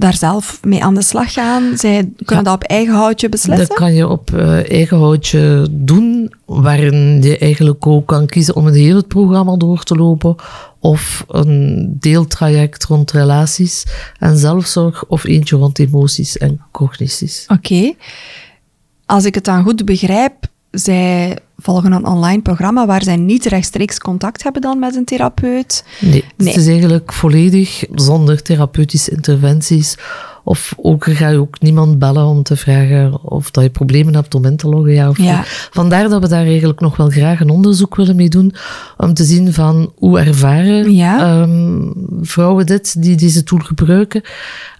daar 0.00 0.16
zelf 0.16 0.58
mee 0.62 0.84
aan 0.84 0.94
de 0.94 1.02
slag 1.02 1.32
gaan. 1.32 1.76
Zij 1.76 2.12
kunnen 2.24 2.44
dat 2.44 2.54
op 2.54 2.62
eigen 2.62 2.94
houtje 2.94 3.28
beslissen. 3.28 3.68
Dat 3.68 3.76
kan 3.76 3.94
je 3.94 4.08
op 4.08 4.30
uh, 4.30 4.70
eigen 4.70 4.96
houtje 4.96 5.66
doen, 5.70 6.34
waarin 6.44 7.22
je 7.22 7.38
eigenlijk 7.38 7.86
ook 7.86 8.06
kan 8.06 8.26
kiezen 8.26 8.56
om 8.56 8.64
het 8.64 8.74
hele 8.74 9.02
programma 9.02 9.56
door 9.56 9.82
te 9.82 9.94
lopen, 9.94 10.36
of 10.78 11.24
een 11.28 11.96
deeltraject 12.00 12.84
rond 12.84 13.10
relaties 13.10 13.86
en 14.18 14.36
zelfzorg, 14.36 15.06
of 15.06 15.24
eentje 15.24 15.56
rond 15.56 15.78
emoties 15.78 16.38
en 16.38 16.60
cognities. 16.70 17.44
Oké. 17.48 17.74
Okay. 17.74 17.96
Als 19.06 19.24
ik 19.24 19.34
het 19.34 19.44
dan 19.44 19.62
goed 19.62 19.84
begrijp, 19.84 20.34
zij 20.70 21.38
volgen 21.62 21.92
een 21.92 22.06
online 22.06 22.42
programma 22.42 22.86
waar 22.86 23.02
zij 23.02 23.16
niet 23.16 23.44
rechtstreeks 23.44 23.98
contact 23.98 24.42
hebben 24.42 24.62
dan 24.62 24.78
met 24.78 24.96
een 24.96 25.04
therapeut. 25.04 25.84
Nee, 26.00 26.24
nee. 26.36 26.48
het 26.48 26.56
is 26.56 26.66
eigenlijk 26.66 27.12
volledig 27.12 27.84
zonder 27.94 28.42
therapeutische 28.42 29.10
interventies. 29.10 29.96
Of 30.50 30.74
ook 30.76 31.04
ga 31.04 31.28
je 31.28 31.38
ook 31.38 31.60
niemand 31.60 31.98
bellen 31.98 32.26
om 32.26 32.42
te 32.42 32.56
vragen 32.56 33.22
of 33.22 33.50
dat 33.50 33.64
je 33.64 33.70
problemen 33.70 34.14
hebt 34.14 34.34
om 34.34 34.44
in 34.44 34.56
te 34.56 34.68
loggen, 34.68 34.92
ja 34.92 35.08
of 35.08 35.18
ja. 35.18 35.42
Vandaar 35.70 36.08
dat 36.08 36.22
we 36.22 36.28
daar 36.28 36.44
eigenlijk 36.44 36.80
nog 36.80 36.96
wel 36.96 37.08
graag 37.08 37.40
een 37.40 37.50
onderzoek 37.50 37.96
willen 37.96 38.16
mee 38.16 38.28
doen, 38.28 38.54
om 38.96 39.14
te 39.14 39.24
zien 39.24 39.52
van 39.52 39.92
hoe 39.96 40.18
ervaren 40.20 40.94
ja. 40.94 41.40
um, 41.40 41.92
vrouwen 42.22 42.66
dit, 42.66 43.02
die 43.02 43.16
deze 43.16 43.42
tool 43.42 43.58
gebruiken. 43.58 44.22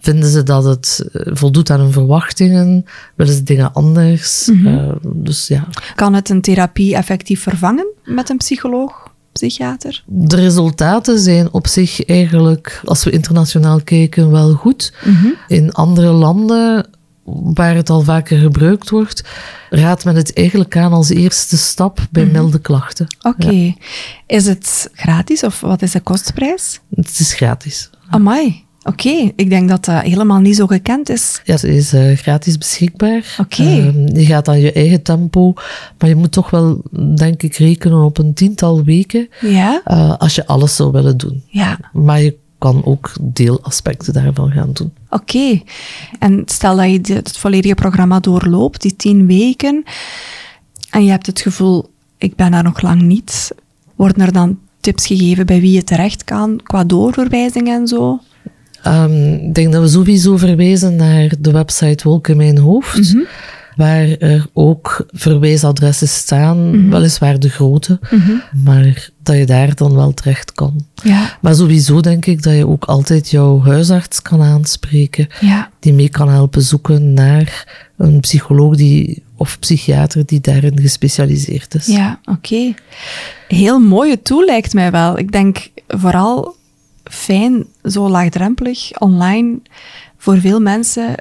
Vinden 0.00 0.30
ze 0.30 0.42
dat 0.42 0.64
het 0.64 1.04
voldoet 1.14 1.70
aan 1.70 1.80
hun 1.80 1.92
verwachtingen? 1.92 2.84
Willen 3.14 3.34
ze 3.34 3.42
dingen 3.42 3.72
anders? 3.72 4.46
Mhm. 4.46 4.58
Mm 4.58 4.66
-hmm. 4.66 4.88
uh, 4.88 4.94
dus 5.02 5.48
ja. 5.48 5.68
Kan 5.94 6.14
het 6.14 6.28
een 6.28 6.40
therapie 6.40 6.94
effectief 6.94 7.42
vervangen 7.42 7.86
met 8.04 8.30
een 8.30 8.36
psycholoog? 8.36 9.09
Psychiater? 9.48 10.02
De 10.06 10.36
resultaten 10.36 11.18
zijn 11.18 11.52
op 11.52 11.66
zich 11.66 12.04
eigenlijk, 12.04 12.80
als 12.84 13.04
we 13.04 13.10
internationaal 13.10 13.80
kijken, 13.82 14.30
wel 14.30 14.52
goed. 14.52 14.92
Mm 15.04 15.14
-hmm. 15.14 15.34
In 15.48 15.72
andere 15.72 16.10
landen 16.12 16.88
waar 17.24 17.74
het 17.74 17.90
al 17.90 18.00
vaker 18.00 18.38
gebruikt 18.38 18.90
wordt, 18.90 19.24
raadt 19.70 20.04
men 20.04 20.16
het 20.16 20.34
eigenlijk 20.36 20.76
aan 20.76 20.92
als 20.92 21.08
eerste 21.08 21.56
stap 21.56 22.06
bij 22.10 22.24
Mhm. 22.24 22.32
milde 22.32 22.58
klachten. 22.58 23.06
Oké. 23.22 23.44
Okay. 23.46 23.64
Ja. 23.64 23.74
Is 24.26 24.46
het 24.46 24.90
gratis 24.92 25.42
of 25.42 25.60
wat 25.60 25.82
is 25.82 25.90
de 25.90 26.00
kostprijs? 26.00 26.80
Het 26.94 27.18
is 27.18 27.32
gratis. 27.34 27.90
Amai. 28.08 28.64
Oké, 28.82 29.08
okay. 29.08 29.32
ik 29.36 29.50
denk 29.50 29.68
dat 29.68 29.84
dat 29.84 30.02
helemaal 30.02 30.38
niet 30.38 30.56
zo 30.56 30.66
gekend 30.66 31.08
is. 31.08 31.40
Ja, 31.44 31.54
het 31.54 31.62
is 31.62 31.94
uh, 31.94 32.16
gratis 32.16 32.58
beschikbaar. 32.58 33.36
Oké. 33.38 33.62
Okay. 33.62 33.78
Uh, 33.78 34.06
je 34.06 34.24
gaat 34.24 34.48
aan 34.48 34.60
je 34.60 34.72
eigen 34.72 35.02
tempo, 35.02 35.52
maar 35.98 36.08
je 36.08 36.14
moet 36.14 36.32
toch 36.32 36.50
wel, 36.50 36.82
denk 37.14 37.42
ik, 37.42 37.56
rekenen 37.56 38.04
op 38.04 38.18
een 38.18 38.34
tiental 38.34 38.84
weken. 38.84 39.28
Ja. 39.40 39.82
Uh, 39.86 40.16
als 40.16 40.34
je 40.34 40.46
alles 40.46 40.76
zou 40.76 40.92
willen 40.92 41.16
doen. 41.16 41.42
Ja. 41.46 41.78
Maar 41.92 42.20
je 42.20 42.36
kan 42.58 42.84
ook 42.84 43.12
deelaspecten 43.20 44.12
daarvan 44.12 44.50
gaan 44.50 44.72
doen. 44.72 44.92
Oké. 45.10 45.22
Okay. 45.22 45.64
En 46.18 46.42
stel 46.44 46.76
dat 46.76 47.06
je 47.06 47.14
het 47.14 47.38
volledige 47.38 47.74
programma 47.74 48.20
doorloopt, 48.20 48.82
die 48.82 48.96
tien 48.96 49.26
weken, 49.26 49.84
en 50.90 51.04
je 51.04 51.10
hebt 51.10 51.26
het 51.26 51.40
gevoel, 51.40 51.90
ik 52.18 52.36
ben 52.36 52.50
daar 52.50 52.62
nog 52.62 52.80
lang 52.82 53.02
niet. 53.02 53.50
Worden 53.96 54.22
er 54.26 54.32
dan 54.32 54.58
tips 54.80 55.06
gegeven 55.06 55.46
bij 55.46 55.60
wie 55.60 55.72
je 55.72 55.84
terecht 55.84 56.24
kan, 56.24 56.60
qua 56.62 56.84
doorverwijzing 56.84 57.68
en 57.68 57.86
zo? 57.86 58.20
Um, 58.86 59.34
ik 59.34 59.54
denk 59.54 59.72
dat 59.72 59.82
we 59.82 59.88
sowieso 59.88 60.36
verwijzen 60.36 60.96
naar 60.96 61.32
de 61.38 61.50
website 61.50 62.08
Wolk 62.08 62.28
in 62.28 62.36
mijn 62.36 62.58
hoofd. 62.58 62.98
Mhm. 62.98 63.08
Mm 63.08 63.14
-hmm. 63.14 63.26
Waar 63.76 64.08
er 64.08 64.46
ook 64.52 65.06
verwijsadressen 65.10 66.08
staan, 66.08 66.66
mm 66.66 66.72
-hmm. 66.72 66.90
weliswaar 66.90 67.38
de 67.38 67.48
grote, 67.48 67.98
mm 68.10 68.20
-hmm. 68.20 68.42
maar 68.64 69.10
dat 69.22 69.36
je 69.36 69.46
daar 69.46 69.74
dan 69.74 69.94
wel 69.94 70.14
terecht 70.14 70.52
kan. 70.52 70.84
Ja. 71.02 71.38
Maar 71.40 71.54
sowieso 71.54 72.00
denk 72.00 72.26
ik 72.26 72.42
dat 72.42 72.54
je 72.54 72.66
ook 72.66 72.84
altijd 72.84 73.30
jouw 73.30 73.62
huisarts 73.62 74.22
kan 74.22 74.42
aanspreken, 74.42 75.28
ja. 75.40 75.70
die 75.78 75.92
mee 75.92 76.08
kan 76.08 76.28
helpen 76.28 76.62
zoeken 76.62 77.14
naar 77.14 77.66
een 77.96 78.20
psycholoog 78.20 78.76
die, 78.76 79.22
of 79.36 79.58
psychiater 79.58 80.26
die 80.26 80.40
daarin 80.40 80.80
gespecialiseerd 80.80 81.74
is. 81.74 81.86
Ja, 81.86 82.20
oké. 82.24 82.30
Okay. 82.30 82.74
Heel 83.48 83.78
mooie 83.78 84.22
tool 84.22 84.44
lijkt 84.44 84.74
mij 84.74 84.90
wel. 84.90 85.18
Ik 85.18 85.32
denk 85.32 85.70
vooral 85.88 86.56
fijn, 87.10 87.64
zo 87.84 88.08
laagdrempelig, 88.08 88.98
online. 88.98 89.58
Voor 90.16 90.40
veel 90.40 90.60
mensen 90.60 91.14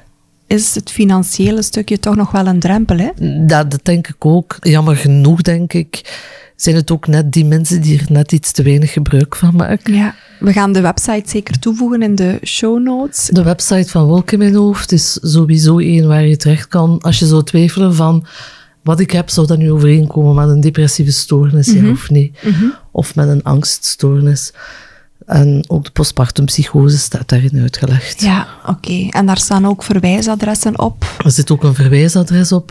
is 0.46 0.74
het 0.74 0.90
financiële 0.90 1.62
stukje 1.62 1.98
toch 1.98 2.16
nog 2.16 2.30
wel 2.30 2.46
een 2.46 2.60
drempel, 2.60 2.98
hè? 2.98 3.10
Dat, 3.46 3.70
dat 3.70 3.80
denk 3.82 4.08
ik 4.08 4.24
ook. 4.26 4.56
Jammer 4.60 4.96
genoeg, 4.96 5.42
denk 5.42 5.72
ik, 5.72 6.20
zijn 6.56 6.76
het 6.76 6.90
ook 6.90 7.06
net 7.06 7.32
die 7.32 7.44
mensen 7.44 7.80
die 7.80 7.98
er 7.98 8.06
net 8.08 8.32
iets 8.32 8.52
te 8.52 8.62
weinig 8.62 8.92
gebruik 8.92 9.36
van 9.36 9.56
maken. 9.56 9.94
Ja, 9.94 10.14
we 10.38 10.52
gaan 10.52 10.72
de 10.72 10.80
website 10.80 11.30
zeker 11.30 11.58
toevoegen 11.58 12.02
in 12.02 12.14
de 12.14 12.38
show 12.44 12.82
notes. 12.82 13.26
De 13.26 13.42
website 13.42 13.88
van 13.88 14.04
Wolk 14.04 14.30
in 14.30 14.38
mijn 14.38 14.54
hoofd 14.54 14.92
is 14.92 15.18
sowieso 15.22 15.78
één 15.78 16.08
waar 16.08 16.26
je 16.26 16.36
terecht 16.36 16.68
kan 16.68 16.98
als 17.00 17.18
je 17.18 17.26
zou 17.26 17.44
twijfelen 17.44 17.94
van 17.94 18.26
wat 18.82 19.00
ik 19.00 19.10
heb, 19.10 19.30
zou 19.30 19.46
dat 19.46 19.58
nu 19.58 19.72
overeenkomen 19.72 20.34
met 20.34 20.48
een 20.48 20.60
depressieve 20.60 21.12
stoornis, 21.12 21.66
mm 21.66 21.74
-hmm. 21.74 21.86
ja 21.86 21.92
of 21.92 22.10
nee? 22.10 22.32
Mm 22.42 22.52
-hmm. 22.52 22.74
Of 22.90 23.14
met 23.14 23.28
een 23.28 23.42
angststoornis. 23.42 24.52
En 25.30 25.64
ook 25.68 25.84
de 25.84 25.90
postpartumpsychose 25.90 26.98
staat 26.98 27.28
daarin 27.28 27.60
uitgelegd. 27.60 28.20
Ja, 28.20 28.48
oké. 28.60 28.70
Okay. 28.70 29.08
En 29.08 29.26
daar 29.26 29.38
staan 29.38 29.66
ook 29.66 29.82
verwijsadressen 29.82 30.78
op? 30.78 31.14
Er 31.24 31.30
zit 31.30 31.50
ook 31.50 31.64
een 31.64 31.74
verwijsadres 31.74 32.52
op. 32.52 32.70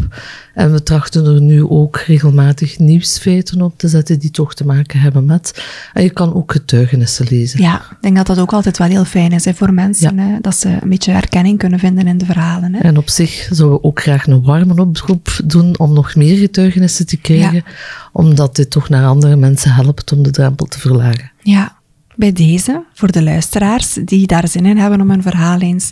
En 0.53 0.71
we 0.71 0.83
trachten 0.83 1.25
er 1.25 1.41
nu 1.41 1.63
ook 1.63 1.97
regelmatig 1.97 2.79
nieuwsfeiten 2.79 3.61
op 3.61 3.77
te 3.77 3.87
zetten 3.87 4.19
die 4.19 4.31
toch 4.31 4.53
te 4.53 4.65
maken 4.65 4.99
hebben 4.99 5.25
met. 5.25 5.63
En 5.93 6.03
je 6.03 6.09
kan 6.09 6.33
ook 6.33 6.51
getuigenissen 6.51 7.25
lezen. 7.29 7.61
Ja, 7.61 7.75
ik 7.75 7.97
denk 8.01 8.15
dat 8.15 8.27
dat 8.27 8.39
ook 8.39 8.53
altijd 8.53 8.77
wel 8.77 8.87
heel 8.87 9.05
fijn 9.05 9.31
is 9.31 9.45
hè, 9.45 9.53
voor 9.53 9.73
mensen. 9.73 10.15
Ja. 10.15 10.23
Hè, 10.23 10.37
dat 10.41 10.55
ze 10.55 10.77
een 10.81 10.89
beetje 10.89 11.11
herkenning 11.11 11.57
kunnen 11.57 11.79
vinden 11.79 12.07
in 12.07 12.17
de 12.17 12.25
verhalen. 12.25 12.73
Hè. 12.73 12.79
En 12.79 12.97
op 12.97 13.09
zich 13.09 13.47
zouden 13.51 13.77
we 13.77 13.83
ook 13.83 14.01
graag 14.01 14.27
een 14.27 14.43
warme 14.43 14.81
oproep 14.81 15.39
doen 15.45 15.79
om 15.79 15.93
nog 15.93 16.15
meer 16.15 16.37
getuigenissen 16.37 17.05
te 17.05 17.17
krijgen. 17.17 17.53
Ja. 17.53 17.63
Omdat 18.11 18.55
dit 18.55 18.69
toch 18.69 18.89
naar 18.89 19.05
andere 19.05 19.35
mensen 19.35 19.73
helpt 19.73 20.11
om 20.11 20.23
de 20.23 20.31
drempel 20.31 20.65
te 20.65 20.79
verlagen. 20.79 21.31
Ja, 21.41 21.77
bij 22.19 22.31
deze, 22.31 22.83
voor 22.93 23.11
de 23.11 23.23
luisteraars 23.23 23.93
die 24.05 24.27
daar 24.27 24.47
zin 24.47 24.65
in 24.65 24.77
hebben 24.77 25.01
om 25.01 25.09
hun 25.09 25.21
verhaal 25.21 25.59
eens 25.59 25.89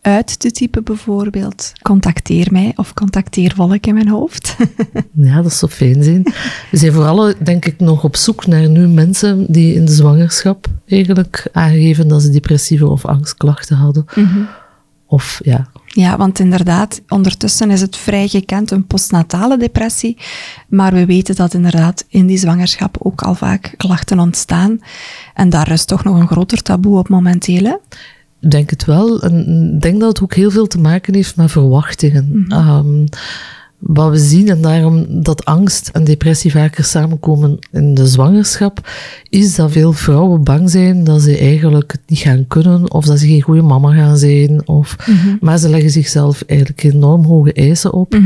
uit 0.00 0.40
te 0.40 0.50
typen 0.50 0.84
bijvoorbeeld, 0.84 1.72
contacteer 1.82 2.48
mij 2.50 2.72
of 2.76 2.94
contacteer 2.94 3.52
Wolk 3.56 3.86
in 3.86 3.94
mijn 3.94 4.08
hoofd. 4.08 4.56
ja, 5.14 5.42
dat 5.42 5.52
zou 5.52 5.72
fijn 5.72 6.02
zijn. 6.02 6.22
We 6.70 6.76
zijn 6.76 6.92
vooral, 6.92 7.34
denk 7.42 7.64
ik, 7.64 7.80
nog 7.80 8.04
op 8.04 8.16
zoek 8.16 8.46
naar 8.46 8.68
nu 8.68 8.88
mensen 8.88 9.52
die 9.52 9.74
in 9.74 9.84
de 9.84 9.92
zwangerschap 9.92 10.66
eigenlijk 10.86 11.48
aangeven 11.52 12.08
dat 12.08 12.22
ze 12.22 12.30
depressieve 12.30 12.86
of 12.86 13.04
angstklachten 13.04 13.76
hadden. 13.76 14.04
Mhm. 14.14 14.40
Of 15.06 15.40
ja. 15.44 15.70
Ja, 15.92 16.16
want 16.16 16.38
inderdaad, 16.38 17.00
ondertussen 17.08 17.70
is 17.70 17.80
het 17.80 17.96
vrij 17.96 18.28
gekend 18.28 18.70
een 18.70 18.86
postnatale 18.86 19.56
depressie. 19.56 20.16
Maar 20.68 20.92
we 20.92 21.06
weten 21.06 21.34
dat 21.34 21.54
inderdaad 21.54 22.04
in 22.08 22.26
die 22.26 22.38
zwangerschap 22.38 22.96
ook 22.98 23.22
al 23.22 23.34
vaak 23.34 23.74
klachten 23.76 24.18
ontstaan. 24.18 24.80
En 25.34 25.48
daar 25.48 25.70
is 25.70 25.84
toch 25.84 26.04
nog 26.04 26.20
een 26.20 26.28
groter 26.28 26.62
taboe 26.62 26.98
op 26.98 27.08
momenteel. 27.08 27.64
Hè? 27.64 27.74
Ik 28.40 28.50
denk 28.50 28.70
het 28.70 28.84
wel. 28.84 29.22
En 29.22 29.72
ik 29.74 29.80
denk 29.80 30.00
dat 30.00 30.08
het 30.08 30.22
ook 30.22 30.34
heel 30.34 30.50
veel 30.50 30.66
te 30.66 30.78
maken 30.78 31.14
heeft 31.14 31.36
met 31.36 31.50
verwachtingen. 31.50 32.44
Ehm, 32.48 33.04
wat 33.80 34.10
we 34.10 34.18
zien, 34.18 34.48
en 34.48 34.62
daarom 34.62 35.22
dat 35.22 35.44
angst 35.44 35.88
en 35.88 36.04
depressie 36.04 36.50
vaker 36.50 36.84
samenkomen 36.84 37.58
in 37.72 37.94
de 37.94 38.06
zwangerschap, 38.06 38.88
is 39.28 39.54
dat 39.54 39.72
veel 39.72 39.92
vrouwen 39.92 40.44
bang 40.44 40.70
zijn 40.70 41.04
dat 41.04 41.22
ze 41.22 41.38
eigenlijk 41.38 41.92
het 41.92 42.00
niet 42.06 42.18
gaan 42.18 42.46
kunnen, 42.46 42.92
of 42.92 43.04
dat 43.04 43.18
ze 43.18 43.26
geen 43.26 43.42
goede 43.42 43.62
mama 43.62 43.94
gaan 43.94 44.16
zijn. 44.16 44.68
Of, 44.68 44.96
Maar 45.40 45.58
ze 45.58 45.68
leggen 45.68 45.90
zichzelf 45.90 46.42
eigenlijk 46.46 46.82
enorm 46.82 47.24
hoge 47.24 47.52
eisen 47.52 47.92
op. 47.92 48.18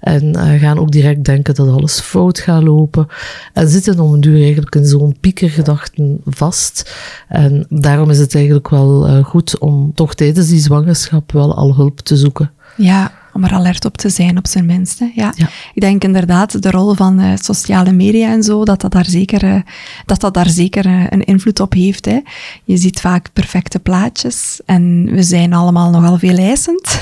En 0.00 0.24
uh, 0.24 0.60
gaan 0.60 0.78
ook 0.78 0.90
direct 0.90 1.24
denken 1.24 1.54
dat 1.54 1.68
alles 1.68 2.00
fout 2.00 2.38
gaat 2.38 2.62
lopen. 2.62 3.06
En 3.52 3.68
zitten 3.68 4.00
om 4.00 4.12
een 4.12 4.20
duur 4.20 4.42
eigenlijk 4.42 4.74
in 4.74 4.86
zo'n 4.86 5.16
piekergedachten 5.20 6.20
vast. 6.24 6.94
En 7.28 7.66
daarom 7.68 8.10
is 8.10 8.18
het 8.18 8.34
eigenlijk 8.34 8.68
wel 8.68 9.08
uh, 9.08 9.24
goed 9.24 9.58
om 9.58 9.92
toch 9.94 10.14
tijdens 10.14 10.48
die 10.48 10.60
zwangerschap 10.60 11.32
wel 11.32 11.54
al 11.54 11.74
hulp 11.74 12.00
te 12.00 12.16
zoeken. 12.16 12.50
Ja, 12.76 13.12
om 13.38 13.44
er 13.44 13.52
alert 13.52 13.84
op 13.84 13.96
te 13.96 14.08
zijn, 14.08 14.38
op 14.38 14.46
zijn 14.46 14.66
minst. 14.66 14.98
Ja. 15.14 15.32
ja. 15.36 15.48
Ik 15.74 15.80
denk 15.80 16.04
inderdaad 16.04 16.62
de 16.62 16.70
rol 16.70 16.94
van 16.94 17.20
uh, 17.20 17.32
sociale 17.34 17.92
media 17.92 18.32
en 18.32 18.42
zo, 18.42 18.64
dat 18.64 18.80
dat 18.80 18.92
daar 18.92 19.04
zeker, 19.04 19.44
uh, 19.44 19.60
dat 20.06 20.20
dat 20.20 20.34
daar 20.34 20.48
zeker 20.48 20.86
uh, 20.86 21.06
een 21.08 21.24
invloed 21.24 21.60
op 21.60 21.72
heeft. 21.72 22.04
Hè. 22.04 22.20
Je 22.64 22.76
ziet 22.76 23.00
vaak 23.00 23.32
perfecte 23.32 23.78
plaatjes 23.78 24.60
en 24.66 25.08
we 25.10 25.22
zijn 25.22 25.52
allemaal 25.52 25.90
nogal 25.90 26.18
veel 26.18 26.36
eisend. 26.36 26.86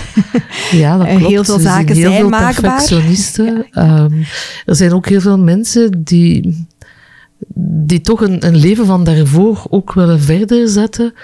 Ja, 0.70 0.96
dat 0.96 1.06
klopt. 1.06 1.26
heel 1.26 1.44
veel 1.44 1.58
zaken 1.58 1.94
heel 1.94 2.10
zijn 2.10 2.20
veel 2.20 2.28
maakbaar. 2.28 2.60
Perfectionisten. 2.60 3.44
Ja. 3.70 3.98
Um, 3.98 4.24
er 4.66 4.76
zijn 4.76 4.92
ook 4.92 5.08
heel 5.08 5.20
veel 5.20 5.38
mensen 5.38 6.04
die, 6.04 6.66
die 7.84 8.00
toch 8.00 8.20
een, 8.20 8.46
een 8.46 8.56
leven 8.56 8.86
van 8.86 9.04
daarvoor 9.04 9.66
ook 9.70 9.92
willen 9.92 10.20
verder 10.20 10.68
zetten. 10.68 11.14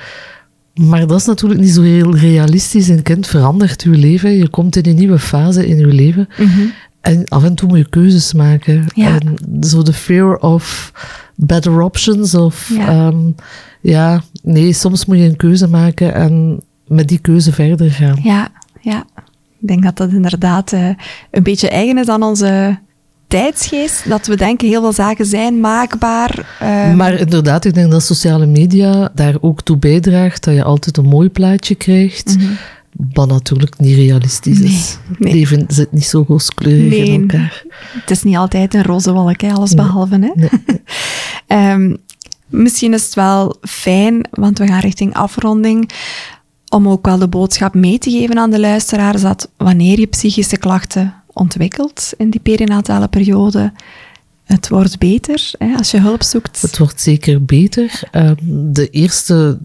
Maar 0.75 1.07
dat 1.07 1.21
is 1.21 1.27
natuurlijk 1.27 1.61
niet 1.61 1.71
zo 1.71 1.83
heel 1.83 2.17
realistisch. 2.17 2.89
Een 2.89 3.03
kind 3.03 3.27
verandert 3.27 3.83
je 3.83 3.91
leven. 3.91 4.31
Je 4.31 4.49
komt 4.49 4.77
in 4.77 4.87
een 4.87 4.97
nieuwe 4.97 5.19
fase 5.19 5.67
in 5.67 5.77
je 5.79 5.87
leven. 5.87 6.29
Mhm. 6.39 6.61
En 7.01 7.29
af 7.29 7.45
en 7.45 7.55
toe 7.55 7.69
moet 7.69 7.79
je 7.79 7.89
keuzes 7.89 8.33
maken. 8.33 8.87
Ja. 8.95 9.19
En 9.19 9.37
zo 9.65 9.83
de 9.83 9.93
fear 9.93 10.37
of 10.37 10.93
better 11.37 11.81
options. 11.81 12.35
Of 12.35 12.71
Ja. 12.75 13.07
um, 13.07 13.35
ja, 13.81 14.23
nee, 14.43 14.73
soms 14.73 15.05
moet 15.07 15.19
je 15.19 15.25
een 15.25 15.37
keuze 15.37 15.69
maken 15.69 16.15
en 16.15 16.61
met 16.87 17.09
die 17.09 17.19
keuze 17.19 17.53
verder 17.53 17.91
gaan. 17.91 18.19
Ja, 18.23 18.49
ja. 18.81 19.05
Ik 19.61 19.69
denk 19.69 19.83
dat 19.83 19.97
dat 19.97 20.11
inderdaad 20.11 20.73
uh, 20.73 20.89
een 21.31 21.43
beetje 21.43 21.69
eigen 21.69 21.99
is 21.99 22.09
aan 22.09 22.23
onze 22.23 22.79
tijdsgeest. 23.33 24.09
Dat 24.09 24.27
we 24.27 24.37
denken 24.37 24.69
heel 24.69 24.81
veel 24.81 24.93
zaken 24.93 25.27
zijn 25.27 25.61
maakbaar. 25.61 26.59
Uh, 26.63 26.95
Maar 26.95 27.13
inderdaad, 27.15 27.65
ik 27.65 27.75
denk 27.75 27.91
dat 27.91 28.03
sociale 28.03 28.47
media 28.47 29.11
daar 29.15 29.35
ook 29.41 29.63
toe 29.63 29.77
bijdraagt 29.77 30.45
dat 30.45 30.55
je 30.55 30.65
altijd 30.65 30.97
een 30.97 31.05
mooi 31.05 31.29
plaatje 31.31 31.75
krijgt. 31.75 32.37
Mhm. 32.39 32.47
Wat 33.13 33.29
natuurlijk 33.29 33.79
niet 33.79 33.97
realistisch 33.97 34.61
is. 34.61 34.99
nee. 35.19 35.33
Het 35.33 35.33
leven 35.33 35.65
zit 35.69 35.93
niet 35.93 36.05
zo 36.05 36.25
rooskleurig 36.29 36.89
Nee. 36.91 37.05
in 37.07 37.21
elkaar. 37.21 37.65
Het 38.01 38.11
is 38.11 38.23
niet 38.23 38.37
altijd 38.37 38.75
een 38.75 38.83
roze 38.83 39.13
wolk, 39.13 39.41
hè, 39.41 39.53
alles 39.53 39.75
behalve. 39.75 40.19
Hè? 40.35 40.47
Ehm, 41.47 41.97
misschien 42.47 42.93
is 42.93 43.05
het 43.05 43.15
wel 43.15 43.57
fijn, 43.63 44.27
want 44.31 44.59
we 44.59 44.67
gaan 44.67 44.81
richting 44.81 45.15
afronding, 45.15 45.91
om 46.69 46.89
ook 46.89 47.07
wel 47.07 47.19
de 47.19 47.29
boodschap 47.29 47.75
mee 47.75 47.99
te 47.99 48.11
geven 48.11 48.39
aan 48.39 48.51
de 48.51 48.61
luisteraars 48.61 49.23
dat 49.23 49.51
wanneer 49.57 50.01
je 50.01 50.07
psychische 50.07 50.57
klachten 50.57 51.15
ontwikkelt 51.33 52.13
in 52.17 52.31
die 52.31 52.41
perinatale 52.41 53.09
periode, 53.09 53.73
het 54.45 54.69
wordt 54.69 54.99
beter 54.99 55.51
hè, 55.59 55.77
als 55.77 55.91
je 55.91 56.01
hulp 56.01 56.23
zoekt. 56.23 56.63
Het 56.63 56.79
wordt 56.79 57.01
zeker 57.01 57.45
beter. 57.45 58.01
Um, 58.13 58.37
de 58.73 58.91
eerste 58.91 59.59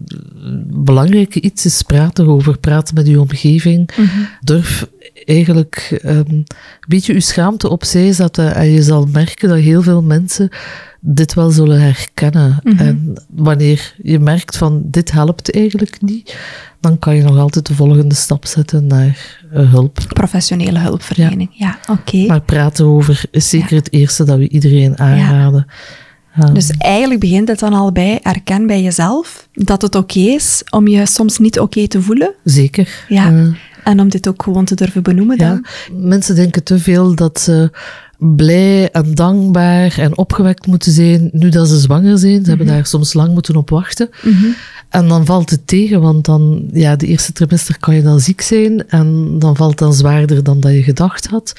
belangrijke 0.66 1.40
iets 1.40 1.64
is 1.64 1.82
praten 1.82 2.24
erover. 2.24 2.58
Praten 2.58 2.94
met 2.94 3.06
je 3.06 3.20
omgeving. 3.20 3.90
Mhm. 3.96 4.08
Durf 4.40 4.88
eigenlijk 5.24 6.00
um, 6.04 6.24
een 6.28 6.46
beetje 6.88 7.12
je 7.12 7.20
schaamte 7.20 7.68
opzij 7.68 8.12
zetten. 8.12 8.54
En 8.54 8.66
je 8.66 8.82
zal 8.82 9.06
merken 9.12 9.48
dat 9.48 9.58
heel 9.58 9.82
veel 9.82 10.02
mensen 10.02 10.48
dit 11.00 11.34
wel 11.34 11.50
zullen 11.50 11.80
herkennen. 11.80 12.58
Mhm. 12.62 12.78
En 12.78 13.22
wanneer 13.28 13.94
je 14.02 14.18
merkt 14.18 14.56
van 14.56 14.82
dit 14.84 15.10
helpt 15.12 15.54
eigenlijk 15.54 16.02
niet, 16.02 16.36
dan 16.80 16.98
kan 16.98 17.16
je 17.16 17.22
nog 17.22 17.38
altijd 17.38 17.66
de 17.66 17.74
volgende 17.74 18.14
stap 18.14 18.46
zetten 18.46 18.86
naar 18.86 19.40
uh, 19.54 19.72
hulp. 19.72 19.98
Professionele 20.08 20.78
hulpverlening, 20.78 21.50
ja, 21.52 21.78
ja 21.86 21.92
oké. 21.92 22.26
Maar 22.26 22.40
praten 22.40 22.86
over 22.86 23.24
is 23.30 23.48
zeker 23.48 23.76
het 23.76 23.92
eerste 23.92 24.24
dat 24.24 24.38
we 24.38 24.48
iedereen 24.48 24.98
aanraden. 24.98 25.66
Um, 26.42 26.54
dus 26.54 26.70
eigenlijk 26.70 27.20
begint 27.20 27.48
het 27.48 27.58
dan 27.58 27.72
al 27.72 27.92
bij 27.92 28.20
erken 28.22 28.66
bij 28.66 28.82
jezelf 28.82 29.48
dat 29.52 29.82
het 29.82 29.94
oké 29.94 30.18
okay 30.18 30.34
is 30.34 30.62
om 30.70 30.88
je 30.88 31.06
soms 31.06 31.38
niet 31.38 31.58
oké 31.58 31.64
okay 31.64 31.88
te 31.88 32.02
voelen. 32.02 32.34
Zeker. 32.44 33.04
Ja. 33.08 33.30
Uh, 33.30 33.54
en 33.84 34.00
om 34.00 34.08
dit 34.08 34.28
ook 34.28 34.42
gewoon 34.42 34.64
te 34.64 34.74
durven 34.74 35.02
benoemen 35.02 35.38
dan. 35.38 35.66
Ja. 35.88 35.94
Mensen 35.94 36.34
denken 36.34 36.64
te 36.64 36.78
veel 36.78 37.14
dat 37.14 37.40
ze 37.40 37.70
blij 38.18 38.90
en 38.90 39.14
dankbaar 39.14 39.98
en 39.98 40.16
opgewekt 40.16 40.66
moeten 40.66 40.92
zijn 40.92 41.28
nu 41.32 41.48
dat 41.48 41.68
ze 41.68 41.78
zwanger 41.78 42.18
zijn. 42.18 42.32
Ze 42.32 42.38
mm 42.38 42.40
-hmm. 42.40 42.48
hebben 42.48 42.66
daar 42.66 42.86
soms 42.86 43.12
lang 43.12 43.32
moeten 43.32 43.56
op 43.56 43.70
wachten. 43.70 44.08
Mm 44.22 44.32
-hmm. 44.32 44.54
En 44.88 45.08
dan 45.08 45.26
valt 45.26 45.50
het 45.50 45.66
tegen, 45.66 46.00
want 46.00 46.24
dan, 46.24 46.68
ja, 46.72 46.96
de 46.96 47.06
eerste 47.06 47.32
trimester 47.32 47.78
kan 47.78 47.94
je 47.94 48.02
dan 48.02 48.20
ziek 48.20 48.40
zijn 48.40 48.88
en 48.88 49.38
dan 49.38 49.56
valt 49.56 49.70
het 49.70 49.78
dan 49.78 49.94
zwaarder 49.94 50.42
dan 50.42 50.60
dat 50.60 50.72
je 50.72 50.82
gedacht 50.82 51.26
had. 51.26 51.52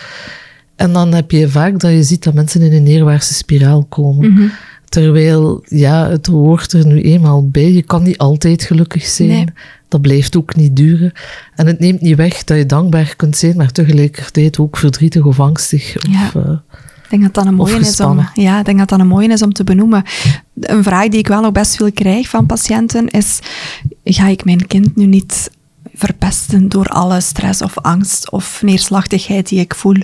En 0.75 0.93
dan 0.93 1.13
heb 1.13 1.31
je 1.31 1.49
vaak 1.49 1.79
dat 1.79 1.91
je 1.91 2.03
ziet 2.03 2.23
dat 2.23 2.33
mensen 2.33 2.61
in 2.61 2.73
een 2.73 2.83
neerwaartse 2.83 3.33
spiraal 3.33 3.85
komen. 3.89 4.29
Mm 4.29 4.37
-hmm. 4.37 4.51
Terwijl, 4.89 5.63
ja, 5.67 6.09
het 6.09 6.27
hoort 6.27 6.73
er 6.73 6.85
nu 6.85 7.01
eenmaal 7.01 7.49
bij. 7.49 7.71
Je 7.71 7.81
kan 7.81 8.03
niet 8.03 8.17
altijd 8.17 8.63
gelukkig 8.63 9.05
zijn. 9.05 9.29
Nee. 9.29 9.45
Dat 9.89 10.01
blijft 10.01 10.37
ook 10.37 10.55
niet 10.55 10.75
duren. 10.75 11.11
En 11.55 11.67
het 11.67 11.79
neemt 11.79 12.01
niet 12.01 12.15
weg 12.15 12.43
dat 12.43 12.57
je 12.57 12.65
dankbaar 12.65 13.15
kunt 13.15 13.37
zijn, 13.37 13.55
maar 13.57 13.71
tegelijkertijd 13.71 14.59
ook 14.59 14.77
verdrietig 14.77 15.25
of 15.25 15.39
angstig. 15.39 15.95
Of, 15.97 16.07
ja. 16.07 16.31
uh, 16.35 16.57
ik 17.03 17.09
denk 17.09 17.21
dat 17.21 17.33
dat 17.33 17.45
een 17.45 17.53
mooie 17.53 17.79
is 17.79 17.99
om, 17.99 18.29
ja, 18.33 18.59
ik 18.59 18.65
denk 18.65 18.77
dat 18.77 18.89
dat 18.89 18.99
een 18.99 19.07
mooie 19.07 19.27
is 19.27 19.41
om 19.41 19.53
te 19.53 19.63
benoemen. 19.63 20.03
Een 20.59 20.83
vraag 20.83 21.07
die 21.07 21.19
ik 21.19 21.27
wel 21.27 21.41
nog 21.41 21.51
best 21.51 21.75
veel 21.75 21.91
krijg 21.91 22.29
van 22.29 22.45
patiënten 22.45 23.07
is: 23.07 23.39
ga 24.03 24.27
ik 24.27 24.45
mijn 24.45 24.67
kind 24.67 24.95
nu 24.95 25.05
niet 25.05 25.51
verpesten 25.93 26.69
door 26.69 26.85
alle 26.85 27.21
stress 27.21 27.61
of 27.61 27.77
angst 27.77 28.31
of 28.31 28.61
neerslachtigheid 28.61 29.49
die 29.49 29.59
ik 29.59 29.75
voel. 29.75 29.95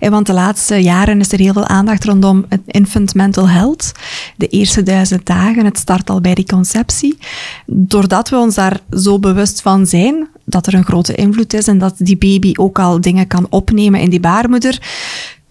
Want 0.00 0.26
de 0.26 0.32
laatste 0.32 0.74
jaren 0.74 1.20
is 1.20 1.32
er 1.32 1.38
heel 1.38 1.52
veel 1.52 1.66
aandacht 1.66 2.04
rondom 2.04 2.44
het 2.48 2.60
infant 2.66 3.14
mental 3.14 3.48
health. 3.48 3.92
De 4.36 4.46
eerste 4.46 4.82
duizend 4.82 5.26
dagen, 5.26 5.64
het 5.64 5.78
start 5.78 6.10
al 6.10 6.20
bij 6.20 6.34
die 6.34 6.46
conceptie. 6.46 7.18
Doordat 7.66 8.28
we 8.28 8.36
ons 8.36 8.54
daar 8.54 8.80
zo 8.90 9.18
bewust 9.18 9.62
van 9.62 9.86
zijn, 9.86 10.28
dat 10.44 10.66
er 10.66 10.74
een 10.74 10.84
grote 10.84 11.14
invloed 11.14 11.52
is 11.52 11.66
en 11.66 11.78
dat 11.78 11.94
die 11.98 12.16
baby 12.16 12.52
ook 12.56 12.78
al 12.78 13.00
dingen 13.00 13.26
kan 13.26 13.46
opnemen 13.50 14.00
in 14.00 14.10
die 14.10 14.20
baarmoeder, 14.20 14.78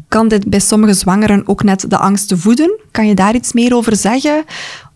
kan 0.08 0.28
dit 0.28 0.50
bij 0.50 0.60
sommige 0.60 0.94
zwangeren 0.94 1.48
ook 1.48 1.64
net 1.64 1.90
de 1.90 1.98
angst 1.98 2.34
voeden. 2.36 2.80
Kan 2.92 3.08
je 3.08 3.16
daar 3.16 3.36
iets 3.36 3.54
meer 3.54 3.76
over 3.76 3.96
zeggen? 3.96 4.44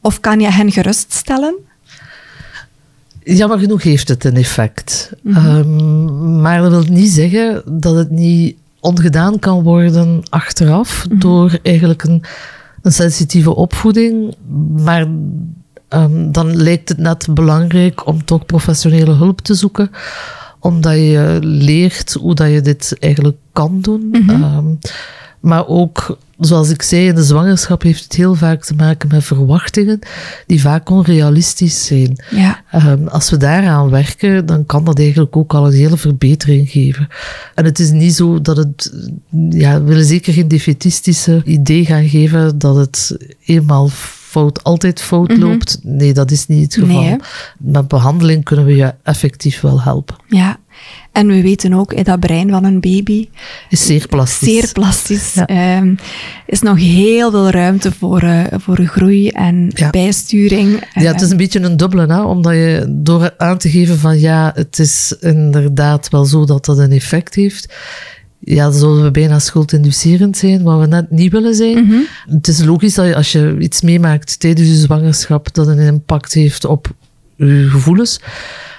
Of 0.01 0.19
kan 0.19 0.39
je 0.39 0.51
hen 0.51 0.71
geruststellen? 0.71 1.55
Jammer 3.23 3.59
genoeg 3.59 3.83
heeft 3.83 4.07
het 4.07 4.23
een 4.23 4.35
effect. 4.35 5.11
Mhm. 5.21 5.39
Mm 5.39 5.45
-hmm. 5.45 6.09
um, 6.09 6.41
maar 6.41 6.61
dat 6.61 6.71
wil 6.71 6.93
niet 6.93 7.09
zeggen 7.11 7.63
dat 7.65 7.95
het 7.95 8.09
niet 8.09 8.55
ongedaan 8.79 9.39
kan 9.39 9.63
worden 9.63 10.21
achteraf 10.29 11.05
Mhm. 11.09 11.19
door 11.19 11.59
eigenlijk 11.63 12.03
een, 12.03 12.23
een 12.81 12.91
sensitieve 12.91 13.55
opvoeding. 13.55 14.35
Maar 14.77 15.07
um, 15.89 16.31
dan 16.31 16.55
lijkt 16.55 16.89
het 16.89 16.97
net 16.97 17.27
belangrijk 17.31 18.07
om 18.07 18.25
toch 18.25 18.45
professionele 18.45 19.13
hulp 19.13 19.41
te 19.41 19.53
zoeken 19.53 19.89
omdat 20.59 20.95
je 20.95 21.37
leert 21.41 22.13
hoe 22.13 22.35
dat 22.35 22.51
je 22.51 22.61
dit 22.61 22.95
eigenlijk 22.99 23.37
kan 23.53 23.81
doen. 23.81 24.07
Mhm. 24.11 24.43
Um, 24.43 24.79
maar 25.43 25.67
ook, 25.67 26.17
zoals 26.39 26.69
ik 26.69 26.81
zei, 26.81 27.07
in 27.07 27.15
de 27.15 27.23
zwangerschap 27.23 27.81
heeft 27.81 28.03
het 28.03 28.13
heel 28.13 28.35
vaak 28.35 28.63
te 28.63 28.75
maken 28.75 29.09
met 29.11 29.23
verwachtingen 29.23 29.99
die 30.47 30.61
vaak 30.61 30.89
onrealistisch 30.89 31.85
zijn. 31.85 32.23
Ja. 32.29 32.61
Um, 32.75 33.07
als 33.07 33.29
we 33.29 33.37
daaraan 33.37 33.89
werken, 33.89 34.45
dan 34.45 34.65
kan 34.65 34.83
dat 34.83 34.99
eigenlijk 34.99 35.35
ook 35.35 35.53
al 35.53 35.65
een 35.65 35.73
hele 35.73 35.97
verbetering 35.97 36.69
geven. 36.69 37.07
En 37.55 37.65
het 37.65 37.79
is 37.79 37.91
niet 37.91 38.13
zo 38.13 38.41
dat 38.41 38.57
het, 38.57 38.93
ja, 39.49 39.79
we 39.81 39.87
willen 39.87 40.05
zeker 40.05 40.33
geen 40.33 40.47
defetistische 40.47 41.41
idee 41.45 41.85
gaan 41.85 42.07
geven 42.07 42.57
dat 42.57 42.75
het 42.75 43.17
eenmaal 43.45 43.89
fout 43.89 44.63
altijd 44.63 45.01
fout 45.01 45.37
loopt. 45.37 45.79
Nee, 45.81 46.13
dat 46.13 46.31
is 46.31 46.47
niet 46.47 46.63
het 46.63 46.83
geval. 46.83 47.01
Nee? 47.01 47.17
Met 47.57 47.87
behandeling 47.87 48.43
kunnen 48.43 48.65
we 48.65 48.75
je 48.75 48.93
effectief 49.03 49.61
wel 49.61 49.81
helpen. 49.81 50.15
Ja. 50.27 50.57
En 51.13 51.27
we 51.27 51.41
weten 51.41 51.73
ook, 51.73 51.93
eh, 51.93 52.03
dat 52.03 52.19
brein 52.19 52.49
van 52.49 52.63
een 52.63 52.79
baby, 52.79 53.27
Is 53.69 53.85
zeer 53.85 54.07
plastisch. 54.07 54.49
zeer 54.49 54.71
plastisch, 54.71 55.33
Ja. 55.33 55.45
ehm, 55.45 55.95
is 56.45 56.61
nog 56.61 56.77
heel 56.77 57.31
veel 57.31 57.49
ruimte 57.49 57.91
voor, 57.91 58.21
eh, 58.21 58.39
voor 58.51 58.77
groei 58.85 59.27
en 59.29 59.71
Ja. 59.73 59.89
bijsturing. 59.89 60.83
Ja, 60.93 61.11
het 61.11 61.21
is 61.21 61.29
een 61.29 61.37
beetje 61.37 61.59
een 61.59 61.77
dubbele, 61.77 62.05
hè? 62.13 62.21
omdat 62.21 62.53
je 62.53 62.85
door 62.89 63.33
aan 63.37 63.57
te 63.57 63.69
geven 63.69 63.97
van 63.99 64.19
ja, 64.19 64.51
het 64.55 64.79
is 64.79 65.15
inderdaad 65.19 66.09
wel 66.09 66.25
zo 66.25 66.45
dat 66.45 66.65
dat 66.65 66.77
een 66.77 66.91
effect 66.91 67.35
heeft. 67.35 67.73
Ja, 68.39 68.63
dan 68.63 68.73
zullen 68.73 69.03
we 69.03 69.11
bijna 69.11 69.39
schuldinducerend 69.39 70.37
zijn, 70.37 70.63
wat 70.63 70.79
we 70.79 70.87
net 70.87 71.11
niet 71.11 71.31
willen 71.31 71.55
zijn. 71.55 71.85
Mhm. 71.85 71.97
Het 72.29 72.47
is 72.47 72.63
logisch 72.63 72.93
dat 72.93 73.05
je, 73.05 73.15
als 73.15 73.31
je 73.31 73.55
iets 73.59 73.81
meemaakt 73.81 74.39
tijdens 74.39 74.67
je 74.67 74.75
zwangerschap, 74.75 75.53
dat 75.53 75.67
een 75.67 75.79
impact 75.79 76.33
heeft 76.33 76.65
op 76.65 76.87
je 77.35 77.67
gevoelens. 77.69 78.19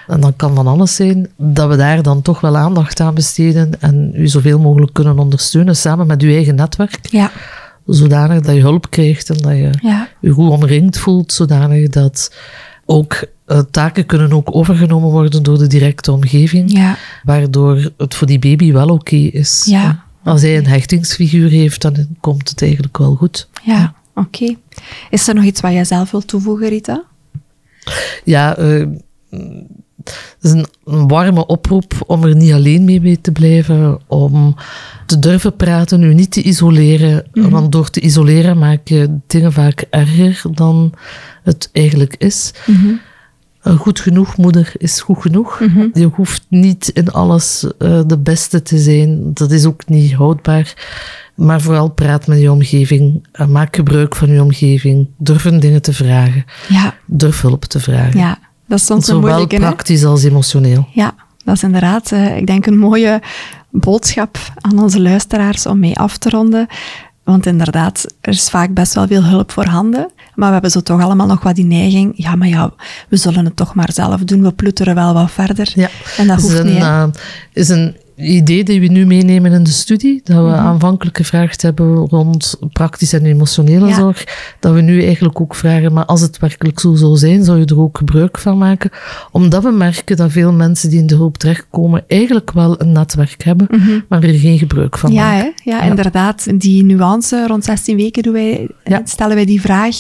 En 0.07 0.21
dan 0.21 0.37
kan 0.37 0.55
van 0.55 0.67
alles 0.67 0.95
zijn 0.95 1.29
dat 1.37 1.69
we 1.69 1.77
daar 1.77 2.03
dan 2.03 2.23
toch 2.23 2.41
wel 2.41 2.57
aandacht 2.57 3.01
aan 3.01 3.15
besteden 3.15 3.81
en 3.81 4.13
u 4.15 4.29
zoveel 4.29 4.59
mogelijk 4.59 4.93
kunnen 4.93 5.19
ondersteunen 5.19 5.77
samen 5.77 6.07
met 6.07 6.23
uw 6.23 6.31
eigen 6.31 6.55
netwerk, 6.55 6.99
Ja, 7.11 7.31
zodanig 7.87 8.41
dat 8.41 8.55
je 8.55 8.61
hulp 8.61 8.91
krijgt 8.91 9.31
en 9.31 9.37
dat 9.37 9.53
je 9.57 9.71
ja, 9.81 10.09
je 10.21 10.31
goed 10.31 10.51
omringd 10.51 10.99
voelt, 10.99 11.33
zodanig 11.33 11.89
dat 11.89 12.35
ook 12.87 13.25
eh, 13.47 13.59
taken 13.71 14.07
kunnen 14.07 14.33
ook 14.33 14.55
overgenomen 14.55 15.11
worden 15.11 15.43
door 15.43 15.59
de 15.59 15.67
directe 15.67 16.13
omgeving, 16.13 16.73
ja, 16.73 16.97
waardoor 17.23 17.91
het 17.97 18.15
voor 18.15 18.27
die 18.27 18.39
baby 18.39 18.73
wel 18.73 18.89
oké 18.89 19.17
is. 19.17 19.65
Ja. 19.67 20.03
Als 20.25 20.43
hij 20.43 20.57
een 20.57 20.67
hechtingsfiguur 20.67 21.51
heeft, 21.51 21.83
dan 21.83 22.07
komt 22.21 22.49
het 22.49 22.63
eigenlijk 22.63 22.99
wel 22.99 23.15
goed. 23.15 23.49
ja. 23.63 23.95
Oké. 24.17 24.55
Is 25.11 25.29
er 25.29 25.35
nog 25.35 25.45
iets 25.45 25.61
wat 25.61 25.73
jij 25.73 25.85
zelf 25.85 26.11
wilt 26.11 26.27
toevoegen, 26.27 26.69
Rita? 26.69 27.05
Ja, 28.25 28.57
eh, 28.57 28.87
is 30.41 30.51
een, 30.51 30.67
een 30.85 31.09
warme 31.09 31.47
oproep 31.47 31.93
om 32.07 32.25
er 32.25 32.37
niet 32.37 32.53
alleen 32.53 32.85
mee 32.85 33.01
mee 33.01 33.21
te 33.21 33.33
blijven, 33.33 33.99
om 34.07 34.57
te 35.07 35.19
durven 35.19 35.57
praten, 35.57 36.03
u 36.03 36.15
niet 36.15 36.31
te 36.31 36.43
isoleren, 36.43 37.25
want 37.33 37.73
door 37.73 37.91
te 37.91 38.01
isoleren 38.01 38.59
maak 38.59 38.89
je 38.89 39.19
dingen 39.27 39.53
vaak 39.53 39.85
erger 39.91 40.43
dan 40.51 40.93
het 41.43 41.69
eigenlijk 41.73 42.15
is. 42.19 42.53
Een 43.63 43.77
goed 43.77 44.01
genoeg 44.01 44.37
moeder 44.37 44.73
is 44.77 45.01
goed 45.01 45.21
genoeg. 45.21 45.61
Je 45.93 46.05
hoeft 46.13 46.47
niet 46.49 46.89
in 46.89 47.11
alles 47.13 47.67
eh, 47.79 48.01
de 48.07 48.19
beste 48.19 48.63
te 48.63 48.79
zijn. 48.79 49.31
Dat 49.35 49.51
is 49.51 49.65
ook 49.65 49.89
niet 49.89 50.13
houdbaar. 50.13 50.75
Maar 51.35 51.61
vooral 51.61 51.89
praat 51.89 52.27
met 52.27 52.41
je 52.41 52.53
omgeving. 52.53 53.27
Eh, 53.33 53.47
maak 53.47 53.77
gebruik 53.77 54.17
van 54.17 54.29
je 54.29 54.43
omgeving. 54.43 55.09
Durf 55.17 55.43
dingen 55.43 55.83
te 55.83 55.93
vragen. 55.93 56.45
Ja, 56.69 56.95
Durf 57.07 57.41
hulp 57.41 57.65
te 57.65 57.81
vragen. 57.81 58.19
ja. 58.21 58.39
Dat 58.67 58.79
is 58.79 58.87
soms 58.87 59.09
een 59.09 59.15
Zowel 59.15 59.39
hè? 59.39 59.47
praktisch 59.47 60.05
als 60.05 60.25
emotioneel. 60.25 60.89
Ja, 60.93 61.15
dat 61.45 61.55
is 61.55 61.63
inderdaad, 61.63 62.13
eh, 62.13 62.37
ik 62.37 62.47
denk, 62.47 62.67
een 62.67 62.79
mooie 62.79 63.23
boodschap 63.71 64.39
aan 64.61 64.79
onze 64.79 65.01
luisteraars 65.01 65.67
om 65.67 65.79
mee 65.79 65.97
af 65.99 66.19
te 66.19 66.31
ronden. 66.31 66.67
Want 67.25 67.47
inderdaad, 67.47 68.07
er 68.21 68.33
is 68.33 68.51
vaak 68.51 68.75
best 68.75 68.95
wel 68.95 69.07
veel 69.07 69.25
hulp 69.25 69.51
voorhanden. 69.51 70.11
Maar 70.35 70.47
we 70.47 70.53
hebben 70.53 70.71
zo 70.71 70.81
toch 70.81 71.03
allemaal 71.03 71.27
nog 71.27 71.43
wat 71.43 71.55
die 71.55 71.65
neiging. 71.65 72.13
Ja, 72.17 72.35
maar 72.35 72.49
ja, 72.49 72.73
we 73.09 73.17
zullen 73.17 73.45
het 73.45 73.57
toch 73.57 73.75
maar 73.75 73.93
zelf 73.93 74.21
doen. 74.21 74.43
We 74.43 74.53
ploeteren 74.53 74.95
wel 74.95 75.15
wat 75.15 75.31
verder. 75.31 75.73
Ja. 75.75 75.89
En 76.17 76.27
dat 76.27 76.37
is 76.39 76.43
hoeft 76.43 76.59
een, 76.59 76.67
niet. 76.67 76.83
hè. 76.83 77.03
eh, 77.03 77.09
is 77.53 77.69
een 77.69 77.97
idee 78.17 78.65
dat 78.65 78.77
we 78.77 78.87
nu 78.87 79.07
meenemen 79.07 79.53
in 79.53 79.63
de 79.65 79.71
studie. 79.71 80.21
Dat 80.25 80.37
we 80.37 80.43
Mhm. 80.43 80.53
aanvankelijk 80.55 81.17
gevraagd 81.17 81.63
hebben 81.63 81.95
rond 81.97 82.57
praktische 82.73 83.17
en 83.17 83.25
emotionele 83.27 83.87
Ja. 83.87 83.95
zorg. 83.95 84.25
Dat 84.61 84.73
we 84.75 84.81
nu 84.81 85.03
eigenlijk 85.05 85.41
ook 85.41 85.55
vragen, 85.55 85.93
maar 85.93 86.05
als 86.05 86.21
het 86.21 86.39
werkelijk 86.39 86.81
zo 86.81 86.95
zou 86.95 87.17
zijn, 87.17 87.45
zou 87.45 87.59
je 87.59 87.65
er 87.65 87.81
ook 87.81 87.99
gebruik 87.99 88.39
van 88.39 88.59
maken. 88.59 88.91
Omdat 89.31 89.63
we 89.63 89.71
merken 89.71 90.17
dat 90.17 90.33
veel 90.33 90.53
mensen 90.53 90.91
die 90.91 90.99
in 90.99 91.07
de 91.07 91.15
hulp 91.15 91.37
terechtkomen 91.39 92.05
eigenlijk 92.09 92.53
wel 92.53 92.81
een 92.81 92.93
netwerk 92.93 93.43
hebben, 93.45 93.67
maar 94.09 94.23
er 94.23 94.35
geen 94.39 94.59
gebruik 94.59 94.99
van 94.99 95.11
Mhm. 95.11 95.19
Ja, 95.19 95.31
maken. 95.31 95.53
hè? 95.65 95.71
ja, 95.71 95.83
inderdaad. 95.83 96.61
Die 96.61 96.85
nuance 96.85 97.47
rond 97.47 97.65
16 97.65 97.97
weken 97.97 98.23
doen 98.23 98.33
wij, 98.33 98.69
Ja. 98.85 99.01
stellen 99.05 99.35
wij 99.35 99.45
die 99.45 99.61
vraag. 99.61 99.97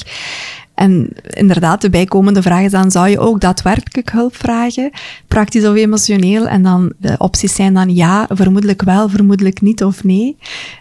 En 0.75 1.09
inderdaad, 1.23 1.81
de 1.81 1.91
bijkomende 1.91 2.43
vraag 2.43 2.63
is 2.63 2.71
dan, 2.71 2.91
zou 2.91 3.09
je 3.09 3.19
ook 3.19 3.41
daadwerkelijk 3.41 4.11
hulp 4.11 4.37
vragen? 4.37 4.91
Praktisch 5.29 5.67
of 5.67 5.75
emotioneel? 5.75 6.47
En 6.47 6.63
dan 6.63 6.93
de 6.99 7.15
opties 7.19 7.55
zijn 7.55 7.75
dan 7.75 7.95
ja, 7.95 8.27
vermoedelijk 8.29 8.83
wel, 8.83 9.09
vermoedelijk 9.09 9.61
niet 9.61 9.85
of 9.85 10.05
nee. 10.05 10.37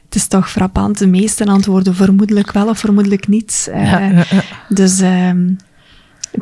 Het 0.05 0.15
is 0.15 0.27
toch 0.27 0.51
frappant, 0.51 0.97
de 0.97 1.07
meeste 1.07 1.45
antwoorden 1.45 1.95
vermoedelijk 1.95 2.51
wel 2.51 2.67
of 2.67 2.79
vermoedelijk 2.79 3.27
niet. 3.27 3.69
Eh, 3.71 3.91
Ja, 3.91 3.99
ja, 3.99 4.09
ja. 4.29 4.43
Dus 4.69 4.99
ehm, 4.99 5.45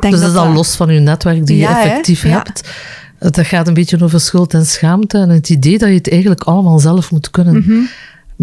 Dus 0.00 0.10
dat 0.10 0.20
dat 0.20 0.30
is 0.30 0.36
al 0.36 0.52
los 0.52 0.76
van 0.76 0.94
je 0.94 1.00
netwerk 1.00 1.46
die 1.46 1.56
je 1.56 1.66
effectief 1.66 2.22
hebt. 2.22 2.70
Dat 3.18 3.40
gaat 3.40 3.68
een 3.68 3.74
beetje 3.74 4.02
over 4.02 4.20
schuld 4.20 4.54
en 4.54 4.66
schaamte 4.66 5.18
en 5.18 5.28
het 5.28 5.48
idee 5.48 5.78
dat 5.78 5.88
je 5.88 5.94
het 5.94 6.10
eigenlijk 6.10 6.42
allemaal 6.42 6.78
zelf 6.78 7.10
moet 7.10 7.30
kunnen. 7.30 7.88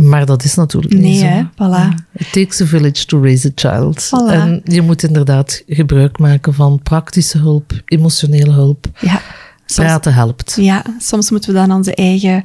Maar 0.08 0.26
dat 0.26 0.44
is 0.44 0.56
natuurlijk 0.56 0.94
niet 0.94 1.02
Mhm. 1.02 1.10
Nee, 1.12 1.20
zo. 1.20 1.26
hè? 1.26 1.44
Voilà. 1.44 1.94
It 2.14 2.32
takes 2.32 2.62
a 2.62 2.66
village 2.66 3.06
to 3.06 3.22
raise 3.22 3.48
a 3.48 3.52
child. 3.56 4.06
Voilà. 4.08 4.32
En 4.34 4.62
je 4.64 4.82
moet 4.82 5.04
inderdaad 5.04 5.64
gebruik 5.68 6.20
maken 6.20 6.54
van 6.54 6.80
praktische 6.84 7.38
hulp, 7.38 7.72
emotionele 7.86 8.52
hulp. 8.52 8.86
Ja, 9.00 9.22
soms, 9.66 9.88
Praten 9.88 10.14
helpt. 10.14 10.58
ja, 10.60 10.84
soms 11.00 11.30
moeten 11.32 11.54
we 11.54 11.60
dan 11.60 11.72
onze 11.72 11.96
eigen 11.96 12.44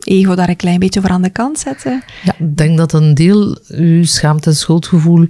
ego 0.00 0.34
daar 0.34 0.48
een 0.48 0.56
klein 0.56 0.78
beetje 0.78 1.00
voor 1.00 1.10
aan 1.10 1.22
de 1.22 1.30
kant 1.30 1.58
zetten. 1.58 2.02
Ja, 2.22 2.34
ik 2.38 2.56
denk 2.56 2.76
dat 2.76 2.92
een 2.92 3.14
deel 3.14 3.58
je 3.66 4.04
schaamte 4.04 4.50
en 4.50 4.56
schuldgevoel 4.56 5.26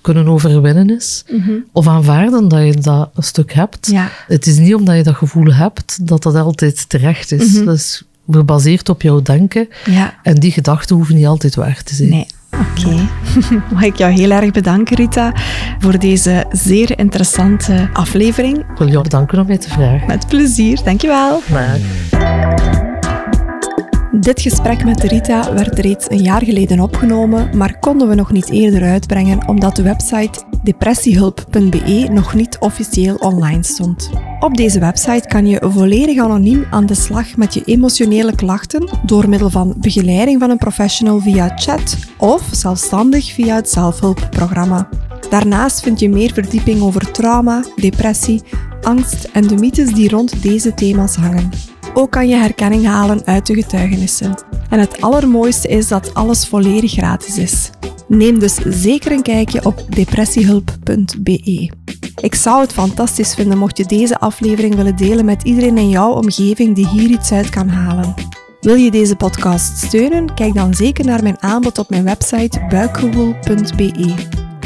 kunnen 0.00 0.28
overwinnen 0.28 0.90
is. 0.96 1.24
Of 1.72 1.88
aanvaarden 1.88 2.48
dat 2.48 2.64
je 2.64 2.74
dat 2.80 3.10
een 3.14 3.22
stuk 3.22 3.52
hebt. 3.52 3.86
Mhm. 3.86 3.96
Ja. 3.96 4.10
Het 4.26 4.46
is 4.46 4.58
niet 4.58 4.74
omdat 4.74 4.96
je 4.96 5.02
dat 5.02 5.14
gevoel 5.14 5.52
hebt 5.54 6.06
dat 6.06 6.22
dat 6.22 6.34
altijd 6.36 6.88
terecht 6.88 7.32
is. 7.32 7.52
Mhm. 7.52 7.64
Dat 7.64 7.74
is 7.74 8.02
gebaseerd 8.30 8.88
op 8.88 9.02
jouw 9.02 9.22
denken. 9.22 9.68
Ja. 9.84 10.14
En 10.22 10.34
die 10.34 10.52
gedachten 10.52 10.96
hoeven 10.96 11.14
niet 11.14 11.26
altijd 11.26 11.54
waar 11.54 11.82
te 11.82 11.94
zijn. 11.94 12.08
Nee. 12.08 12.26
Oké. 12.50 13.08
Mag 13.74 13.82
ik 13.82 13.96
jou 13.96 14.12
heel 14.12 14.30
erg 14.30 14.50
bedanken, 14.50 14.96
Rita, 14.96 15.32
voor 15.78 15.98
deze 15.98 16.44
zeer 16.52 16.98
interessante 16.98 17.88
aflevering. 17.92 18.58
Ik 18.58 18.78
wil 18.78 18.88
jou 18.88 19.02
bedanken 19.02 19.38
om 19.38 19.46
mij 19.46 19.58
te 19.58 19.68
vragen. 19.68 20.06
Met 20.06 20.28
plezier. 20.28 20.80
Dankjewel. 20.84 21.42
Maar 21.50 21.78
Dit 24.20 24.40
gesprek 24.40 24.84
met 24.84 25.02
Rita 25.02 25.54
werd 25.54 25.78
reeds 25.78 26.10
een 26.10 26.22
jaar 26.22 26.44
geleden 26.44 26.80
opgenomen, 26.80 27.56
maar 27.56 27.78
konden 27.78 28.08
we 28.08 28.14
nog 28.14 28.32
niet 28.32 28.50
eerder 28.50 28.82
uitbrengen 28.82 29.48
omdat 29.48 29.76
de 29.76 29.82
website 29.82 30.42
depressiehulp.be 30.62 32.08
nog 32.10 32.34
niet 32.34 32.56
officieel 32.58 33.14
online 33.14 33.62
stond. 33.62 34.10
Op 34.40 34.56
deze 34.56 34.78
website 34.78 35.28
kan 35.28 35.46
je 35.46 35.66
volledig 35.68 36.18
anoniem 36.18 36.64
aan 36.70 36.86
de 36.86 36.94
slag 36.94 37.36
met 37.36 37.54
je 37.54 37.64
emotionele 37.64 38.34
klachten 38.34 38.88
door 39.02 39.28
middel 39.28 39.50
van 39.50 39.74
begeleiding 39.76 40.40
van 40.40 40.50
een 40.50 40.58
professional 40.58 41.20
via 41.20 41.52
chat 41.56 41.96
of 42.18 42.48
zelfstandig 42.52 43.32
via 43.32 43.54
het 43.54 43.70
zelfhulpprogramma. 43.70 44.88
Daarnaast 45.30 45.80
vind 45.80 46.00
je 46.00 46.08
meer 46.08 46.32
verdieping 46.32 46.80
over 46.80 47.10
trauma, 47.10 47.64
depressie, 47.76 48.42
angst 48.82 49.28
en 49.32 49.46
de 49.46 49.54
mythes 49.54 49.92
die 49.92 50.08
rond 50.08 50.42
deze 50.42 50.74
thema's 50.74 51.14
hangen. 51.14 51.73
Ook 51.96 52.10
kan 52.10 52.28
je 52.28 52.36
herkenning 52.36 52.86
halen 52.86 53.24
uit 53.24 53.46
de 53.46 53.54
getuigenissen. 53.54 54.34
En 54.70 54.78
het 54.78 55.00
allermooiste 55.00 55.68
is 55.68 55.88
dat 55.88 56.14
alles 56.14 56.46
volledig 56.46 56.92
gratis 56.92 57.38
is. 57.38 57.70
Neem 58.08 58.38
dus 58.38 58.58
zeker 58.68 59.12
een 59.12 59.22
kijkje 59.22 59.64
op 59.64 59.84
depressiehulp.be. 59.88 61.70
Ik 62.20 62.34
zou 62.34 62.60
het 62.60 62.72
fantastisch 62.72 63.34
vinden 63.34 63.58
mocht 63.58 63.76
je 63.76 63.84
deze 63.84 64.18
aflevering 64.18 64.74
willen 64.74 64.96
delen 64.96 65.24
met 65.24 65.42
iedereen 65.42 65.78
in 65.78 65.88
jouw 65.88 66.10
omgeving 66.10 66.74
die 66.74 66.88
hier 66.88 67.10
iets 67.10 67.32
uit 67.32 67.50
kan 67.50 67.68
halen. 67.68 68.14
Wil 68.64 68.74
je 68.74 68.90
deze 68.90 69.16
podcast 69.16 69.76
steunen? 69.78 70.34
Kijk 70.34 70.54
dan 70.54 70.74
zeker 70.74 71.04
naar 71.04 71.22
mijn 71.22 71.42
aanbod 71.42 71.78
op 71.78 71.90
mijn 71.90 72.04
website 72.04 72.66
buikgewoel.be. 72.68 74.14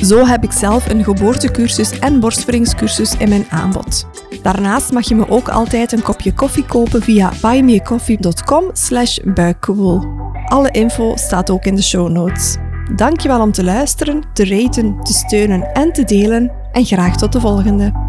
Zo 0.02 0.26
heb 0.26 0.44
ik 0.44 0.52
zelf 0.52 0.88
een 0.88 1.04
geboortecursus 1.04 1.98
en 1.98 2.20
borstvoedingscursus 2.20 3.16
in 3.16 3.28
mijn 3.28 3.46
aanbod. 3.50 4.06
Daarnaast 4.42 4.92
mag 4.92 5.08
je 5.08 5.14
me 5.14 5.28
ook 5.28 5.48
altijd 5.48 5.92
een 5.92 6.02
kopje 6.02 6.34
koffie 6.34 6.64
kopen 6.64 7.02
via 7.02 7.32
buymeacoffee.com 7.40 8.64
slash 8.72 9.18
buikgewoel. 9.24 10.02
Alle 10.44 10.70
info 10.70 11.16
staat 11.16 11.50
ook 11.50 11.64
in 11.64 11.74
de 11.74 11.82
show 11.82 12.08
notes. 12.08 12.56
Dankjewel 12.96 13.40
om 13.40 13.52
te 13.52 13.64
luisteren, 13.64 14.22
te 14.32 14.44
raten, 14.44 15.02
te 15.02 15.12
steunen 15.12 15.72
en 15.72 15.92
te 15.92 16.04
delen 16.04 16.52
en 16.72 16.84
graag 16.84 17.16
tot 17.16 17.32
de 17.32 17.40
volgende. 17.40 18.07